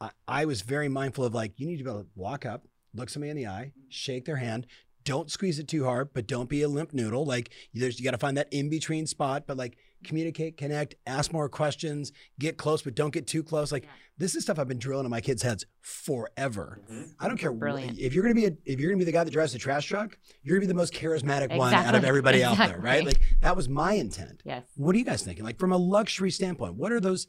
I, 0.00 0.10
I 0.26 0.44
was 0.44 0.62
very 0.62 0.88
mindful 0.88 1.24
of 1.24 1.34
like 1.34 1.52
you 1.58 1.66
need 1.66 1.78
to 1.78 1.84
be 1.84 1.90
able 1.90 2.02
to 2.02 2.08
walk 2.14 2.44
up, 2.46 2.66
look 2.94 3.10
somebody 3.10 3.30
in 3.30 3.36
the 3.36 3.46
eye, 3.46 3.72
shake 3.88 4.24
their 4.24 4.36
hand. 4.36 4.66
Don't 5.04 5.30
squeeze 5.30 5.58
it 5.58 5.66
too 5.66 5.84
hard, 5.86 6.12
but 6.12 6.26
don't 6.26 6.48
be 6.50 6.60
a 6.62 6.68
limp 6.68 6.92
noodle. 6.92 7.24
Like 7.24 7.50
there's, 7.72 7.98
you 7.98 8.04
got 8.04 8.10
to 8.10 8.18
find 8.18 8.36
that 8.36 8.48
in 8.52 8.68
between 8.68 9.06
spot. 9.06 9.44
But 9.46 9.56
like 9.56 9.78
communicate, 10.04 10.56
connect, 10.56 10.94
ask 11.06 11.32
more 11.32 11.48
questions, 11.48 12.12
get 12.38 12.56
close, 12.56 12.82
but 12.82 12.94
don't 12.94 13.12
get 13.12 13.26
too 13.26 13.42
close. 13.42 13.70
Like 13.72 13.84
Yeah. 13.84 13.90
this 14.18 14.34
is 14.34 14.42
stuff 14.44 14.58
I've 14.58 14.68
been 14.68 14.78
drilling 14.78 15.04
in 15.04 15.10
my 15.10 15.20
kids' 15.20 15.42
heads 15.42 15.64
forever. 15.82 16.80
Mm-hmm. 16.90 17.02
I 17.20 17.28
don't 17.28 17.36
care. 17.36 17.52
wh- 17.52 17.58
Brilliant. 17.58 17.98
If 17.98 18.14
you're 18.14 18.22
gonna 18.22 18.34
be 18.34 18.46
a, 18.46 18.52
if 18.64 18.80
you're 18.80 18.90
gonna 18.90 18.98
be 18.98 19.04
the 19.04 19.12
guy 19.12 19.24
that 19.24 19.30
drives 19.32 19.52
the 19.52 19.58
trash 19.58 19.86
truck, 19.86 20.18
you're 20.42 20.56
gonna 20.56 20.66
be 20.66 20.72
the 20.72 20.74
most 20.74 20.92
charismatic 20.94 21.56
one 21.56 21.74
out 21.74 21.80
of 21.80 21.88
Exactly. 21.96 22.08
everybody 22.08 22.44
out 22.44 22.56
there, 22.56 22.78
right? 22.80 23.04
Like 23.04 23.20
that 23.40 23.56
was 23.56 23.68
my 23.68 23.92
intent. 23.94 24.42
Yes. 24.44 24.64
What 24.76 24.94
are 24.94 24.98
you 24.98 25.04
guys 25.04 25.22
thinking? 25.22 25.44
Like 25.44 25.58
from 25.58 25.72
a 25.72 25.76
luxury 25.78 26.30
standpoint, 26.30 26.74
what 26.76 26.92
are 26.92 27.00
those 27.00 27.26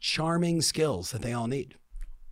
charming 0.00 0.60
skills 0.62 1.10
that 1.12 1.22
they 1.22 1.32
all 1.32 1.46
need? 1.46 1.74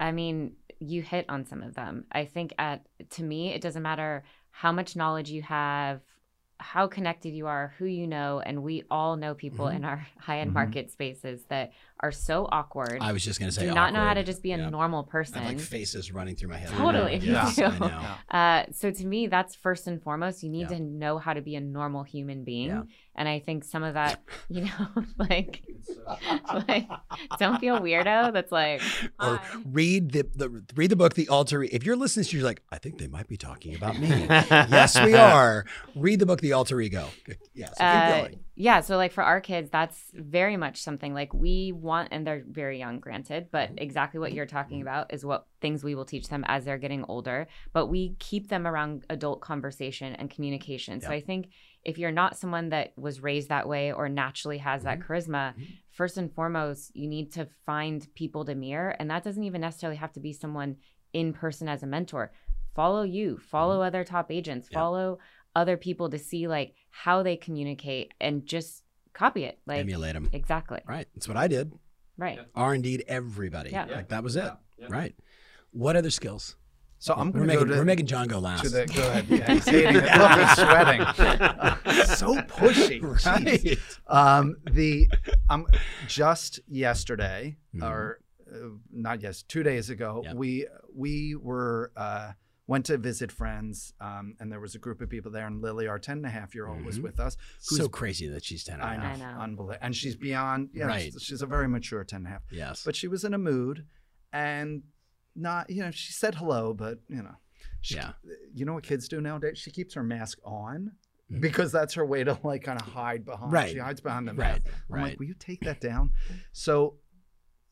I 0.01 0.13
mean, 0.13 0.57
you 0.81 1.03
hit 1.03 1.25
on 1.29 1.47
some 1.47 1.63
of 1.63 1.75
them. 1.75 2.05
I 2.13 2.25
think 2.27 2.53
at 2.59 2.87
to 3.11 3.23
me, 3.23 3.53
it 3.55 3.61
doesn't 3.61 3.83
matter 3.83 4.25
how 4.51 4.71
much 4.73 4.97
knowledge 4.97 5.31
you 5.31 5.43
have, 5.43 6.01
how 6.61 6.87
connected 6.87 7.31
you 7.31 7.47
are, 7.47 7.75
who 7.79 7.85
you 7.87 8.07
know, 8.07 8.41
and 8.41 8.63
we 8.63 8.85
all 8.91 9.17
know 9.17 9.35
people 9.35 9.67
Mhm. 9.67 9.77
in 9.77 9.85
our 9.85 10.07
high-end 10.19 10.53
Mhm. 10.53 10.55
market 10.55 10.91
spaces 10.91 11.45
that 11.49 11.73
are 12.01 12.13
so 12.13 12.47
awkward. 12.51 12.99
I 13.01 13.13
was 13.13 13.25
just 13.25 13.39
gonna 13.41 13.53
say 13.53 13.67
do 13.67 13.73
not 13.75 13.93
know 13.93 14.01
how 14.01 14.15
to 14.15 14.23
just 14.25 14.43
be 14.43 14.53
a 14.53 14.59
Yeah. 14.59 14.69
normal 14.69 15.07
I 15.09 15.13
person. 15.13 15.39
have 15.43 15.53
like 15.53 15.61
faces 15.61 16.13
running 16.13 16.37
through 16.37 16.51
my 16.51 16.59
head. 16.59 16.71
Totally, 16.71 17.21
me 17.21 17.27
Yes, 17.29 17.55
too. 17.57 17.63
Yeah. 17.63 18.17
Uh, 18.31 18.65
so 18.73 18.91
to 18.91 19.07
me, 19.07 19.27
that's 19.29 19.55
first 19.55 19.87
and 19.87 20.03
foremost. 20.03 20.43
You 20.43 20.51
need 20.51 20.71
Yeah. 20.71 20.79
to 20.79 20.81
know 20.81 21.19
how 21.19 21.33
to 21.33 21.41
be 21.41 21.55
a 21.57 21.61
normal 21.61 22.03
human 22.03 22.45
being, 22.45 22.69
Yeah. 22.69 22.83
and 23.15 23.29
I 23.29 23.39
think 23.39 23.65
some 23.65 23.83
of 23.85 23.95
that, 23.95 24.23
you 24.49 24.63
know, 24.65 25.05
like, 25.19 25.63
like 26.69 26.89
don't 27.39 27.61
be 27.61 27.69
a 27.69 27.79
weirdo. 27.81 28.33
That's 28.33 28.53
like, 28.53 28.81
Or 29.21 29.37
"Hi." 29.37 29.63
read 29.65 30.13
the, 30.13 30.27
the 30.35 30.65
read 30.75 30.91
the 30.91 30.97
book 30.97 31.15
The 31.15 31.29
Alter. 31.29 31.63
If 31.63 31.85
you're 31.85 31.97
listening, 31.97 32.27
to 32.27 32.37
you're 32.37 32.45
like, 32.45 32.63
I 32.73 32.79
think 32.79 32.99
they 32.99 33.07
might 33.09 33.29
be 33.29 33.37
talking 33.37 33.75
about 33.75 33.99
me. 33.99 34.09
yes, 34.09 35.01
we 35.01 35.15
are. 35.15 35.65
Read 35.95 36.19
the 36.19 36.27
book 36.27 36.41
The 36.41 36.53
Alter 36.53 36.81
Ego. 36.81 37.09
Yes, 37.55 37.71
keep 37.71 37.81
Uh, 37.81 38.29
yeah 38.57 38.81
so 38.81 38.97
like 38.97 39.11
for 39.11 39.25
our 39.25 39.41
kids 39.41 39.69
that's 39.69 40.01
very 40.15 40.57
much 40.57 40.81
something 40.81 41.13
like 41.13 41.35
we 41.35 41.73
want 41.85 42.09
and 42.11 42.27
they're 42.27 42.43
very 42.49 42.79
young 42.79 42.99
granted 42.99 43.49
but 43.53 43.69
Mm-hmm. 43.69 43.79
exactly 43.87 44.19
what 44.21 44.33
you're 44.33 44.47
talking 44.47 44.81
about 44.83 45.13
is 45.15 45.25
what 45.25 45.47
things 45.61 45.85
we 45.85 45.95
will 45.95 46.05
teach 46.05 46.29
them 46.29 46.45
as 46.49 46.65
they're 46.65 46.79
getting 46.79 47.05
older 47.05 47.47
but 47.73 47.87
we 47.87 48.17
keep 48.19 48.49
them 48.49 48.67
around 48.67 49.05
adult 49.11 49.41
conversation 49.41 50.15
and 50.17 50.31
communication 50.31 51.01
so 51.01 51.11
i 51.11 51.21
think 51.21 51.49
if 51.85 51.99
you're 51.99 52.11
not 52.23 52.37
someone 52.37 52.71
that 52.71 52.93
was 52.97 53.21
raised 53.23 53.49
that 53.51 53.69
way 53.69 53.93
or 53.93 54.09
naturally 54.09 54.59
has 54.59 54.83
that 54.85 54.99
Mhm. 54.99 55.07
charisma 55.07 55.55
Mhm. 55.55 55.67
first 55.91 56.17
and 56.17 56.33
foremost 56.33 56.95
you 56.97 57.07
need 57.09 57.31
to 57.33 57.47
find 57.67 58.09
people 58.15 58.45
to 58.47 58.55
mirror 58.55 58.91
and 58.99 59.11
that 59.11 59.23
doesn't 59.25 59.45
even 59.45 59.61
necessarily 59.61 59.97
have 59.99 60.13
to 60.13 60.21
be 60.21 60.33
someone 60.33 60.77
in 61.13 61.33
person 61.33 61.69
as 61.69 61.83
a 61.83 61.87
mentor 61.87 62.33
follow 62.75 63.03
you 63.03 63.39
follow 63.39 63.81
other 63.83 64.05
top 64.05 64.31
agents 64.31 64.67
Mm-hmm. 64.67 64.75
Yeah. 64.75 64.81
follow 64.81 65.19
other 65.57 65.77
people 65.77 66.09
to 66.11 66.19
see 66.19 66.49
like 66.49 66.75
how 66.91 67.23
they 67.23 67.37
communicate 67.37 68.13
and 68.21 68.45
just 68.47 68.84
copy 69.15 69.45
it 69.45 69.59
like 69.67 69.79
Emulate 69.81 70.13
them. 70.15 70.29
exactly 70.33 70.81
Right. 70.87 71.07
That's 71.15 71.27
what 71.29 71.37
I 71.39 71.49
did. 71.49 71.73
right 72.19 72.39
R 72.55 72.75
and 72.75 72.83
D 72.85 73.03
everybody. 73.09 73.71
Yeah. 73.71 73.87
Like 73.87 74.09
that 74.11 74.23
was 74.23 74.37
it. 74.37 74.53
Yeah. 74.79 74.87
Right. 74.91 75.15
What 75.73 75.97
other 75.97 76.11
skills? 76.11 76.57
So 76.99 77.13
I'm 77.15 77.33
We're 77.33 77.41
going 77.47 77.49
to 77.49 77.55
making, 77.55 77.67
go 77.69 77.73
to 77.75 77.79
we're 77.81 77.85
making 77.85 78.07
John 78.07 78.29
go 78.29 78.37
to 78.37 78.41
last. 78.41 78.63
the 78.73 78.87
go 78.87 79.03
ahead. 79.09 79.27
Yeah, 79.29 79.53
he's 79.53 79.65
hating 79.67 79.97
it. 79.97 80.19
Look, 80.19 80.31
he's 80.41 80.53
sweating. 80.55 81.01
So 82.17 82.35
pushy. 82.37 83.01
Jeez. 83.03 83.27
right. 83.27 84.39
Um, 84.39 84.57
the 84.71 85.09
um, 85.51 85.67
just 86.07 86.61
yesterday, 86.67 87.57
Mhm. 87.75 87.83
or 87.89 88.21
uh, 88.51 88.69
not 88.93 89.21
yes, 89.21 89.43
two 89.43 89.63
days 89.63 89.91
ago, 89.91 90.23
Yep. 90.25 90.35
we 90.37 90.67
we 90.95 91.35
were 91.35 91.91
uh, 91.97 92.33
went 92.67 92.87
to 92.87 92.97
visit 92.97 93.31
friends, 93.31 93.93
um, 94.01 94.35
and 94.41 94.51
there 94.51 94.61
was 94.61 94.75
a 94.75 94.79
group 94.79 95.01
of 95.03 95.11
people 95.11 95.31
there, 95.31 95.47
and 95.47 95.61
Lily, 95.61 95.87
our 95.87 95.99
ten 95.99 96.19
and 96.19 96.27
a 96.27 96.31
half 96.31 96.55
year 96.55 96.67
old, 96.67 96.83
was 96.85 96.99
Mhm. 96.99 97.03
with 97.03 97.21
us. 97.21 97.37
So 97.59 97.89
crazy 97.89 98.27
that 98.29 98.43
she's 98.45 98.65
10 98.65 98.81
I 98.81 98.95
and 98.95 99.03
know, 99.03 99.07
a 99.07 99.11
half. 99.11 99.21
I 99.21 99.35
know. 99.37 99.41
unbelievable, 99.43 99.79
and 99.83 99.95
she's 99.95 100.17
beyond. 100.17 100.71
Yeah, 100.73 100.87
Right. 100.87 101.13
she's, 101.13 101.23
she's 101.23 101.43
a 101.43 101.47
very 101.47 101.69
mature 101.69 102.03
ten 102.05 102.19
and 102.19 102.27
a 102.27 102.31
half. 102.31 102.43
Yes. 102.51 102.83
But 102.85 102.97
she 102.97 103.07
was 103.09 103.23
in 103.25 103.35
a 103.35 103.39
mood, 103.39 103.87
and 104.33 104.83
not 105.37 105.69
you 105.69 105.83
know 105.83 105.91
she 105.91 106.13
said 106.13 106.37
hello, 106.37 106.73
but 106.75 107.01
you 107.09 107.23
know. 107.23 107.37
She, 107.81 107.97
Yeah. 107.97 108.13
You 108.55 108.65
know 108.65 108.73
what 108.75 108.85
kids 108.85 109.09
do 109.09 109.21
nowadays? 109.21 109.59
She 109.59 109.71
keeps 109.71 109.93
her 109.95 110.03
mask 110.03 110.39
on 110.43 110.93
Mhm. 111.31 111.41
because 111.43 111.71
that's 111.71 111.93
her 111.95 112.05
way 112.07 112.25
to 112.25 112.39
like 112.43 112.63
kind 112.63 112.81
of 112.81 112.87
hide 112.89 113.27
behind. 113.27 113.53
Right. 113.53 113.73
She 113.73 113.79
hides 113.79 114.01
behind 114.01 114.27
the 114.27 114.33
Right. 114.33 114.65
mask. 114.65 114.67
I'm 114.89 114.95
Right. 114.95 115.03
like, 115.11 115.19
will 115.19 115.27
you 115.27 115.35
take 115.35 115.61
that 115.61 115.81
down? 115.81 116.13
So 116.53 116.99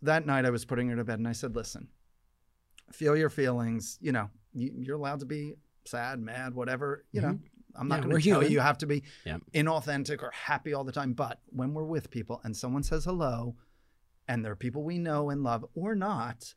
that 0.03 0.27
night 0.27 0.45
I 0.45 0.51
was 0.51 0.65
putting 0.67 0.89
her 0.91 0.97
to 0.97 1.05
bed 1.05 1.19
and 1.19 1.27
I 1.29 1.33
said, 1.33 1.55
listen, 1.57 1.89
feel 2.91 3.17
your 3.17 3.31
feelings. 3.31 3.99
You 4.03 4.13
know, 4.13 4.25
you, 4.25 4.31
you're 4.55 4.97
allowed 4.97 5.21
to 5.21 5.27
be 5.27 5.55
sad, 5.85 6.21
mad, 6.21 6.55
whatever. 6.55 7.05
You 7.13 7.23
know, 7.23 7.39
I'm 7.75 7.89
not 7.89 7.97
Yeah, 8.01 8.05
going 8.05 8.17
to 8.17 8.23
tell 8.23 8.35
human. 8.41 8.51
you 8.51 8.55
you 8.57 8.61
have 8.61 8.79
to 8.79 8.87
be 8.87 9.03
Yeah. 9.25 9.39
inauthentic 9.55 10.23
or 10.23 10.31
happy 10.33 10.75
all 10.75 10.85
the 10.85 10.93
time. 10.93 11.13
But 11.15 11.41
when 11.47 11.73
we're 11.75 11.85
with 11.85 12.11
people 12.11 12.41
and 12.45 12.57
someone 12.57 12.83
says 12.83 13.05
hello, 13.05 13.57
and 14.29 14.45
they're 14.45 14.57
people 14.57 14.85
we 14.85 14.99
know 14.99 15.31
and 15.31 15.43
love 15.43 15.65
or 15.75 15.95
not, 15.95 16.55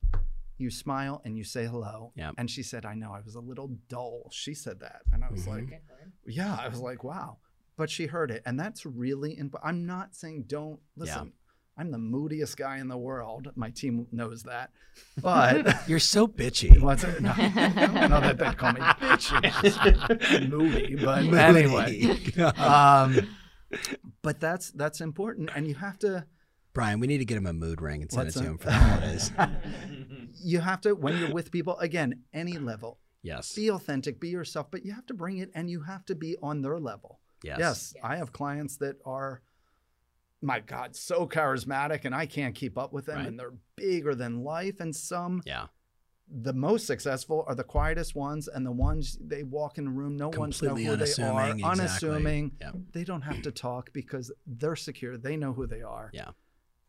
you 0.58 0.70
smile 0.70 1.22
and 1.26 1.38
you 1.38 1.44
say 1.44 1.66
hello. 1.66 2.12
Yeah. 2.16 2.32
And 2.38 2.50
she 2.50 2.64
said, 2.64 2.86
I 2.86 2.94
know, 2.94 3.12
I 3.12 3.22
was 3.22 3.36
a 3.36 3.40
little 3.42 3.68
dull. 3.90 4.30
She 4.32 4.54
said 4.54 4.80
that. 4.82 5.02
And 5.12 5.24
I 5.24 5.30
was 5.32 5.46
Mhm. 5.46 5.48
like, 5.48 5.84
yeah, 6.28 6.56
I 6.56 6.68
was 6.68 6.80
like, 6.80 7.04
wow. 7.04 7.40
But 7.76 7.90
she 7.90 8.06
heard 8.06 8.32
it. 8.32 8.42
And 8.46 8.58
that's 8.60 8.86
really, 8.86 9.34
imp- 9.34 9.56
I'm 9.64 9.86
not 9.86 10.16
saying 10.16 10.44
don't 10.48 10.80
listen. 10.96 11.34
I'm 11.78 11.92
the 11.92 11.98
moodiest 11.98 12.56
guy 12.56 12.78
in 12.78 12.88
the 12.88 12.98
world. 12.98 13.52
My 13.56 13.70
team 13.70 14.08
knows 14.12 14.44
that. 14.44 14.72
But 15.22 15.90
You're 15.90 16.00
so 16.00 16.26
bitchy. 16.26 16.80
what's 16.82 17.04
it? 17.04 17.22
No, 17.22 17.34
no 17.34 18.22
that 18.22 18.38
they 18.38 18.52
call 18.54 18.72
me 18.72 18.80
bitchy. 18.80 20.50
Moody. 20.50 20.96
But 20.96 21.34
anyway. 21.34 22.22
Um, 22.58 23.28
but 24.22 24.40
that's 24.40 24.72
that's 24.72 25.02
important. 25.02 25.50
And 25.54 25.68
you 25.68 25.76
have 25.76 26.00
to 26.00 26.26
Brian, 26.74 27.00
we 27.00 27.08
need 27.08 27.18
to 27.18 27.26
get 27.26 27.38
him 27.38 27.46
a 27.46 27.54
mood 27.54 27.82
ring 27.82 28.02
and 28.02 28.12
send 28.12 28.30
it 28.30 28.32
to 28.34 28.40
that? 28.40 28.46
him 28.46 28.58
for 28.58 28.68
the 28.68 28.74
holidays. 28.74 29.32
you 30.42 30.60
have 30.60 30.80
to 30.82 30.94
when 30.96 31.18
you're 31.18 31.34
with 31.34 31.52
people, 31.52 31.78
again, 31.80 32.24
any 32.34 32.58
level, 32.58 33.00
yes. 33.22 33.54
be 33.54 33.70
authentic, 33.70 34.20
be 34.20 34.30
yourself, 34.30 34.72
but 34.72 34.86
you 34.86 34.94
have 34.94 35.06
to 35.08 35.14
bring 35.14 35.38
it 35.40 35.50
and 35.56 35.70
you 35.70 35.82
have 35.82 36.06
to 36.06 36.16
be 36.16 36.38
on 36.42 36.62
their 36.62 36.80
level. 36.80 37.20
Yes. 37.44 37.60
Yes, 37.60 37.94
I 38.04 38.16
have 38.18 38.32
clients 38.32 38.78
that 38.78 38.96
are, 39.06 39.42
my 40.46 40.60
God, 40.60 40.96
so 40.96 41.28
charismatic, 41.28 42.06
and 42.06 42.14
I 42.16 42.26
can't 42.26 42.54
keep 42.56 42.78
up 42.78 42.94
with 42.94 43.06
them, 43.08 43.18
Right. 43.18 43.28
and 43.28 43.40
they're 43.40 43.54
bigger 43.76 44.14
than 44.16 44.44
life. 44.44 44.80
And 44.80 44.96
some, 44.96 45.42
Yeah. 45.46 45.68
the 46.28 46.54
most 46.54 46.86
successful, 46.88 47.44
are 47.48 47.56
the 47.56 47.64
quietest 47.64 48.16
ones, 48.16 48.48
and 48.48 48.66
the 48.66 48.72
ones 48.72 49.18
they 49.20 49.44
walk 49.44 49.78
in 49.78 49.88
a 49.88 49.92
room, 49.92 50.16
no 50.18 50.30
one's 50.30 50.62
know 50.62 50.70
Completely 50.70 50.84
who 50.86 50.96
they 50.98 51.24
are, 51.24 51.34
unassuming. 51.34 51.60
exactly. 51.60 51.82
unassuming. 52.10 52.52
Yeah. 52.62 52.72
They 52.94 53.04
don't 53.04 53.22
have 53.24 53.42
to 53.42 53.52
talk 53.52 53.92
because 53.94 54.32
they're 54.46 54.76
secure. 54.76 55.18
They 55.18 55.36
know 55.38 55.54
who 55.54 55.68
they 55.68 55.82
are. 55.82 56.10
Yeah. 56.14 56.32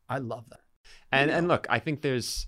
I 0.09 0.19
love 0.19 0.49
that. 0.51 0.61
And 1.11 1.31
and 1.33 1.49
look, 1.49 1.67
I 1.69 1.81
think 1.81 2.03
there's 2.03 2.47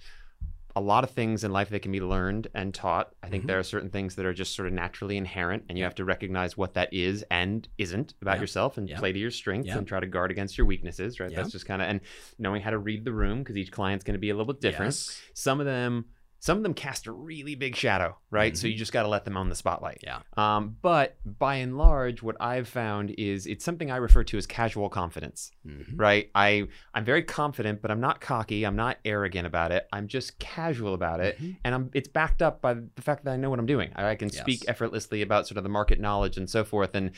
a 0.79 0.81
lot 0.81 1.03
of 1.03 1.11
things 1.11 1.43
in 1.43 1.53
life 1.53 1.71
that 1.71 1.81
can 1.83 1.91
be 1.93 2.01
learned 2.01 2.47
and 2.55 2.73
taught. 2.73 3.13
I 3.23 3.29
think 3.29 3.43
Mhm. 3.45 3.47
there 3.49 3.59
are 3.59 3.63
certain 3.65 3.91
things 3.91 4.15
that 4.15 4.25
are 4.25 4.33
just 4.33 4.55
sort 4.55 4.69
of 4.69 4.75
naturally 4.75 5.17
inherent, 5.17 5.65
and 5.69 5.77
you 5.77 5.83
have 5.85 5.95
to 5.97 6.05
recognize 6.05 6.57
what 6.57 6.75
that 6.75 6.89
is 6.95 7.25
and 7.31 7.67
isn't 7.79 8.15
about 8.23 8.37
Yeah. 8.37 8.43
yourself, 8.43 8.79
and 8.79 8.89
Yeah. 8.89 8.99
play 8.99 9.13
to 9.13 9.19
your 9.19 9.33
strengths 9.33 9.67
Yeah. 9.69 9.79
and 9.79 9.87
try 9.89 9.99
to 9.99 10.07
guard 10.07 10.31
against 10.31 10.57
your 10.57 10.67
weaknesses. 10.67 11.19
Right? 11.19 11.35
That's 11.35 11.51
just 11.51 11.67
kind 11.67 11.83
of 11.83 11.89
and 11.89 12.01
knowing 12.39 12.63
how 12.63 12.71
to 12.71 12.79
read 12.79 13.05
the 13.05 13.13
room 13.13 13.39
because 13.41 13.57
each 13.57 13.73
client's 13.73 14.05
going 14.05 14.15
to 14.15 14.19
be 14.21 14.31
a 14.31 14.35
little 14.35 14.53
bit 14.53 14.61
different. 14.61 14.95
Yes. 14.95 15.21
Some 15.35 15.59
of 15.61 15.67
them. 15.67 16.07
Some 16.41 16.57
of 16.57 16.63
them 16.63 16.73
cast 16.75 17.07
a 17.09 17.13
really 17.13 17.57
big 17.57 17.75
shadow, 17.75 18.17
right? 18.31 18.57
So 18.57 18.67
Mhm. 18.67 18.71
you 18.73 18.77
just 18.79 18.93
got 18.93 19.03
to 19.03 19.09
let 19.09 19.25
them 19.25 19.37
on 19.37 19.49
the 19.49 19.57
spotlight. 19.57 19.99
Yeah. 20.05 20.21
Um, 20.37 20.77
but 20.81 21.17
by 21.25 21.57
and 21.57 21.77
large, 21.77 22.23
what 22.23 22.37
I've 22.41 22.69
found 22.69 23.13
is 23.19 23.45
it's 23.47 23.65
something 23.65 23.91
I 23.91 23.97
refer 23.97 24.23
to 24.25 24.39
as 24.39 24.47
casual 24.47 24.89
confidence 24.89 25.51
Mhm. 25.67 25.95
right 25.97 26.31
i 26.35 26.67
i'm 26.95 27.05
very 27.05 27.23
confident 27.23 27.83
but 27.83 27.91
i'm 27.91 28.01
not 28.01 28.21
cocky 28.21 28.65
i'm 28.65 28.77
not 28.77 28.97
arrogant 29.05 29.47
about 29.47 29.73
it 29.73 29.87
i'm 29.93 30.07
just 30.09 30.39
casual 30.39 30.95
about 30.95 31.21
it 31.21 31.39
Mhm. 31.41 31.57
and 31.65 31.75
i'm 31.75 31.91
it's 31.93 32.09
backed 32.09 32.41
up 32.41 32.61
by 32.63 32.75
the 32.75 33.03
fact 33.03 33.25
that 33.25 33.33
i 33.33 33.37
know 33.37 33.51
what 33.51 33.59
i'm 33.59 33.67
doing 33.67 33.91
i, 33.97 34.09
I 34.11 34.15
can 34.15 34.31
speak 34.31 34.65
effortlessly 34.69 35.21
about 35.23 35.47
sort 35.47 35.59
of 35.59 35.65
the 35.65 35.69
market 35.71 36.01
knowledge 36.01 36.37
and 36.39 36.49
so 36.49 36.65
forth 36.65 36.95
and 36.95 37.11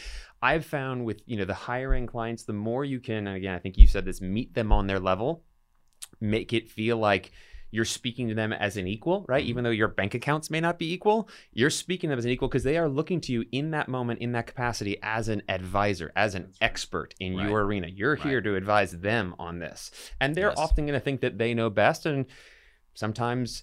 i've 0.42 0.64
found 0.64 1.04
with 1.04 1.22
you 1.26 1.37
know 1.37 1.44
the 1.44 1.54
higher 1.54 1.92
end 1.94 2.09
clients 2.09 2.44
the 2.44 2.52
more 2.52 2.85
you 2.85 2.98
can 3.00 3.26
and 3.26 3.37
again 3.37 3.54
i 3.54 3.59
think 3.59 3.76
you 3.78 3.87
said 3.87 4.04
this 4.04 4.20
meet 4.20 4.54
them 4.54 4.72
on 4.72 4.87
their 4.87 5.00
level 5.00 5.44
make 6.20 6.52
it 6.52 6.68
feel 6.68 6.96
like 6.96 7.30
you're 7.70 7.85
speaking 7.85 8.28
to 8.28 8.35
them 8.35 8.52
as 8.52 8.76
an 8.76 8.87
equal, 8.87 9.24
right? 9.28 9.44
Mhm. 9.44 9.48
Even 9.48 9.64
though 9.64 9.70
your 9.70 9.88
bank 9.88 10.14
accounts 10.14 10.50
may 10.50 10.61
not 10.61 10.78
be 10.78 10.92
equal, 10.92 11.28
you're 11.52 11.70
speaking 11.70 12.09
to 12.09 12.12
them 12.12 12.18
as 12.18 12.24
an 12.24 12.30
equal 12.30 12.48
because 12.48 12.64
they 12.64 12.76
are 12.76 12.88
looking 12.88 13.20
to 13.22 13.33
you 13.33 13.44
in 13.52 13.70
that 13.70 13.88
moment, 13.88 14.20
in 14.20 14.33
that 14.33 14.46
capacity, 14.46 14.98
as 15.02 15.28
an 15.28 15.42
advisor, 15.48 16.12
as 16.16 16.35
an 16.35 16.52
expert 16.61 17.14
in 17.20 17.37
Right. 17.37 17.48
your 17.48 17.62
arena. 17.64 17.87
You're 17.88 18.16
here 18.16 18.40
to 18.40 18.56
advise 18.56 18.92
them 18.92 19.35
on 19.38 19.59
this. 19.61 19.90
And 20.20 20.35
they're 20.35 20.48
Yes. 20.48 20.59
often 20.59 20.87
going 20.87 20.98
to 20.98 21.04
think 21.04 21.20
that 21.20 21.38
they 21.38 21.54
know 21.54 21.70
best. 21.70 22.06
And 22.06 22.26
sometimes, 22.94 23.62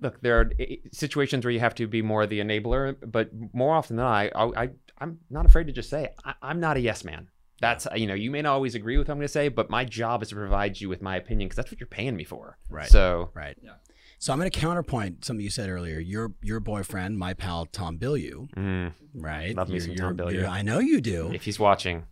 look, 0.00 0.20
there 0.20 0.40
are 0.40 0.50
eh, 0.58 0.76
situations 0.92 1.44
where 1.44 1.52
you 1.52 1.60
have 1.60 1.74
to 1.76 1.86
be 1.86 2.02
more 2.02 2.26
the 2.26 2.40
enabler, 2.40 2.96
but 3.10 3.30
more 3.52 3.74
often 3.74 3.96
than 3.96 4.04
not, 4.04 4.30
I, 4.34 4.62
I, 4.64 4.70
I'm 4.98 5.18
not 5.30 5.44
afraid 5.46 5.66
to 5.66 5.72
just 5.72 5.90
say, 5.90 6.10
I, 6.24 6.34
I'm 6.42 6.60
not 6.60 6.76
a 6.76 6.80
yes 6.80 7.04
man. 7.04 7.28
That's 7.60 7.86
you 7.94 8.06
know 8.06 8.14
you 8.14 8.30
may 8.30 8.42
not 8.42 8.52
always 8.54 8.74
agree 8.74 8.98
with 8.98 9.08
what 9.08 9.12
I'm 9.12 9.18
going 9.18 9.26
to 9.26 9.32
say, 9.32 9.48
but 9.48 9.70
my 9.70 9.84
job 9.84 10.22
is 10.22 10.28
to 10.30 10.34
provide 10.34 10.80
you 10.80 10.88
with 10.88 11.00
my 11.02 11.16
opinion 11.16 11.46
because 11.48 11.56
that's 11.56 11.70
what 11.70 11.80
you're 11.80 11.86
paying 11.86 12.16
me 12.16 12.24
for. 12.24 12.58
Right. 12.68 12.88
So 12.88 13.30
Right. 13.34 13.56
Yeah. 13.62 13.72
So 14.18 14.32
I'm 14.32 14.38
going 14.38 14.50
to 14.50 14.58
counterpoint 14.58 15.24
something 15.24 15.44
you 15.44 15.50
said 15.50 15.68
earlier. 15.68 15.98
Your 15.98 16.32
your 16.42 16.58
boyfriend, 16.60 17.18
my 17.18 17.34
pal 17.34 17.66
Tom 17.66 17.98
Bilyeu, 17.98 18.48
mm, 18.54 18.92
right? 19.14 19.54
Love 19.54 19.68
me 19.68 19.74
You're- 19.74 19.80
some 19.86 19.94
you're- 19.94 20.08
Tom 20.08 20.16
Bilyeu. 20.16 20.32
you're- 20.34 20.46
I 20.46 20.62
know 20.62 20.78
you 20.78 21.00
do. 21.00 21.30
if 21.32 21.44
he's 21.44 21.58
watching, 21.60 22.04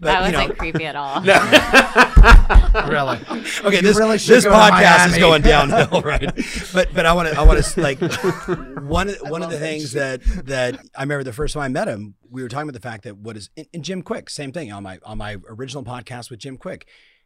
that 0.00 0.20
wasn't 0.20 0.48
know- 0.48 0.54
creepy 0.54 0.86
at 0.86 0.96
all. 0.96 1.22
Really. 2.88 3.18
Okay, 3.18 3.76
You 3.76 3.82
this, 3.82 3.98
really 3.98 4.16
this 4.16 4.44
go 4.44 4.50
podcast 4.50 5.08
is 5.08 5.18
going 5.18 5.42
downhill, 5.54 6.00
right? 6.00 6.32
But 6.72 6.88
but 6.94 7.04
I 7.04 7.12
want 7.12 7.28
to 7.28 7.38
I 7.38 7.42
want 7.44 7.62
to 7.62 7.80
like 7.82 7.98
one 8.00 9.08
of- 9.10 9.16
one 9.28 9.42
of 9.42 9.50
the 9.50 9.58
things 9.58 9.92
that 9.92 10.22
that 10.46 10.80
I 10.96 11.02
remember 11.02 11.22
the 11.22 11.34
first 11.34 11.52
time 11.54 11.62
I 11.64 11.68
met 11.68 11.86
him, 11.88 12.14
we 12.30 12.42
were 12.42 12.48
talking 12.48 12.68
about 12.68 12.80
the 12.80 12.86
fact 12.88 13.04
that 13.04 13.18
what 13.18 13.36
is 13.36 13.50
and, 13.58 13.66
and 13.74 13.84
Jim 13.84 14.02
Kwik, 14.02 14.30
same 14.30 14.52
thing 14.52 14.72
on 14.72 14.82
my 14.84 14.98
on 15.04 15.18
my 15.18 15.36
original 15.50 15.84
podcast 15.84 16.30
with 16.30 16.38
Jim 16.40 16.56
Kwik. 16.56 16.84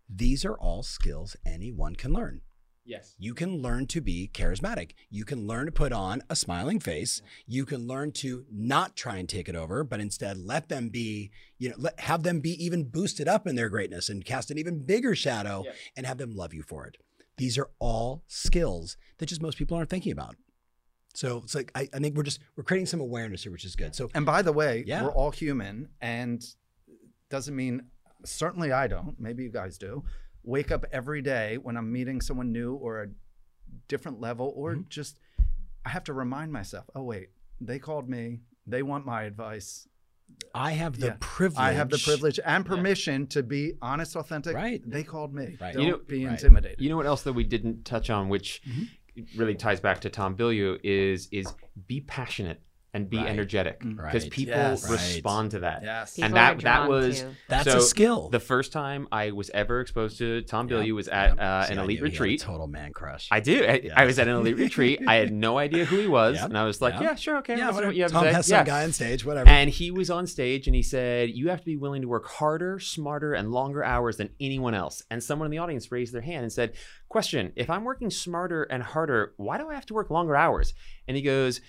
These 0.09 0.45
are 0.45 0.55
all 0.59 0.83
skills 0.83 1.37
anyone 1.47 1.95
can 1.95 2.13
learn. 2.13 2.41
Yes, 2.87 3.14
You 3.18 3.35
can 3.35 3.61
learn 3.62 3.87
to 3.88 4.01
be 4.01 4.31
charismatic. 4.33 4.92
You 5.11 5.25
can 5.25 5.46
learn 5.46 5.66
to 5.66 5.72
put 5.72 5.92
on 5.92 6.22
a 6.31 6.37
smiling 6.37 6.81
face. 6.81 7.20
You 7.46 7.64
can 7.66 7.87
learn 7.87 8.12
to 8.12 8.46
not 8.51 8.96
try 8.96 9.16
and 9.16 9.29
take 9.29 9.49
it 9.49 9.57
over, 9.57 9.85
but 9.85 10.01
instead 10.01 10.38
let 10.38 10.68
them 10.68 10.88
be, 10.88 11.31
you 11.59 11.68
know, 11.70 11.75
let, 11.79 11.99
have 12.01 12.22
them 12.22 12.40
be 12.40 12.53
even 12.64 12.85
boosted 12.85 13.29
up 13.29 13.46
in 13.46 13.57
their 13.57 13.68
greatness 13.68 14.09
and 14.09 14.25
cast 14.25 14.51
an 14.51 14.59
even 14.59 14.85
bigger 14.87 15.14
shadow 15.14 15.62
Yeah. 15.66 15.72
and 15.96 16.07
have 16.07 16.18
them 16.18 16.35
love 16.35 16.55
you 16.55 16.62
for 16.62 16.87
it. 16.87 16.96
These 17.37 17.59
are 17.59 17.68
all 17.79 18.22
skills 18.29 18.96
that 19.18 19.27
just 19.27 19.42
most 19.42 19.59
people 19.59 19.77
aren't 19.77 19.90
thinking 19.90 20.12
about. 20.12 20.37
So 21.14 21.38
it's 21.44 21.55
like, 21.55 21.70
I, 21.75 21.88
I 21.94 21.99
think 21.99 22.16
we're 22.16 22.22
just, 22.22 22.40
we're 22.57 22.64
creating 22.64 22.87
some 22.87 23.01
awareness 23.01 23.42
here, 23.42 23.53
which 23.53 23.64
is 23.64 23.75
good. 23.77 23.94
So 23.94 24.11
And 24.14 24.25
by 24.27 24.42
the 24.42 24.53
way, 24.53 24.85
Yeah. 24.87 25.03
we're 25.03 25.12
all 25.12 25.31
human, 25.31 25.88
and 26.01 26.44
doesn't 27.31 27.57
mean 27.57 27.83
certainly 28.25 28.72
I 28.72 28.87
don't. 28.87 29.18
Maybe 29.18 29.42
you 29.42 29.51
guys 29.51 29.79
do. 29.79 30.05
Wake 30.47 30.71
up 30.71 30.87
every 30.93 31.21
day 31.23 31.59
when 31.59 31.77
I'm 31.77 31.93
meeting 31.93 32.21
someone 32.23 32.53
new 32.53 32.75
or 32.75 33.03
a 33.03 33.09
different 33.89 34.21
level, 34.21 34.53
or 34.57 34.73
Mm-hmm. 34.73 34.83
just 34.89 35.19
I 35.85 35.89
have 35.91 36.05
to 36.05 36.13
remind 36.15 36.53
myself. 36.53 36.85
Oh 36.95 37.03
wait, 37.03 37.29
they 37.61 37.79
called 37.79 38.09
me. 38.09 38.41
They 38.67 38.83
want 38.83 39.05
my 39.05 39.25
advice. 39.25 39.87
I 40.55 40.73
have 40.73 40.99
the 40.99 41.07
Yeah. 41.09 41.17
privilege. 41.21 41.61
I 41.61 41.73
have 41.73 41.89
the 41.91 41.99
privilege 41.99 42.39
and 42.45 42.65
permission 42.65 43.27
to 43.29 43.43
be 43.43 43.75
honest, 43.83 44.17
authentic. 44.17 44.55
Right. 44.55 44.81
They 44.89 45.03
called 45.05 45.35
me. 45.35 45.57
Right. 45.61 45.75
Don't 45.75 45.83
You 45.85 45.91
know- 45.93 45.99
be 45.99 46.25
right. 46.25 46.33
intimidated. 46.33 46.81
You 46.81 46.89
know 46.91 46.97
what 46.97 47.07
else 47.07 47.23
that 47.25 47.33
we 47.33 47.45
didn't 47.45 47.85
touch 47.85 48.09
on, 48.11 48.29
which 48.29 48.63
Mhm. 48.65 48.89
really 49.37 49.55
ties 49.57 49.81
back 49.81 50.01
to 50.03 50.11
Tom 50.11 50.37
Bilyeu, 50.37 50.79
is 50.85 51.29
is 51.33 51.53
be 51.89 52.01
passionate 52.01 52.63
and 52.97 53.11
be 53.11 53.19
Right. 53.19 53.29
energetic 53.29 53.81
Mm. 53.81 53.97
because 53.97 54.23
Right. 54.25 54.33
people 54.33 54.55
Yes. 54.55 54.91
respond 54.91 55.51
to 55.53 55.59
that. 55.61 55.83
Yes. 55.85 56.15
People 56.15 56.25
And 56.27 56.35
are 56.39 56.55
that 56.55 56.63
that 56.63 56.89
was 56.89 57.21
to. 57.21 57.29
That's 57.49 57.71
so 57.71 57.79
a 57.79 57.81
skill. 57.83 58.29
The 58.31 58.41
first 58.41 58.73
time 58.73 59.07
I 59.13 59.31
was 59.33 59.51
ever 59.51 59.81
exposed 59.81 60.19
to 60.19 60.41
Tom 60.43 60.69
Yeah, 60.69 60.77
Bilyeu 60.79 60.95
was 60.95 61.09
at 61.09 61.37
yeah. 61.37 61.59
uh, 61.59 61.65
See, 61.67 61.73
an 61.75 61.79
I 61.79 61.83
elite 61.83 62.01
knew 62.01 62.07
he 62.07 62.11
had 62.13 62.21
a 62.21 62.23
retreat. 62.23 62.41
total 62.41 62.67
man 62.67 62.93
crush. 62.93 63.29
I 63.31 63.41
do. 63.41 63.65
I, 63.67 63.91
I 63.95 64.05
was 64.07 64.19
at 64.19 64.27
an 64.29 64.35
elite 64.35 64.57
retreat. 64.57 65.01
I 65.07 65.17
had 65.17 65.33
no 65.33 65.59
idea 65.59 65.85
who 65.85 65.99
he 65.99 66.07
was, 66.09 66.37
Yep. 66.37 66.45
and 66.47 66.59
I 66.59 66.65
was 66.65 66.81
like, 66.81 66.95
Yep. 66.95 67.03
"Yeah, 67.03 67.15
sure, 67.17 67.37
okay, 67.39 67.57
yeah, 67.59 67.67
listen 67.67 67.69
to 67.69 67.75
whatever. 67.75 67.87
what 67.89 67.97
you 67.97 68.03
have 68.03 68.13
Tom 68.13 68.25
to 68.25 68.31
say." 68.31 68.35
has 68.35 68.49
yeah. 68.49 68.57
some 68.59 68.67
guy 68.67 68.85
on 68.85 68.93
stage, 68.93 69.25
whatever. 69.25 69.49
And 69.49 69.69
he 69.71 69.91
was 69.91 70.11
on 70.11 70.27
stage 70.27 70.67
and 70.67 70.75
he 70.75 70.83
said, 70.83 71.31
You 71.31 71.51
have 71.51 71.61
to 71.61 71.67
be 71.67 71.77
willing 71.77 72.03
to 72.03 72.09
work 72.09 72.27
harder, 72.27 72.79
smarter, 72.79 73.35
and 73.35 73.51
longer 73.53 73.85
hours 73.85 74.17
than 74.17 74.31
anyone 74.41 74.75
else. 74.75 75.03
And 75.11 75.23
someone 75.23 75.47
in 75.47 75.51
the 75.51 75.59
audience 75.59 75.93
raised 75.93 76.15
their 76.15 76.23
hand 76.23 76.43
and 76.45 76.53
said, 76.53 76.73
Question 77.09 77.53
If 77.57 77.69
I'm 77.69 77.85
working 77.85 78.11
smarter 78.11 78.63
and 78.65 78.83
harder, 78.83 79.35
why 79.37 79.59
do 79.59 79.69
I 79.69 79.75
have 79.75 79.87
to 79.87 79.95
work 79.95 80.09
longer 80.11 80.35
hours? 80.35 80.73
And 81.07 81.17
he 81.17 81.23
goes, 81.23 81.61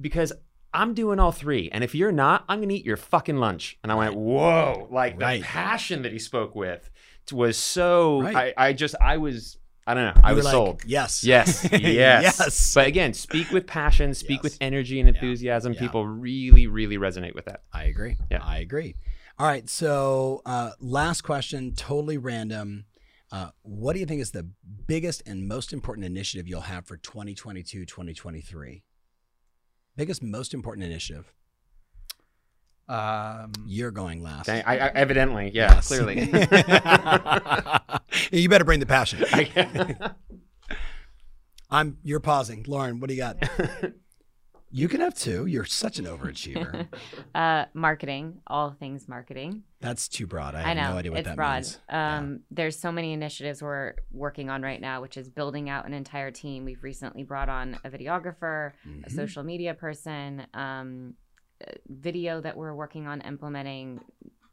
Because 0.00 0.32
I'm 0.76 0.94
doing 0.94 1.18
all 1.18 1.32
three. 1.32 1.68
And 1.72 1.82
if 1.82 1.94
you're 1.94 2.12
not, 2.12 2.44
I'm 2.48 2.58
going 2.58 2.68
to 2.68 2.74
eat 2.74 2.84
your 2.84 2.96
fucking 2.96 3.36
lunch. 3.38 3.78
And 3.82 3.90
I 3.90 3.94
went, 3.94 4.14
Whoa. 4.14 4.88
Like 4.90 5.20
Right. 5.20 5.40
the 5.40 5.46
passion 5.46 6.02
that 6.02 6.12
he 6.12 6.18
spoke 6.18 6.54
with 6.54 6.88
was 7.32 7.56
so, 7.56 8.22
Right. 8.22 8.54
I, 8.56 8.68
I 8.68 8.72
just, 8.72 8.94
I 9.00 9.16
was, 9.16 9.58
I 9.86 9.94
don't 9.94 10.14
know, 10.16 10.20
I 10.22 10.30
You 10.30 10.34
were 10.34 10.36
was 10.36 10.44
like, 10.46 10.52
sold. 10.52 10.82
Yes. 10.84 11.24
Yes, 11.24 11.68
yes, 11.72 11.82
yes. 12.38 12.74
But 12.74 12.86
again, 12.88 13.14
speak 13.14 13.50
with 13.50 13.66
passion, 13.66 14.14
speak 14.14 14.38
Yes. 14.38 14.42
with 14.44 14.58
energy 14.60 15.00
and 15.00 15.08
enthusiasm. 15.08 15.72
Yeah. 15.72 15.80
People 15.80 16.06
really, 16.06 16.66
really 16.66 16.98
resonate 16.98 17.34
with 17.34 17.44
that. 17.46 17.62
I 17.72 17.84
agree. 17.84 18.16
Yeah. 18.30 18.42
I 18.42 18.58
agree. 18.58 18.96
All 19.38 19.46
right. 19.46 19.68
So, 19.68 20.42
uh, 20.46 20.70
last 20.80 21.22
question, 21.22 21.74
totally 21.74 22.18
random. 22.18 22.84
Uh, 23.30 23.50
what 23.62 23.92
do 23.94 24.00
you 24.00 24.06
think 24.06 24.20
is 24.20 24.30
the 24.30 24.48
biggest 24.86 25.22
and 25.26 25.46
most 25.48 25.72
important 25.72 26.04
initiative 26.04 26.46
you'll 26.48 26.60
have 26.62 26.86
for 26.86 26.96
2022, 26.96 27.84
2023? 27.84 28.82
Biggest, 29.96 30.22
most 30.22 30.52
important 30.54 30.84
initiative. 30.86 31.32
Um, 32.88 33.52
You're 33.66 33.90
going 33.90 34.22
last. 34.22 34.46
Dang, 34.46 34.62
I, 34.64 34.74
I 34.78 34.86
evidently, 34.94 35.50
yeah, 35.54 35.74
Yes. 35.74 35.88
clearly. 35.88 36.20
you 38.42 38.48
better 38.48 38.64
bring 38.64 38.78
the 38.80 38.86
passion. 38.86 39.24
I- 39.32 40.10
I'm. 41.70 41.98
You're 42.04 42.20
pausing, 42.20 42.64
Lauren. 42.68 43.00
What 43.00 43.08
do 43.08 43.14
you 43.14 43.20
got? 43.22 43.42
You 44.76 44.88
can 44.88 45.00
have 45.00 45.14
two. 45.14 45.46
You're 45.46 45.64
such 45.64 45.98
an 45.98 46.04
overachiever. 46.04 46.86
uh, 47.34 47.64
marketing, 47.72 48.42
all 48.46 48.72
things 48.78 49.08
marketing. 49.08 49.62
That's 49.80 50.06
too 50.06 50.26
broad. 50.26 50.54
I 50.54 50.60
I, 50.60 50.62
have 50.68 50.76
know 50.76 50.90
no 50.92 50.98
idea 50.98 51.10
what 51.12 51.20
it's 51.20 51.28
that 51.28 51.36
broad. 51.36 51.54
means. 51.54 51.78
Yeah. 51.88 52.18
Um, 52.18 52.40
There's 52.50 52.78
so 52.78 52.92
many 52.92 53.12
initiatives 53.14 53.62
we're 53.62 53.94
working 54.12 54.50
on 54.50 54.60
right 54.60 54.80
now, 54.80 55.00
which 55.00 55.16
is 55.16 55.30
building 55.30 55.70
out 55.70 55.86
an 55.86 55.94
entire 55.94 56.30
team. 56.30 56.64
We've 56.66 56.82
recently 56.82 57.22
brought 57.22 57.48
on 57.48 57.78
a 57.84 57.90
videographer, 57.90 58.72
a 58.84 58.88
Mhm. 59.08 59.12
social 59.12 59.42
media 59.42 59.72
person, 59.72 60.46
um, 60.52 61.14
uh, 61.66 61.70
video 61.88 62.40
that 62.42 62.54
we're 62.56 62.74
working 62.74 63.06
on 63.06 63.22
implementing, 63.22 64.00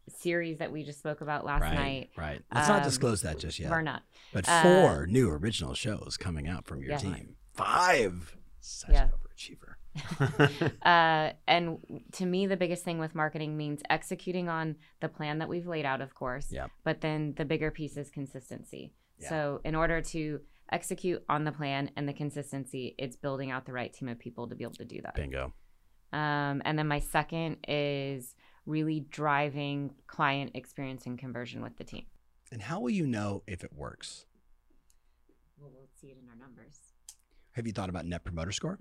series 0.08 0.58
that 0.60 0.72
we 0.72 0.84
just 0.84 1.00
spoke 1.00 1.20
about 1.22 1.44
last 1.46 1.62
right, 1.62 1.74
night. 1.76 2.10
right. 2.16 2.42
Let's 2.54 2.68
not 2.70 2.78
Um, 2.80 2.84
disclose 2.84 3.22
that 3.24 3.40
just 3.40 3.60
yet. 3.60 3.70
We're 3.72 3.82
not. 3.82 4.04
But 4.34 4.48
Uh, 4.48 4.62
four 4.62 5.06
new 5.08 5.30
original 5.30 5.74
shows 5.74 6.16
coming 6.18 6.48
out 6.48 6.66
from 6.66 6.82
your 6.82 6.92
Yeah. 6.92 6.98
team. 6.98 7.36
Five. 7.54 8.38
Such 8.60 8.92
Yeah. 8.92 9.04
an 9.06 9.10
overachiever. 9.12 9.73
uh, 10.86 11.32
and 11.48 11.78
to 12.14 12.26
me, 12.26 12.48
the 12.48 12.58
biggest 12.58 12.84
thing 12.84 13.00
with 13.00 13.16
marketing 13.16 13.56
means 13.58 13.82
executing 13.90 14.50
on 14.50 14.76
the 15.02 15.10
plan 15.10 15.40
that 15.40 15.50
we've 15.50 15.68
laid 15.68 15.86
out, 15.86 16.02
of 16.02 16.16
course. 16.16 16.48
Yep. 16.52 16.72
But 16.84 17.02
then 17.02 17.34
the 17.38 17.46
bigger 17.46 17.72
piece 17.72 17.98
is 17.98 18.10
consistency. 18.10 18.94
Yeah. 19.20 19.30
So, 19.30 19.62
in 19.64 19.76
order 19.76 20.02
to 20.02 20.40
execute 20.72 21.24
on 21.30 21.44
the 21.44 21.52
plan 21.52 21.92
and 21.96 22.08
the 22.08 22.14
consistency, 22.14 22.96
it's 22.98 23.16
building 23.16 23.52
out 23.52 23.66
the 23.66 23.74
right 23.74 23.94
team 23.94 24.10
of 24.10 24.20
people 24.20 24.48
to 24.48 24.56
be 24.56 24.64
able 24.64 24.74
to 24.76 24.86
do 24.86 25.02
that. 25.04 25.16
Bingo. 25.16 25.54
Um, 26.12 26.62
and 26.66 26.78
then 26.78 26.88
my 26.88 27.00
second 27.00 27.58
is 27.68 28.36
really 28.66 29.02
driving 29.02 29.92
client 30.08 30.52
experience 30.56 31.06
and 31.06 31.18
conversion 31.18 31.62
with 31.62 31.78
the 31.78 31.84
team. 31.84 32.06
And 32.52 32.62
how 32.62 32.80
will 32.80 32.92
you 32.92 33.08
know 33.08 33.44
if 33.48 33.64
it 33.64 33.74
works? 33.74 34.26
Well, 35.58 35.72
we'll 35.74 35.90
see 36.00 36.08
it 36.08 36.18
in 36.22 36.30
our 36.30 36.36
numbers. 36.36 36.78
Have 37.54 37.66
you 37.68 37.74
thought 37.74 37.90
about 37.90 38.06
Net 38.06 38.24
Promoter 38.24 38.52
Score? 38.52 38.80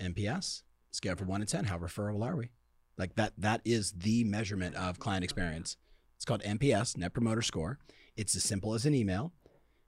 NPS? 0.00 0.62
Scale 0.90 1.16
from 1.16 1.28
one 1.28 1.40
to 1.40 1.46
ten. 1.46 1.64
How 1.64 1.78
referable 1.78 2.22
are 2.22 2.36
we? 2.36 2.50
Like 2.98 3.14
that 3.16 3.32
that 3.38 3.60
is 3.64 3.92
the 3.92 4.24
measurement 4.24 4.74
of 4.76 4.98
client 4.98 5.24
experience. 5.24 5.76
It's 6.16 6.24
called 6.24 6.42
NPS, 6.42 6.96
Net 6.96 7.12
Promoter 7.12 7.42
Score. 7.42 7.78
It's 8.16 8.34
as 8.34 8.42
simple 8.44 8.72
as 8.74 8.86
an 8.86 8.94
email. 8.94 9.32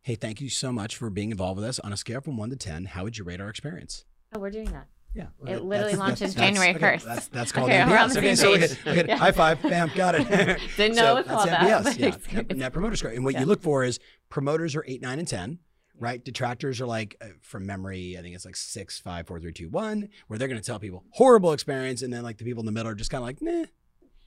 Hey, 0.03 0.14
thank 0.14 0.40
you 0.40 0.51
so 0.51 0.71
much 0.73 0.97
for 0.97 1.09
being 1.11 1.31
involved 1.31 1.59
with 1.61 1.68
us. 1.68 1.79
On 1.79 1.92
a 1.92 1.97
scale 1.97 2.21
from 2.21 2.37
one 2.37 2.51
to 2.51 2.57
ten, 2.57 2.85
how 2.85 3.05
would 3.05 3.16
you 3.16 3.25
rate 3.25 3.40
our 3.40 3.49
experience? 3.49 4.05
Oh, 4.35 4.38
we're 4.40 4.51
doing 4.51 4.71
that. 4.73 4.87
Yeah. 5.14 5.29
It 5.47 5.64
literally 5.64 5.97
launches 5.97 6.35
January 6.35 6.75
okay, 6.75 6.97
1st. 6.99 7.05
That's, 7.05 7.29
that's 7.29 7.51
called 7.53 7.71
Okay, 7.71 7.79
NPS. 7.79 7.88
we're 7.90 7.97
on 7.97 8.09
the 8.11 8.18
okay, 8.18 8.35
so 8.35 8.57
page. 8.59 8.85
get, 8.85 9.07
we 9.07 9.09
Yeah. 9.09 9.16
high 9.16 9.33
five, 9.33 9.61
bam, 9.62 9.90
got 9.94 10.14
it. 10.14 10.29
Didn't 10.77 10.97
know 10.97 11.03
So 11.03 11.16
it 11.16 11.27
was 11.27 11.27
called 11.35 11.49
that, 11.49 11.61
NPS, 11.62 11.85
but 11.85 11.99
yeah. 11.99 12.37
Net, 12.42 12.57
Net 12.59 12.73
Promoter 12.75 12.94
Score. 12.97 13.11
And 13.11 13.25
what 13.25 13.33
Yeah. 13.35 13.40
you 13.40 13.47
look 13.47 13.62
for 13.62 13.85
is 13.85 13.99
promoters 14.29 14.77
are 14.77 14.85
eight, 14.87 15.01
nine, 15.01 15.18
and 15.18 15.27
10, 15.27 15.59
right? 15.98 16.24
Detractors 16.24 16.80
are 16.80 16.87
like, 16.87 17.16
uh, 17.20 17.26
from 17.40 17.66
memory, 17.66 18.16
I 18.18 18.22
think 18.22 18.34
it's 18.34 18.44
like 18.44 18.56
six, 18.56 18.98
five, 18.98 19.26
four, 19.26 19.40
three, 19.40 19.52
two, 19.52 19.68
one, 19.68 20.08
where 20.26 20.38
they're 20.38 20.48
going 20.48 20.61
to 20.61 20.66
tell 20.66 20.78
people 20.78 21.04
horrible 21.11 21.52
experience. 21.52 22.02
And 22.02 22.12
then 22.12 22.22
like 22.22 22.38
the 22.38 22.44
people 22.44 22.61
in 22.61 22.66
the 22.66 22.72
middle 22.72 22.90
are 22.90 22.94
just 22.94 23.11
kind 23.11 23.22
of 23.22 23.26
like, 23.26 23.42
nah, 23.42 23.64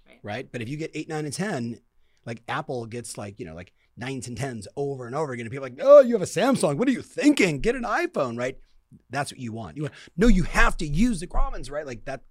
Right. 0.05 0.19
right? 0.23 0.51
But 0.51 0.62
if 0.62 0.69
you 0.69 0.77
get 0.77 0.91
eight, 0.93 1.07
nine, 1.10 1.25
and 1.25 1.34
10, 1.34 1.79
like 2.25 2.43
Apple 2.47 2.86
gets 2.86 3.17
like, 3.17 3.39
you 3.39 3.45
know, 3.45 3.55
like 3.55 3.73
nines 3.97 4.27
and 4.27 4.38
tens 4.38 4.67
over 4.75 5.05
and 5.05 5.15
over 5.15 5.31
again. 5.34 5.45
And 5.45 5.51
people 5.51 5.65
are 5.65 5.69
like, 5.69 5.79
oh, 5.81 6.01
you 6.01 6.13
have 6.13 6.21
a 6.21 6.25
Samsung. 6.25 6.77
What 6.77 6.88
are 6.88 6.91
you 6.91 7.01
thinking? 7.01 7.60
Get 7.60 7.75
an 7.75 7.84
iPhone, 7.84 8.38
right? 8.38 8.57
That's 9.10 9.31
what 9.31 9.39
you 9.39 9.53
want. 9.53 9.77
You 9.77 9.84
want, 9.84 9.93
no, 10.17 10.27
you 10.27 10.43
have 10.43 10.75
to 10.77 10.86
use 10.88 11.19
the 11.21 11.27
Grauman's, 11.27 11.71
right? 11.71 11.86
Like 11.86 12.05
that, 12.05 12.21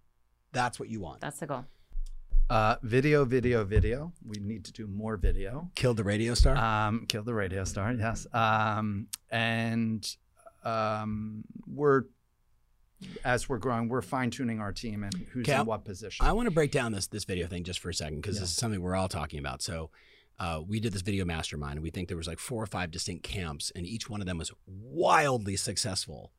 that's 0.52 0.78
what 0.78 0.88
you 0.88 1.00
want. 1.00 1.20
That's 1.20 1.38
the 1.38 1.46
goal. 1.46 1.64
Uh, 2.50 2.76
video, 2.82 3.24
video, 3.24 3.64
video. 3.64 4.12
We 4.26 4.38
need 4.40 4.64
to 4.66 4.72
do 4.72 4.86
more 4.86 5.16
video. 5.16 5.70
Killed 5.74 5.96
the 5.96 6.04
radio 6.04 6.34
star. 6.34 6.56
Um, 6.56 7.06
kill 7.08 7.22
the 7.22 7.32
radio 7.34 7.64
star, 7.64 7.92
yes. 7.92 8.26
Um, 8.32 9.06
and 9.30 10.06
um, 10.64 11.44
we're 11.66 12.02
as 13.24 13.48
we're 13.48 13.56
growing, 13.58 13.88
we're 13.88 14.02
fine 14.02 14.30
tuning 14.30 14.60
our 14.60 14.72
team 14.72 15.04
and 15.04 15.14
who's 15.32 15.48
Okay, 15.48 15.58
in 15.58 15.64
what 15.64 15.84
position. 15.86 16.26
I 16.26 16.32
want 16.32 16.48
to 16.48 16.50
break 16.50 16.70
down 16.70 16.92
this 16.92 17.06
this 17.06 17.24
video 17.24 17.46
thing 17.46 17.64
just 17.64 17.78
for 17.78 17.88
a 17.88 17.94
second 17.94 18.16
because 18.20 18.36
Yeah. 18.36 18.40
this 18.42 18.50
is 18.50 18.56
something 18.56 18.82
we're 18.82 18.96
all 18.96 19.08
talking 19.08 19.38
about. 19.38 19.62
So, 19.62 19.90
uh, 20.38 20.60
we 20.66 20.80
did 20.80 20.92
this 20.92 21.00
video 21.02 21.24
mastermind, 21.24 21.74
and 21.74 21.82
we 21.82 21.90
think 21.90 22.08
there 22.08 22.16
was 22.16 22.26
like 22.26 22.38
four 22.38 22.62
or 22.62 22.66
five 22.66 22.90
distinct 22.90 23.22
camps, 23.22 23.70
and 23.74 23.86
each 23.86 24.10
one 24.10 24.20
of 24.20 24.26
them 24.26 24.36
was 24.36 24.52
wildly 24.66 25.56
successful 25.56 26.32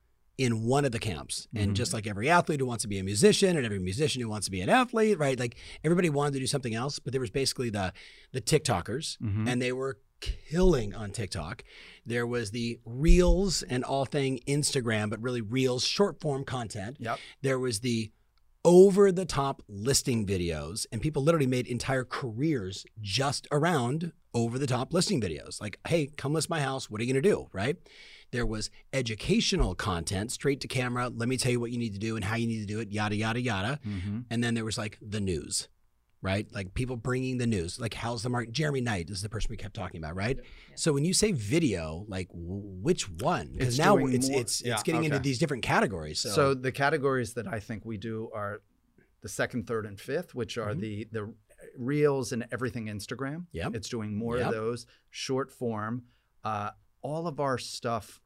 in 0.43 0.63
one 0.63 0.85
of 0.85 0.91
the 0.91 0.99
camps. 0.99 1.47
And 1.55 1.71
Mhm. 1.71 1.75
just 1.75 1.93
like 1.93 2.07
every 2.07 2.29
athlete 2.29 2.59
who 2.59 2.65
wants 2.65 2.81
to 2.83 2.87
be 2.87 2.97
a 2.97 3.03
musician, 3.03 3.55
and 3.57 3.65
every 3.65 3.79
musician 3.79 4.21
who 4.21 4.29
wants 4.29 4.45
to 4.45 4.51
be 4.51 4.61
an 4.61 4.69
athlete, 4.69 5.17
right? 5.19 5.37
Like 5.39 5.55
everybody 5.83 6.09
wanted 6.09 6.33
to 6.33 6.39
do 6.39 6.47
something 6.47 6.73
else, 6.73 6.99
but 6.99 7.11
there 7.11 7.21
was 7.21 7.29
basically 7.31 7.69
the 7.69 7.93
the 8.31 8.41
TikTokers, 8.41 9.17
Mhm. 9.19 9.47
and 9.47 9.61
they 9.61 9.71
were 9.71 9.99
killing 10.21 10.93
on 10.93 11.11
TikTok. 11.11 11.63
There 12.05 12.27
was 12.27 12.51
the 12.51 12.79
Reels 12.85 13.63
and 13.63 13.83
all 13.83 14.05
thing 14.05 14.39
Instagram, 14.47 15.09
but 15.09 15.21
really 15.21 15.41
Reels 15.41 15.83
short 15.85 16.21
form 16.21 16.43
content. 16.45 16.97
Yep. 16.99 17.19
There 17.41 17.59
was 17.59 17.79
the 17.79 18.11
over 18.63 19.11
the 19.11 19.25
top 19.25 19.63
listing 19.67 20.25
videos, 20.25 20.85
and 20.91 21.01
people 21.01 21.23
literally 21.23 21.47
made 21.47 21.65
entire 21.65 22.03
careers 22.03 22.85
just 23.01 23.47
around 23.51 24.11
over 24.35 24.59
the 24.59 24.67
top 24.67 24.93
listing 24.93 25.19
videos. 25.19 25.59
Like, 25.59 25.79
hey, 25.87 26.05
come 26.15 26.33
list 26.33 26.47
my 26.49 26.61
house. 26.61 26.87
What 26.89 27.01
are 27.01 27.03
you 27.03 27.11
going 27.11 27.21
to 27.23 27.27
do? 27.29 27.47
Right. 27.51 27.77
There 28.31 28.45
was 28.45 28.69
educational 28.93 29.75
content, 29.75 30.31
straight 30.31 30.61
to 30.61 30.67
camera. 30.67 31.09
Let 31.09 31.27
me 31.27 31.35
tell 31.37 31.51
you 31.51 31.59
what 31.59 31.71
you 31.71 31.77
need 31.77 31.93
to 31.93 31.99
do 31.99 32.15
and 32.15 32.23
how 32.23 32.35
you 32.35 32.47
need 32.47 32.61
to 32.61 32.65
do 32.65 32.79
it, 32.79 32.89
yada, 32.91 33.15
yada, 33.15 33.41
yada. 33.41 33.79
Mhm. 33.85 34.25
And 34.29 34.43
then 34.43 34.53
there 34.53 34.63
was 34.63 34.77
like 34.77 34.97
the 35.01 35.19
news, 35.19 35.67
right? 36.21 36.47
Like 36.53 36.73
people 36.73 36.95
bringing 36.95 37.39
the 37.39 37.47
news. 37.47 37.77
Like, 37.77 37.93
how's 37.93 38.23
the 38.23 38.29
market? 38.29 38.53
Jeremy 38.53 38.79
Knight 38.79 39.09
is 39.09 39.21
the 39.21 39.27
person 39.27 39.49
we 39.51 39.57
kept 39.57 39.75
talking 39.75 39.99
about, 40.01 40.15
right? 40.15 40.39
So 40.75 40.93
when 40.93 41.03
you 41.03 41.13
say 41.13 41.33
video, 41.33 42.05
like 42.07 42.29
w- 42.29 42.61
which 42.81 43.09
one? 43.09 43.49
Because 43.57 43.77
now 43.77 43.97
it's 43.97 44.29
more- 44.29 44.39
it's 44.39 44.63
yeah, 44.63 44.73
it's 44.75 44.83
getting 44.83 45.03
into 45.03 45.19
these 45.19 45.37
different 45.37 45.63
categories. 45.63 46.19
So, 46.19 46.29
So, 46.29 46.53
the 46.53 46.71
categories 46.71 47.33
that 47.33 47.47
I 47.49 47.59
think 47.59 47.83
we 47.85 47.97
do 47.97 48.29
are 48.33 48.61
the 49.21 49.29
second, 49.29 49.67
third, 49.67 49.85
and 49.85 49.99
fifth, 49.99 50.33
which 50.33 50.57
are 50.57 50.73
Mhm. 50.73 50.79
the 50.79 51.07
the 51.11 51.33
reels 51.77 52.31
and 52.31 52.45
everything 52.51 52.85
Instagram. 52.87 53.45
Yeah, 53.51 53.69
It's 53.73 53.87
doing 53.89 54.15
more 54.15 54.37
Yep. 54.37 54.47
of 54.47 54.53
those 54.53 54.85
short 55.11 55.51
form. 55.51 56.03
Uh, 56.43 56.71
all 57.01 57.27
of 57.27 57.39
our 57.39 57.57
stuff, 57.57 58.21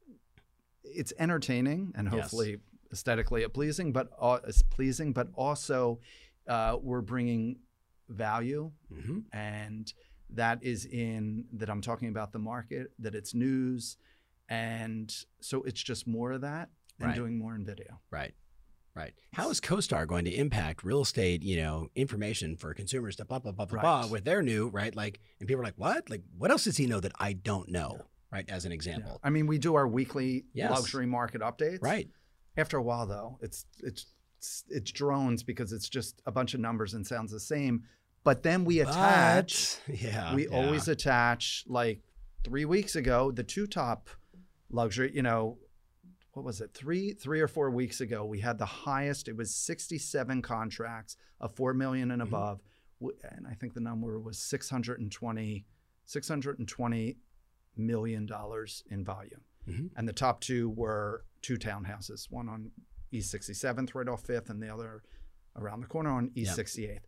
it's 0.83 1.13
entertaining 1.17 1.91
and 1.95 2.05
Yes. 2.11 2.13
hopefully 2.23 2.57
aesthetically 2.91 3.47
pleasing, 3.49 3.91
but 3.91 4.09
uh, 4.19 4.39
it's 4.47 4.61
pleasing, 4.61 5.13
but 5.13 5.29
also 5.35 5.99
uh, 6.47 6.77
we're 6.81 7.01
bringing 7.01 7.57
value 8.07 8.71
Mhm. 8.93 9.23
and 9.33 9.93
that 10.29 10.63
is 10.63 10.85
in 10.85 11.45
that 11.53 11.69
I'm 11.69 11.81
talking 11.81 12.09
about 12.09 12.31
the 12.31 12.39
market, 12.39 12.91
that 12.99 13.15
it's 13.15 13.33
news, 13.33 13.97
and 14.47 15.11
so 15.41 15.63
it's 15.63 15.81
just 15.81 16.05
more 16.07 16.31
of 16.33 16.41
that 16.41 16.69
and 16.99 17.07
Right. 17.09 17.15
doing 17.15 17.37
more 17.37 17.55
in 17.55 17.65
video. 17.65 17.99
Right. 18.11 18.35
Right. 18.93 19.13
How 19.33 19.49
is 19.49 19.59
CoStar 19.59 20.07
going 20.07 20.23
to 20.25 20.31
impact 20.31 20.83
real 20.83 21.01
estate, 21.01 21.43
you 21.43 21.57
know, 21.57 21.89
information 21.95 22.55
for 22.55 22.73
consumers 22.73 23.15
to 23.17 23.25
blah, 23.25 23.39
blah, 23.39 23.51
blah, 23.51 23.65
blah, 23.65 23.81
blah 23.81 24.01
Right. 24.03 24.09
with 24.11 24.23
their 24.23 24.41
new, 24.41 24.69
right? 24.69 24.95
Like, 24.95 25.19
and 25.39 25.47
people 25.49 25.59
are 25.61 25.65
like, 25.65 25.77
what? 25.77 26.09
Like, 26.09 26.23
what 26.37 26.49
else 26.49 26.63
does 26.63 26.77
he 26.77 26.85
know 26.87 26.99
that 27.01 27.11
I 27.19 27.33
don't 27.33 27.67
know? 27.69 28.05
Right. 28.35 28.49
As 28.49 28.65
an 28.65 28.71
example. 28.73 29.19
I 29.23 29.29
mean, 29.29 29.47
we 29.47 29.57
do 29.57 29.75
our 29.75 29.87
weekly 29.87 30.45
Yes. 30.53 30.69
luxury 30.71 31.05
market 31.05 31.41
updates. 31.41 31.81
Right. 31.81 32.09
After 32.57 32.77
a 32.77 32.83
while, 32.83 33.05
though, 33.07 33.37
it's 33.41 33.65
it's 33.79 34.07
it's 34.69 34.91
drones 34.91 35.41
because 35.43 35.71
it's 35.71 35.87
just 35.89 36.21
a 36.25 36.31
bunch 36.31 36.53
of 36.53 36.59
numbers 36.59 36.93
and 36.93 37.05
sounds 37.07 37.31
the 37.31 37.39
same. 37.39 37.83
But 38.25 38.43
then 38.43 38.65
we 38.65 38.79
attach. 38.81 39.77
But, 39.87 40.01
yeah. 40.01 40.35
we 40.35 40.47
yeah. 40.49 40.53
always 40.55 40.87
attach 40.89 41.63
like 41.67 42.01
three 42.43 42.65
weeks 42.65 42.95
ago 42.95 43.31
the 43.31 43.43
two 43.43 43.67
top 43.67 44.09
luxury. 44.69 45.11
You 45.15 45.21
know, 45.23 45.57
what 46.33 46.43
was 46.43 46.59
it? 46.59 46.73
Three 46.73 47.13
three 47.13 47.39
or 47.39 47.47
four 47.47 47.69
weeks 47.71 48.01
ago 48.01 48.25
we 48.25 48.41
had 48.41 48.57
the 48.57 48.65
highest. 48.65 49.29
It 49.29 49.37
was 49.37 49.55
sixty 49.55 49.97
seven 49.97 50.41
contracts 50.41 51.15
of 51.39 51.55
four 51.55 51.73
million 51.73 52.11
and 52.11 52.21
Mhm. 52.21 52.27
above, 52.27 52.61
W- 52.99 53.17
and 53.31 53.47
I 53.47 53.53
think 53.53 53.73
the 53.73 53.79
number 53.81 54.19
was 54.19 54.37
620, 54.39 55.65
620 56.05 57.17
million 57.77 58.25
dollars 58.25 58.83
in 58.89 59.03
volume. 59.03 59.41
Mhm. 59.67 59.89
And 59.95 60.07
the 60.07 60.13
top 60.13 60.41
two 60.41 60.69
were 60.69 61.25
two 61.41 61.57
townhouses, 61.57 62.29
one 62.29 62.47
on 62.49 62.71
East 63.11 63.31
67th, 63.33 63.95
right 63.95 64.07
off 64.07 64.23
Fifth, 64.23 64.49
and 64.49 64.61
the 64.61 64.69
other 64.73 65.03
around 65.55 65.81
the 65.81 65.87
corner 65.87 66.09
on 66.11 66.31
East 66.35 66.51
Yeah. 66.51 66.55
68th. 66.63 67.07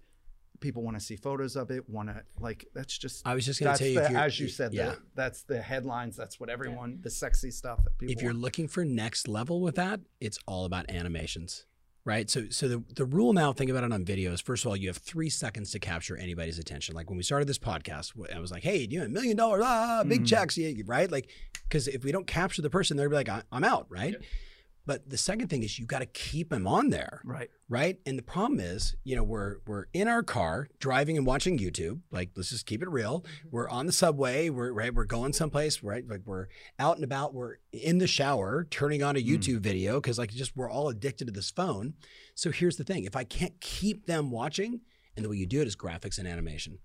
People 0.60 0.82
want 0.82 0.97
to 0.97 1.03
see 1.06 1.15
photos 1.15 1.56
of 1.56 1.69
it. 1.69 1.88
Want 1.88 2.10
to 2.10 2.23
like 2.39 2.65
that's 2.73 2.97
just 2.97 3.27
I 3.27 3.36
was 3.36 3.45
just 3.45 3.60
going 3.60 3.67
to 3.67 3.69
that's 3.71 3.80
tell 3.80 3.88
you, 3.89 3.99
the, 3.99 4.06
if 4.19 4.25
as 4.25 4.39
you 4.39 4.47
said, 4.47 4.73
yeah. 4.73 4.91
the, 4.91 5.01
that's 5.13 5.43
the 5.43 5.62
headlines. 5.62 6.15
That's 6.15 6.39
what 6.39 6.49
everyone, 6.49 6.99
the 7.01 7.12
sexy 7.12 7.51
stuff 7.51 7.84
that 7.84 7.95
people. 7.99 8.12
if 8.13 8.21
you're 8.23 8.32
want. 8.32 8.41
looking 8.41 8.67
for 8.67 8.84
next 8.84 9.27
level 9.27 9.62
with 9.62 9.75
that, 9.75 9.99
it's 10.19 10.39
all 10.47 10.65
about 10.65 10.89
animations, 10.89 11.65
right? 12.08 12.30
So, 12.30 12.46
so 12.50 12.67
the, 12.70 12.84
the 12.96 13.06
rule 13.06 13.34
now, 13.34 13.52
think 13.54 13.70
about 13.70 13.84
it 13.84 13.91
on 13.91 14.04
videos. 14.06 14.41
First 14.41 14.63
of 14.65 14.70
all, 14.70 14.78
you 14.78 14.88
have 14.88 14.98
three 14.98 15.30
seconds 15.30 15.72
to 15.72 15.80
capture 15.80 16.15
anybody's 16.17 16.58
attention. 16.58 16.96
Like 16.96 17.10
when 17.10 17.17
we 17.17 17.24
started 17.24 17.48
this 17.48 17.60
podcast, 17.60 18.13
I 18.34 18.39
was 18.39 18.50
like, 18.50 18.63
"Hey, 18.63 18.88
do 18.88 18.93
you 18.93 19.02
have 19.02 19.10
a 19.10 19.13
million 19.13 19.36
dollars? 19.36 19.62
Ah, 19.65 20.04
big 20.08 20.22
Mhm. 20.24 20.28
checks, 20.28 20.58
yeah, 20.58 20.72
right?" 20.86 21.12
Like, 21.12 21.30
because 21.63 21.88
if 21.89 22.04
we 22.06 22.12
don't 22.13 22.26
capture 22.26 22.62
the 22.62 22.70
person, 22.70 22.96
they'll 22.98 23.10
be 23.10 23.15
like, 23.15 23.30
"I- 23.30 23.43
"I'm 23.52 23.65
out," 23.65 23.86
right? 23.89 24.15
But 24.88 25.10
the 25.10 25.17
second 25.17 25.50
thing 25.50 25.63
is 25.63 25.78
you 25.78 25.86
got 25.86 26.00
to 26.00 26.06
keep 26.08 26.50
them 26.50 26.65
on 26.65 26.89
there, 26.89 27.21
right, 27.26 27.50
right? 27.67 28.00
And 28.06 28.17
the 28.17 28.23
problem 28.23 28.62
is, 28.62 28.95
you 29.04 29.17
know, 29.17 29.23
we're 29.23 29.58
we're 29.67 29.86
in 29.93 30.08
our 30.08 30.23
car 30.23 30.69
driving 30.80 31.17
and 31.17 31.26
watching 31.26 31.60
YouTube. 31.60 32.00
Like, 32.10 32.32
let's 32.38 32.50
just 32.50 32.65
keep 32.65 32.82
it 32.82 32.89
real. 32.89 33.26
We're 33.52 33.67
on 33.69 33.86
the 33.86 33.91
subway. 33.91 34.50
We're 34.50 34.71
right. 34.71 34.93
We're 34.95 35.04
going 35.04 35.34
someplace. 35.34 35.84
Right. 35.84 36.08
Like 36.08 36.21
we're 36.26 36.47
out 36.80 36.95
and 36.95 37.04
about. 37.04 37.34
We're 37.34 37.58
in 37.73 37.97
the 37.97 38.08
shower, 38.08 38.65
turning 38.71 39.04
on 39.04 39.15
a 39.15 39.19
Mm. 39.19 39.28
YouTube 39.28 39.60
video 39.60 40.00
because 40.00 40.17
like 40.17 40.32
just 40.32 40.56
we're 40.56 40.71
all 40.71 40.88
addicted 40.88 41.26
to 41.26 41.34
this 41.34 41.52
phone. 41.52 41.93
So 42.34 42.50
here's 42.50 42.78
the 42.78 42.86
thing: 42.86 43.04
if 43.04 43.15
I 43.15 43.26
can't 43.26 43.60
keep 43.60 44.06
them 44.06 44.32
watching, 44.32 44.80
and 45.17 45.26
the 45.26 45.30
way 45.30 45.36
you 45.36 45.45
do 45.45 45.60
it 45.62 45.67
is 45.67 45.76
graphics 45.76 46.17
and 46.17 46.28
animation. 46.28 46.80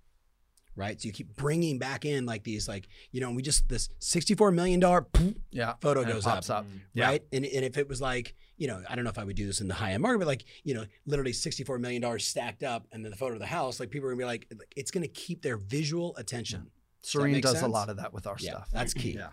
Right, 0.75 0.99
so 0.99 1.07
you 1.07 1.13
keep 1.13 1.37
bringing 1.37 1.79
back 1.79 2.07
in 2.07 2.25
like 2.25 2.45
these, 2.45 2.67
like 2.67 2.89
you 3.11 3.21
know, 3.21 3.31
we 3.31 3.43
just 3.43 3.69
this 3.69 3.91
sixty-four 3.99 4.51
million 4.53 4.81
dollar 4.81 5.07
yeah, 5.51 5.75
photo 5.83 6.01
and 6.01 6.09
it 6.09 6.13
goes 6.15 6.25
pops 6.25 6.49
up 6.49 6.61
up. 6.61 6.65
Mm. 6.65 6.81
Yeah. 6.95 7.07
right? 7.07 7.23
And, 7.31 7.45
and 7.45 7.65
if 7.65 7.77
it 7.77 7.89
was 7.91 8.01
like, 8.01 8.35
you 8.57 8.69
know, 8.69 8.83
I 8.89 8.95
don't 8.95 9.05
know 9.05 9.11
if 9.11 9.19
I 9.19 9.25
would 9.25 9.37
do 9.37 9.47
this 9.47 9.61
in 9.61 9.69
the 9.69 9.75
high 9.75 9.93
end 9.93 10.01
market, 10.03 10.19
but 10.21 10.27
like, 10.29 10.45
you 10.65 10.73
know, 10.75 10.87
literally 11.05 11.33
$64 11.33 11.79
million 11.79 12.19
stacked 12.19 12.63
up 12.63 12.87
and 12.91 13.05
then 13.05 13.11
the 13.11 13.19
photo 13.19 13.35
of 13.35 13.41
the 13.41 13.47
house, 13.47 13.81
like 13.81 13.91
people 13.91 14.09
are 14.09 14.13
gonna 14.13 14.21
be 14.23 14.25
like, 14.25 14.47
like, 14.59 14.73
it's 14.75 14.91
gonna 14.91 15.09
keep 15.09 15.43
their 15.43 15.59
visual 15.59 16.17
attention. 16.17 16.71
Serene 17.03 17.33
make 17.33 17.43
does 17.43 17.61
a 17.61 17.69
lot 17.69 17.91
of 17.91 17.97
that 17.99 18.15
with 18.15 18.27
our 18.27 18.37
Yeah, 18.39 18.53
stuff. 18.53 18.69
that's 18.73 18.95
key. 18.95 19.11
Yeah. 19.19 19.29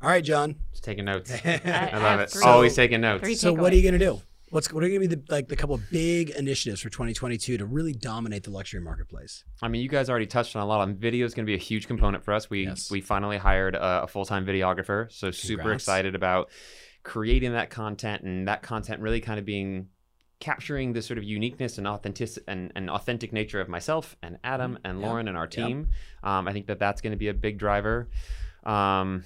All 0.00 0.08
right, 0.08 0.24
John. 0.24 0.56
Just 0.72 0.82
taking 0.82 1.04
notes. 1.04 1.30
I 1.44 1.60
I 1.92 1.98
love 1.98 2.18
it. 2.20 2.30
three- 2.30 2.42
Always 2.42 2.74
taking 2.74 3.02
notes. 3.02 3.22
three 3.22 3.34
so 3.36 3.52
what 3.52 3.72
are 3.72 3.76
you 3.76 3.84
gonna 3.84 3.98
do? 3.98 4.20
What's 4.52 4.70
what 4.70 4.84
are 4.84 4.88
gonna 4.88 5.00
be 5.00 5.06
the 5.06 5.22
like 5.30 5.48
the 5.48 5.56
couple 5.56 5.74
of 5.76 5.90
big 5.90 6.28
initiatives 6.28 6.82
for 6.82 6.90
2022 6.90 7.56
to 7.56 7.64
really 7.64 7.94
dominate 7.94 8.44
the 8.44 8.50
luxury 8.50 8.82
marketplace? 8.82 9.44
I 9.62 9.68
mean, 9.68 9.80
you 9.80 9.88
guys 9.88 10.10
already 10.10 10.26
touched 10.26 10.54
on 10.54 10.62
a 10.62 10.66
lot. 10.66 10.82
On 10.82 10.94
video 10.94 11.24
is 11.24 11.32
going 11.32 11.46
to 11.46 11.50
be 11.50 11.54
a 11.54 11.58
huge 11.58 11.86
component 11.86 12.22
for 12.22 12.34
us. 12.34 12.50
We 12.50 12.64
Yes. 12.66 12.90
we 12.90 13.00
finally 13.00 13.38
hired 13.38 13.74
a, 13.74 14.02
a 14.02 14.06
full 14.06 14.26
time 14.26 14.44
videographer, 14.44 15.10
so 15.10 15.30
super 15.30 15.72
excited 15.72 16.14
about 16.14 16.50
creating 17.02 17.52
that 17.52 17.70
content 17.70 18.24
and 18.24 18.46
that 18.46 18.62
content 18.62 19.00
really 19.00 19.22
kind 19.22 19.38
of 19.38 19.46
being 19.46 19.88
capturing 20.38 20.92
the 20.92 21.00
sort 21.00 21.16
of 21.16 21.24
uniqueness 21.24 21.78
and 21.78 21.86
authentic 21.88 22.28
and, 22.46 22.72
and 22.76 22.90
authentic 22.90 23.32
nature 23.32 23.58
of 23.62 23.70
myself 23.70 24.16
and 24.22 24.36
Adam 24.44 24.78
and 24.84 25.00
Yeah. 25.00 25.06
Lauren 25.06 25.28
and 25.28 25.36
our 25.38 25.44
Yep. 25.44 25.50
team. 25.50 25.88
Um, 26.22 26.46
I 26.46 26.52
think 26.52 26.66
that 26.66 26.78
that's 26.78 27.00
going 27.00 27.12
to 27.12 27.16
be 27.16 27.28
a 27.28 27.34
big 27.34 27.58
driver. 27.58 28.10
Um, 28.64 29.24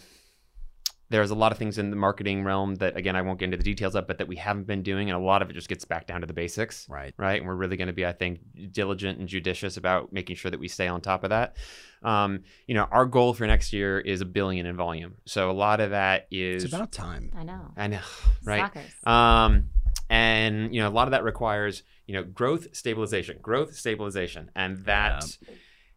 there's 1.09 1.31
a 1.31 1.35
lot 1.35 1.53
of 1.53 1.59
things 1.59 1.79
in 1.79 1.91
the 1.91 1.97
marketing 1.97 2.43
realm 2.43 2.75
that 2.77 2.97
again 2.97 3.15
I 3.17 3.23
won't 3.23 3.39
get 3.39 3.47
into 3.47 3.57
the 3.57 3.63
details 3.63 3.95
of, 3.95 4.07
but 4.07 4.19
that 4.19 4.27
we 4.29 4.37
haven't 4.37 4.67
been 4.67 4.83
doing, 4.83 5.09
and 5.09 5.17
a 5.17 5.23
lot 5.23 5.41
of 5.43 5.51
it 5.51 5.53
just 5.53 5.69
gets 5.69 5.85
back 5.85 6.07
down 6.07 6.21
to 6.23 6.27
the 6.27 6.33
basics 6.33 6.87
Right. 6.89 7.15
right? 7.17 7.39
And 7.41 7.47
we're 7.49 7.55
really 7.55 7.77
going 7.77 7.87
to 7.89 7.93
be, 7.93 8.05
I 8.05 8.13
think, 8.13 8.41
diligent 8.73 9.19
and 9.19 9.29
judicious 9.29 9.77
about 9.77 10.13
making 10.13 10.37
sure 10.37 10.51
that 10.51 10.59
we 10.59 10.69
stay 10.69 10.89
on 10.89 11.01
top 11.01 11.23
of 11.25 11.31
that. 11.31 11.57
Um, 12.03 12.41
you 12.67 12.75
know, 12.75 12.89
our 12.91 13.07
goal 13.07 13.35
for 13.35 13.47
next 13.47 13.73
year 13.73 13.99
is 14.01 14.21
a 14.21 14.25
billion 14.27 14.67
in 14.67 14.77
volume. 14.77 15.17
So 15.25 15.51
a 15.51 15.53
lot 15.53 15.81
of 15.81 15.91
that 15.91 16.27
is, 16.31 16.65
It's 16.65 16.75
about 16.75 16.93
time. 16.93 17.33
I 17.37 17.43
know. 17.45 17.73
I 17.77 17.87
know, 17.87 18.01
right? 18.45 18.71
Stalkers. 18.73 18.93
Um, 19.07 19.71
and 20.09 20.75
you 20.75 20.81
know, 20.81 20.89
a 20.89 20.91
lot 20.91 21.09
of 21.09 21.13
that 21.13 21.25
requires, 21.25 21.83
you 22.07 22.15
know, 22.15 22.23
growth, 22.23 22.69
stabilization, 22.77 23.39
growth, 23.41 23.75
stabilization, 23.75 24.51
and 24.55 24.85
that. 24.85 25.25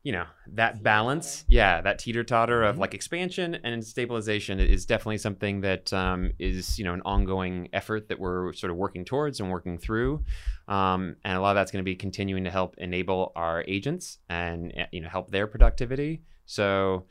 You 0.01 0.13
know 0.13 0.25
that 0.53 0.81
balance, 0.81 1.43
yeah, 1.49 1.81
that 1.81 1.99
teeter 1.99 2.23
totter 2.23 2.63
of 2.63 2.77
like 2.77 2.93
expansion 2.93 3.57
and 3.63 3.85
stabilization 3.85 4.59
is 4.59 4.85
definitely 4.85 5.17
something 5.17 5.59
that 5.62 5.91
um, 5.91 6.31
is 6.39 6.79
you 6.79 6.85
know 6.85 6.93
an 6.93 7.01
ongoing 7.03 7.67
effort 7.73 8.07
that 8.07 8.17
we're 8.17 8.53
sort 8.53 8.71
of 8.71 8.77
working 8.77 9.03
towards 9.03 9.41
and 9.41 9.51
working 9.51 9.77
through, 9.77 10.23
um, 10.69 11.17
and 11.25 11.38
a 11.38 11.41
lot 11.41 11.51
of 11.51 11.55
that's 11.55 11.71
going 11.71 11.83
to 11.83 11.89
be 11.89 11.97
continuing 11.97 12.45
to 12.45 12.49
help 12.49 12.75
enable 12.77 13.33
our 13.35 13.65
agents 13.67 14.19
and 14.29 14.73
uh, 14.79 14.85
you 14.91 15.01
know 15.01 15.09
help 15.09 15.31
their 15.31 15.47
productivity. 15.47 16.21
So, 16.45 17.05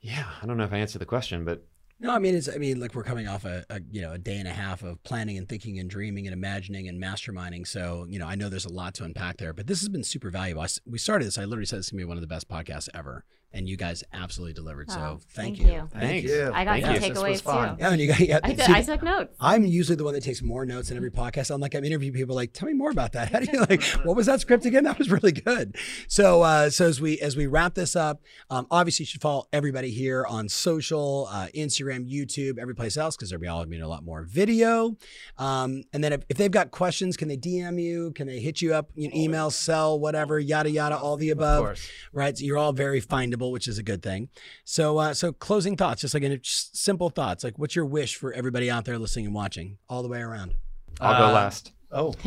yeah, 0.00 0.26
I 0.40 0.46
don't 0.46 0.56
know 0.56 0.64
if 0.64 0.72
I 0.72 0.78
answered 0.78 1.00
the 1.00 1.06
question, 1.06 1.44
but 1.44 1.66
No, 2.02 2.12
I 2.12 2.18
mean 2.18 2.34
it's. 2.34 2.48
I 2.48 2.56
mean, 2.56 2.80
like 2.80 2.94
we're 2.94 3.02
coming 3.02 3.28
off 3.28 3.44
a, 3.44 3.64
a 3.68 3.80
you 3.90 4.00
know 4.00 4.12
a 4.12 4.18
day 4.18 4.38
and 4.38 4.48
a 4.48 4.52
half 4.52 4.82
of 4.82 5.02
planning 5.02 5.36
and 5.36 5.46
thinking 5.46 5.78
and 5.78 5.88
dreaming 5.88 6.26
and 6.26 6.32
imagining 6.32 6.88
and 6.88 7.00
masterminding. 7.00 7.66
So 7.66 8.06
you 8.08 8.18
know, 8.18 8.26
I 8.26 8.36
know 8.36 8.48
there's 8.48 8.64
a 8.64 8.72
lot 8.72 8.94
to 8.94 9.04
unpack 9.04 9.36
there, 9.36 9.52
but 9.52 9.66
this 9.66 9.80
has 9.80 9.90
been 9.90 10.02
super 10.02 10.30
valuable. 10.30 10.62
I 10.62 10.68
we 10.86 10.96
started 10.96 11.26
this. 11.26 11.36
I 11.36 11.44
literally 11.44 11.66
said 11.66 11.78
it's 11.78 11.90
gonna 11.90 12.00
be 12.00 12.06
one 12.06 12.16
of 12.16 12.22
the 12.22 12.26
best 12.26 12.48
podcasts 12.48 12.88
ever, 12.94 13.24
and 13.52 13.68
you 13.68 13.76
guys 13.76 14.04
absolutely 14.12 14.52
delivered. 14.52 14.90
so 14.90 15.00
Oh, 15.00 15.20
thank, 15.30 15.56
thank 15.58 15.68
you. 15.68 15.74
you. 15.74 15.88
Thank 15.92 16.24
you. 16.24 16.50
I 16.54 16.64
got 16.64 16.80
Thank 16.80 16.84
some 16.84 16.94
you. 16.94 17.00
Takeaways 17.14 17.42
fun. 17.42 17.76
too. 17.76 17.82
Yeah, 17.82 17.90
and 17.90 18.00
you 18.00 18.06
got. 18.08 18.20
Yeah, 18.20 18.38
I, 18.42 18.52
did, 18.52 18.64
see, 18.66 18.72
I 18.72 18.82
took 18.82 19.02
notes. 19.02 19.36
I'm 19.40 19.64
usually 19.64 19.96
the 19.96 20.04
one 20.04 20.14
that 20.14 20.22
takes 20.22 20.42
more 20.42 20.64
notes 20.64 20.90
in 20.90 20.96
every 20.96 21.10
podcast. 21.10 21.52
I'm 21.52 21.60
like, 21.60 21.74
I'm 21.74 21.84
interviewing 21.84 22.12
people 22.14 22.34
like, 22.36 22.52
tell 22.52 22.68
me 22.68 22.74
more 22.74 22.90
about 22.90 23.12
that. 23.12 23.28
How 23.32 23.40
do 23.40 23.48
you 23.52 23.60
like, 23.70 23.82
what 24.04 24.14
was 24.16 24.26
that 24.26 24.40
script 24.40 24.66
again? 24.66 24.84
That 24.84 24.98
was 24.98 25.10
really 25.10 25.32
good. 25.32 25.76
So, 26.08 26.42
uh, 26.42 26.70
so 26.70 26.86
as 26.86 27.00
we, 27.00 27.18
as 27.20 27.36
we 27.36 27.46
wrap 27.46 27.74
this 27.74 27.96
up, 27.96 28.20
um, 28.50 28.66
obviously 28.70 29.04
you 29.04 29.06
should 29.08 29.20
follow 29.22 29.46
everybody 29.52 29.90
here 29.90 30.26
on 30.26 30.48
social, 30.48 31.28
uh, 31.30 31.46
Instagram, 31.54 32.10
YouTube, 32.10 32.58
every 32.58 32.74
place 32.74 32.96
else, 32.96 33.16
because 33.16 33.30
there'll 33.30 33.40
be 33.40 33.48
all 33.48 33.64
be 33.64 33.78
a 33.80 33.88
lot 33.88 34.04
more 34.04 34.22
video. 34.22 34.96
Um, 35.38 35.84
and 35.92 36.02
then 36.04 36.12
if, 36.12 36.22
if 36.28 36.36
they've 36.36 36.50
got 36.50 36.70
questions, 36.70 37.16
can 37.16 37.28
they 37.28 37.36
DM 37.36 37.80
you? 37.80 38.12
Can 38.12 38.26
they 38.26 38.40
hit 38.40 38.60
you 38.60 38.74
up, 38.74 38.90
you 38.94 39.08
know, 39.08 39.14
email, 39.16 39.50
sell, 39.50 39.98
whatever, 39.98 40.38
yada, 40.38 40.70
yada, 40.70 40.96
all 40.98 41.16
the 41.16 41.30
Of 41.30 41.38
above 41.38 41.64
course. 41.64 41.88
right? 42.12 42.36
So 42.36 42.44
you're 42.44 42.58
all 42.58 42.72
very 42.72 43.00
findable, 43.00 43.39
which 43.48 43.66
is 43.66 43.78
a 43.78 43.82
good 43.82 44.02
thing. 44.02 44.28
So, 44.64 44.98
uh, 44.98 45.14
so 45.14 45.32
closing 45.32 45.76
thoughts, 45.76 46.02
just 46.02 46.14
like 46.14 46.22
in 46.22 46.38
just 46.42 46.76
simple 46.76 47.08
thoughts, 47.10 47.42
like 47.44 47.58
what's 47.58 47.74
your 47.74 47.86
wish 47.86 48.16
for 48.16 48.32
everybody 48.32 48.70
out 48.70 48.84
there 48.84 48.98
listening 48.98 49.26
and 49.26 49.34
watching, 49.34 49.78
all 49.88 50.02
the 50.02 50.08
way 50.08 50.20
around? 50.20 50.54
I'll 51.00 51.18
go 51.18 51.28
Uh, 51.28 51.32
last. 51.32 51.72
Oh, 51.92 52.14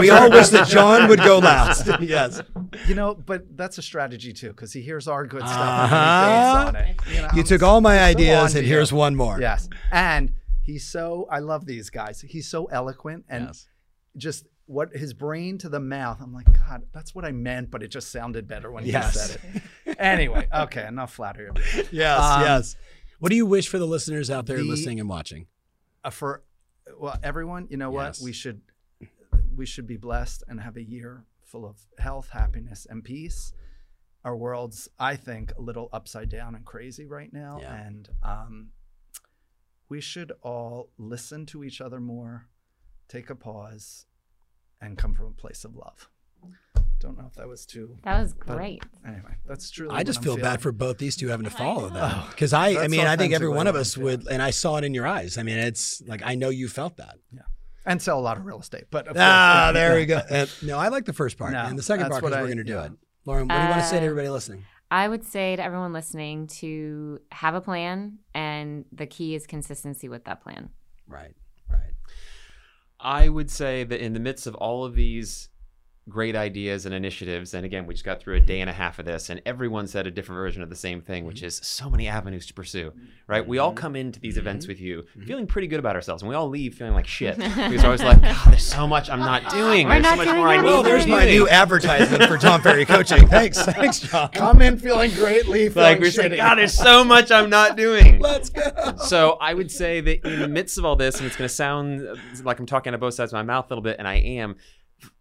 we 0.00 0.08
all 0.10 0.30
wish 0.30 0.48
that 0.48 0.66
John 0.68 1.08
would 1.08 1.18
go 1.18 1.38
last. 1.38 1.86
yes, 2.00 2.40
you 2.86 2.94
know, 2.94 3.14
but 3.14 3.56
that's 3.56 3.76
a 3.78 3.82
strategy 3.82 4.32
too, 4.32 4.48
because 4.48 4.72
he 4.72 4.80
hears 4.80 5.06
our 5.08 5.26
good 5.26 5.42
stuff 5.42 5.52
Uh-huh. 5.92 6.64
and 6.68 6.76
he 6.76 6.78
on 6.78 6.86
it. 6.88 6.96
You, 7.14 7.22
know, 7.22 7.28
you 7.34 7.42
took 7.42 7.62
all 7.62 7.80
my 7.82 7.98
ideas, 7.98 8.54
and 8.54 8.66
here's 8.66 8.92
one 8.92 9.14
more. 9.16 9.38
Yes, 9.40 9.68
and 9.92 10.32
he's 10.62 10.86
so. 10.86 11.26
I 11.30 11.40
love 11.40 11.66
these 11.66 11.90
guys. 11.90 12.20
He's 12.22 12.48
so 12.48 12.66
eloquent 12.66 13.24
and 13.28 13.46
Yes. 13.48 13.66
just 14.16 14.46
what 14.64 14.94
his 14.94 15.12
brain 15.14 15.56
to 15.58 15.68
the 15.68 15.80
mouth. 15.80 16.18
I'm 16.22 16.32
like, 16.34 16.46
God, 16.68 16.82
that's 16.92 17.14
what 17.14 17.24
I 17.24 17.32
meant, 17.32 17.70
but 17.70 17.82
it 17.82 17.88
just 17.88 18.10
sounded 18.12 18.46
better 18.46 18.70
when 18.70 18.84
Yes. 18.86 19.12
he 19.12 19.18
said 19.18 19.40
it. 19.56 19.62
Anyway, 19.98 20.46
okay, 20.54 20.86
enough 20.86 21.12
flattery. 21.12 21.50
yes, 21.92 22.20
Um, 22.20 22.42
yes. 22.42 22.76
What 23.18 23.30
do 23.30 23.36
you 23.36 23.46
wish 23.46 23.68
for 23.68 23.78
the 23.78 23.86
listeners 23.86 24.30
out 24.30 24.46
there 24.46 24.58
the- 24.58 24.64
listening 24.64 25.00
and 25.00 25.08
watching? 25.08 25.46
Uh, 26.04 26.10
for 26.10 26.42
well, 26.98 27.18
everyone, 27.22 27.66
you 27.70 27.76
know 27.76 27.92
Yes. 27.92 28.20
what? 28.20 28.24
We 28.24 28.32
should 28.32 28.60
we 29.56 29.66
should 29.66 29.86
be 29.86 29.96
blessed 29.96 30.44
and 30.48 30.60
have 30.60 30.76
a 30.76 30.82
year 30.82 31.24
full 31.42 31.66
of 31.66 31.76
health, 31.98 32.30
happiness, 32.30 32.86
and 32.88 33.02
peace. 33.02 33.52
Our 34.24 34.36
world's, 34.36 34.88
I 34.98 35.16
think, 35.16 35.52
a 35.56 35.60
little 35.60 35.88
upside 35.92 36.28
down 36.28 36.54
and 36.54 36.64
crazy 36.64 37.06
right 37.06 37.32
now, 37.32 37.58
Yeah. 37.60 37.74
and 37.74 38.08
um, 38.22 38.68
we 39.88 40.00
should 40.00 40.32
all 40.42 40.90
listen 40.98 41.46
to 41.46 41.64
each 41.64 41.80
other 41.80 42.00
more, 42.00 42.46
take 43.08 43.30
a 43.30 43.34
pause, 43.34 44.06
and 44.80 44.96
come 44.98 45.14
from 45.14 45.26
a 45.26 45.30
place 45.30 45.64
of 45.64 45.74
love. 45.74 46.08
Don't 47.00 47.16
know 47.16 47.26
if 47.28 47.34
that 47.34 47.46
was 47.46 47.64
too. 47.64 47.96
That 48.02 48.20
was 48.20 48.32
great. 48.32 48.82
Anyway, 49.06 49.36
that's 49.46 49.70
truly. 49.70 49.92
I 49.92 49.98
what 49.98 50.06
just 50.06 50.18
I'm 50.18 50.24
feel 50.24 50.34
feeling. 50.36 50.50
bad 50.50 50.60
for 50.60 50.72
both 50.72 50.98
these 50.98 51.16
two 51.16 51.28
having 51.28 51.44
to 51.44 51.50
follow 51.50 51.88
know. 51.88 51.94
that 51.94 52.14
Oh, 52.16 52.26
because 52.30 52.52
I, 52.52 52.66
I 52.68 52.74
that's 52.74 52.90
mean, 52.90 53.06
I 53.06 53.16
think 53.16 53.32
every 53.32 53.48
one 53.48 53.66
of 53.68 53.76
us 53.76 53.96
I'm 53.96 54.02
would, 54.02 54.26
and 54.28 54.42
I 54.42 54.50
saw 54.50 54.76
it 54.78 54.84
in 54.84 54.94
your 54.94 55.06
eyes. 55.06 55.38
I 55.38 55.44
mean, 55.44 55.58
it's 55.58 56.02
like 56.06 56.22
I 56.24 56.34
know 56.34 56.48
you 56.48 56.68
felt 56.68 56.96
that. 56.96 57.16
Yeah. 57.32 57.42
And 57.86 58.02
sell 58.02 58.18
a 58.18 58.20
lot 58.20 58.36
of 58.36 58.44
real 58.44 58.58
estate. 58.60 58.84
But 58.90 59.06
of 59.08 59.16
Ah, 59.18 59.66
course, 59.68 59.74
there 59.74 59.92
yeah. 59.92 59.96
we 60.00 60.06
go. 60.06 60.20
Uh, 60.30 60.46
no, 60.62 60.76
I 60.78 60.88
like 60.88 61.04
the 61.06 61.12
first 61.12 61.38
part, 61.38 61.52
No, 61.52 61.64
and 61.64 61.78
the 61.78 61.82
second 61.82 62.04
that's 62.04 62.10
part 62.12 62.22
what 62.24 62.32
is 62.32 62.38
we're 62.38 62.46
going 62.46 62.58
to 62.58 62.64
do 62.64 62.72
yeah. 62.74 62.84
it. 62.86 62.92
Lauren, 63.24 63.46
what 63.48 63.54
do 63.56 63.62
you 63.62 63.68
want 63.68 63.80
to 63.82 63.86
say 63.86 63.96
to 63.96 64.02
Uh, 64.02 64.06
everybody 64.06 64.28
listening? 64.28 64.64
I 64.90 65.06
would 65.08 65.24
say 65.24 65.54
to 65.56 65.62
everyone 65.62 65.92
listening 65.92 66.46
to 66.60 67.20
have 67.30 67.54
a 67.54 67.60
plan, 67.60 68.18
and 68.34 68.84
the 68.92 69.06
key 69.06 69.34
is 69.34 69.46
consistency 69.46 70.08
with 70.08 70.24
that 70.24 70.40
plan. 70.42 70.70
Right, 71.06 71.34
right. 71.70 71.92
I 73.00 73.28
would 73.28 73.50
say 73.50 73.84
that 73.84 74.00
in 74.04 74.12
the 74.14 74.20
midst 74.20 74.46
of 74.46 74.54
all 74.56 74.84
of 74.84 74.94
these 74.94 75.48
great 76.08 76.36
ideas 76.36 76.86
and 76.86 76.94
initiatives, 76.94 77.54
and 77.54 77.64
again, 77.64 77.86
we 77.86 77.94
just 77.94 78.04
got 78.04 78.20
through 78.20 78.36
a 78.36 78.40
day 78.40 78.60
and 78.60 78.70
a 78.70 78.72
half 78.72 78.98
of 78.98 79.04
this, 79.04 79.30
and 79.30 79.40
everyone 79.44 79.86
said 79.86 80.06
a 80.06 80.10
different 80.10 80.38
version 80.38 80.62
of 80.62 80.70
the 80.70 80.76
same 80.76 81.00
thing, 81.00 81.24
which 81.24 81.38
mm-hmm. 81.38 81.46
is 81.46 81.60
so 81.62 81.90
many 81.90 82.08
avenues 82.08 82.46
to 82.46 82.54
pursue, 82.54 82.92
right? 83.26 83.46
We 83.46 83.58
all 83.58 83.70
mm-hmm. 83.70 83.78
come 83.78 83.96
into 83.96 84.20
these 84.20 84.36
events 84.36 84.64
mm-hmm. 84.64 84.70
with 84.70 84.80
you 84.80 85.04
feeling 85.26 85.46
pretty 85.46 85.68
good 85.68 85.78
about 85.78 85.96
ourselves, 85.96 86.22
and 86.22 86.28
we 86.28 86.34
all 86.34 86.48
leave 86.48 86.74
feeling 86.74 86.94
like 86.94 87.06
shit 87.06 87.36
because 87.38 87.82
we're 87.82 87.84
always 87.84 88.02
like, 88.02 88.20
God, 88.20 88.52
there's 88.52 88.64
so 88.64 88.86
much 88.86 89.10
I'm 89.10 89.20
not 89.20 89.50
doing. 89.50 89.86
We're 89.86 89.94
There's 89.94 90.02
not 90.04 90.10
so 90.10 90.16
much 90.16 90.26
doing 90.26 90.38
more 90.38 90.48
I 90.48 90.56
need 90.56 90.58
anything. 90.60 90.74
Well, 90.74 90.82
there's 90.82 91.06
my 91.06 91.24
new 91.24 91.48
advertisement 91.48 92.24
for 92.24 92.38
Tom 92.38 92.62
Ferry 92.62 92.84
Coaching. 92.84 93.26
Thanks, 93.38 93.62
thanks, 93.62 94.00
John. 94.00 94.28
Come 94.30 94.62
in 94.62 94.78
feeling 94.78 95.10
great, 95.12 95.46
leave 95.46 95.76
like 95.76 95.98
feeling 95.98 96.00
we're 96.00 96.10
saying, 96.10 96.32
shitty. 96.32 96.36
God, 96.36 96.58
there's 96.58 96.74
so 96.74 97.04
much 97.04 97.30
I'm 97.30 97.50
not 97.50 97.76
doing. 97.76 98.18
Let's 98.28 98.50
go. 98.50 98.96
so 98.98 99.36
I 99.40 99.54
would 99.54 99.70
say 99.70 100.00
that 100.00 100.24
in 100.24 100.40
the 100.40 100.48
midst 100.48 100.78
of 100.78 100.84
all 100.84 100.96
this, 100.96 101.18
and 101.18 101.26
it's 101.26 101.36
going 101.36 101.48
to 101.48 101.54
sound 101.54 102.06
like 102.42 102.58
I'm 102.58 102.66
talking 102.66 102.90
out 102.90 102.94
of 102.94 103.00
both 103.00 103.14
sides 103.14 103.32
of 103.32 103.36
my 103.36 103.42
mouth 103.42 103.66
a 103.66 103.68
little 103.68 103.82
bit, 103.82 103.96
and 103.98 104.08
I 104.08 104.14
am, 104.14 104.56
f- 104.58 104.77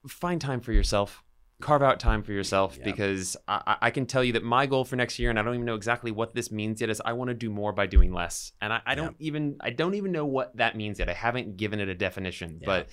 find 0.07 0.39
time 0.41 0.61
for 0.61 0.71
yourself. 0.71 1.23
Carve 1.59 1.81
out 1.81 1.99
time 1.99 2.21
for 2.21 2.33
yourself 2.33 2.77
because 2.83 3.35
I, 3.47 3.77
I- 3.81 3.89
can 3.91 4.05
tell 4.05 4.23
you 4.23 4.33
that 4.33 4.43
my 4.43 4.67
goal 4.67 4.85
for 4.85 4.95
next 4.95 5.17
year, 5.17 5.31
and 5.31 5.39
I 5.39 5.41
don't 5.41 5.55
even 5.55 5.65
know 5.65 5.73
exactly 5.73 6.11
what 6.11 6.35
this 6.35 6.51
means 6.51 6.81
yet, 6.81 6.91
is 6.91 7.01
I 7.03 7.13
want 7.13 7.29
to 7.29 7.33
do 7.33 7.49
more 7.49 7.73
by 7.73 7.87
doing 7.87 8.13
less. 8.13 8.51
And 8.61 8.71
I, 8.71 8.81
I 8.85 8.93
don't 8.93 9.15
even 9.17 9.57
I 9.59 9.71
don't 9.71 9.95
even 9.95 10.11
know 10.11 10.25
what 10.25 10.55
that 10.57 10.75
means 10.75 10.99
yet. 10.99 11.09
I 11.09 11.13
haven't 11.13 11.57
given 11.57 11.79
it 11.79 11.89
a 11.89 11.95
definition, 11.95 12.59
Yeah. 12.61 12.65
but 12.67 12.89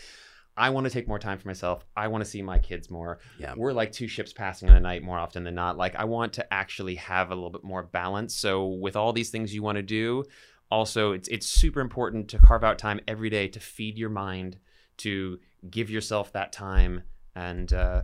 I 0.57 0.71
want 0.71 0.85
to 0.85 0.91
take 0.91 1.07
more 1.07 1.19
time 1.19 1.39
for 1.39 1.47
myself. 1.47 1.85
I 1.95 2.09
want 2.09 2.25
to 2.25 2.31
see 2.31 2.41
my 2.41 2.59
kids 2.59 2.89
more. 2.89 3.19
Yeah. 3.39 3.53
We're 3.55 3.73
like 3.75 3.93
two 3.93 4.09
ships 4.09 4.33
passing 4.33 4.69
in 4.69 4.75
the 4.75 4.81
night 4.81 5.03
more 5.03 5.19
often 5.19 5.45
than 5.45 5.57
not. 5.57 5.77
Like 5.77 5.97
I 5.97 6.05
want 6.05 6.33
to 6.35 6.55
actually 6.55 6.95
have 6.95 7.31
a 7.33 7.35
little 7.35 7.51
bit 7.51 7.65
more 7.65 7.83
balance. 7.83 8.35
So 8.35 8.67
with 8.69 8.97
all 8.97 9.13
these 9.13 9.29
things 9.29 9.55
you 9.55 9.63
want 9.63 9.77
to 9.77 9.83
do, 9.83 10.25
also 10.71 11.13
it's 11.13 11.29
it's 11.29 11.47
super 11.47 11.81
important 11.83 12.29
to 12.31 12.39
carve 12.39 12.65
out 12.65 12.79
time 12.79 13.01
every 13.07 13.29
day 13.29 13.49
to 13.49 13.61
feed 13.61 13.99
your 13.99 14.09
mind, 14.11 14.57
to 14.99 15.39
give 15.71 15.91
yourself 15.91 16.33
that 16.33 16.53
time, 16.53 17.03
and 17.35 17.73
uh, 17.73 18.03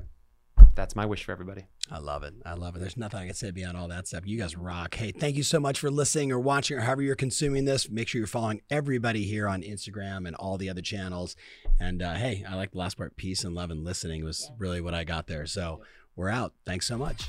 that's 0.75 0.96
my 0.96 1.07
wish 1.07 1.25
for 1.25 1.33
everybody. 1.33 1.66
I 1.90 1.99
love 1.99 2.23
it. 2.23 2.35
I 2.46 2.55
love 2.55 2.77
it. 2.77 2.79
There's 2.79 2.96
nothing 2.96 3.20
I 3.20 3.27
can 3.27 3.35
say 3.35 3.51
beyond 3.51 3.77
all 3.77 3.88
that 3.88 4.07
stuff. 4.07 4.25
You 4.25 4.38
guys 4.38 4.57
rock. 4.57 4.94
Hey, 4.94 5.11
thank 5.11 5.37
you 5.37 5.42
so 5.42 5.59
much 5.59 5.81
for 5.81 5.90
listening 5.90 6.31
or 6.31 6.38
watching 6.38 6.79
or 6.79 6.81
however 6.81 7.03
you're 7.03 7.16
consuming 7.16 7.64
this. 7.64 7.90
Make 7.90 8.09
sure 8.09 8.20
you're 8.20 8.29
following 8.29 8.62
everybody 8.70 9.25
here 9.25 9.49
on 9.49 9.62
Instagram 9.62 10.27
and 10.27 10.37
all 10.37 10.57
the 10.57 10.70
other 10.70 10.83
channels. 10.83 11.35
And 11.81 12.03
uh, 12.03 12.14
hey, 12.14 12.44
I 12.49 12.55
like 12.55 12.73
the 12.73 12.79
last 12.79 12.96
part. 12.96 13.16
Peace 13.16 13.42
and 13.42 13.55
love 13.55 13.70
and 13.70 13.85
listening 13.85 14.25
was 14.25 14.51
really 14.59 14.81
what 14.81 14.94
I 14.94 15.05
got 15.05 15.27
there. 15.27 15.46
So 15.46 15.83
we're 16.14 16.31
out. 16.31 16.55
Thanks 16.64 16.87
so 16.87 16.96
much. 16.96 17.29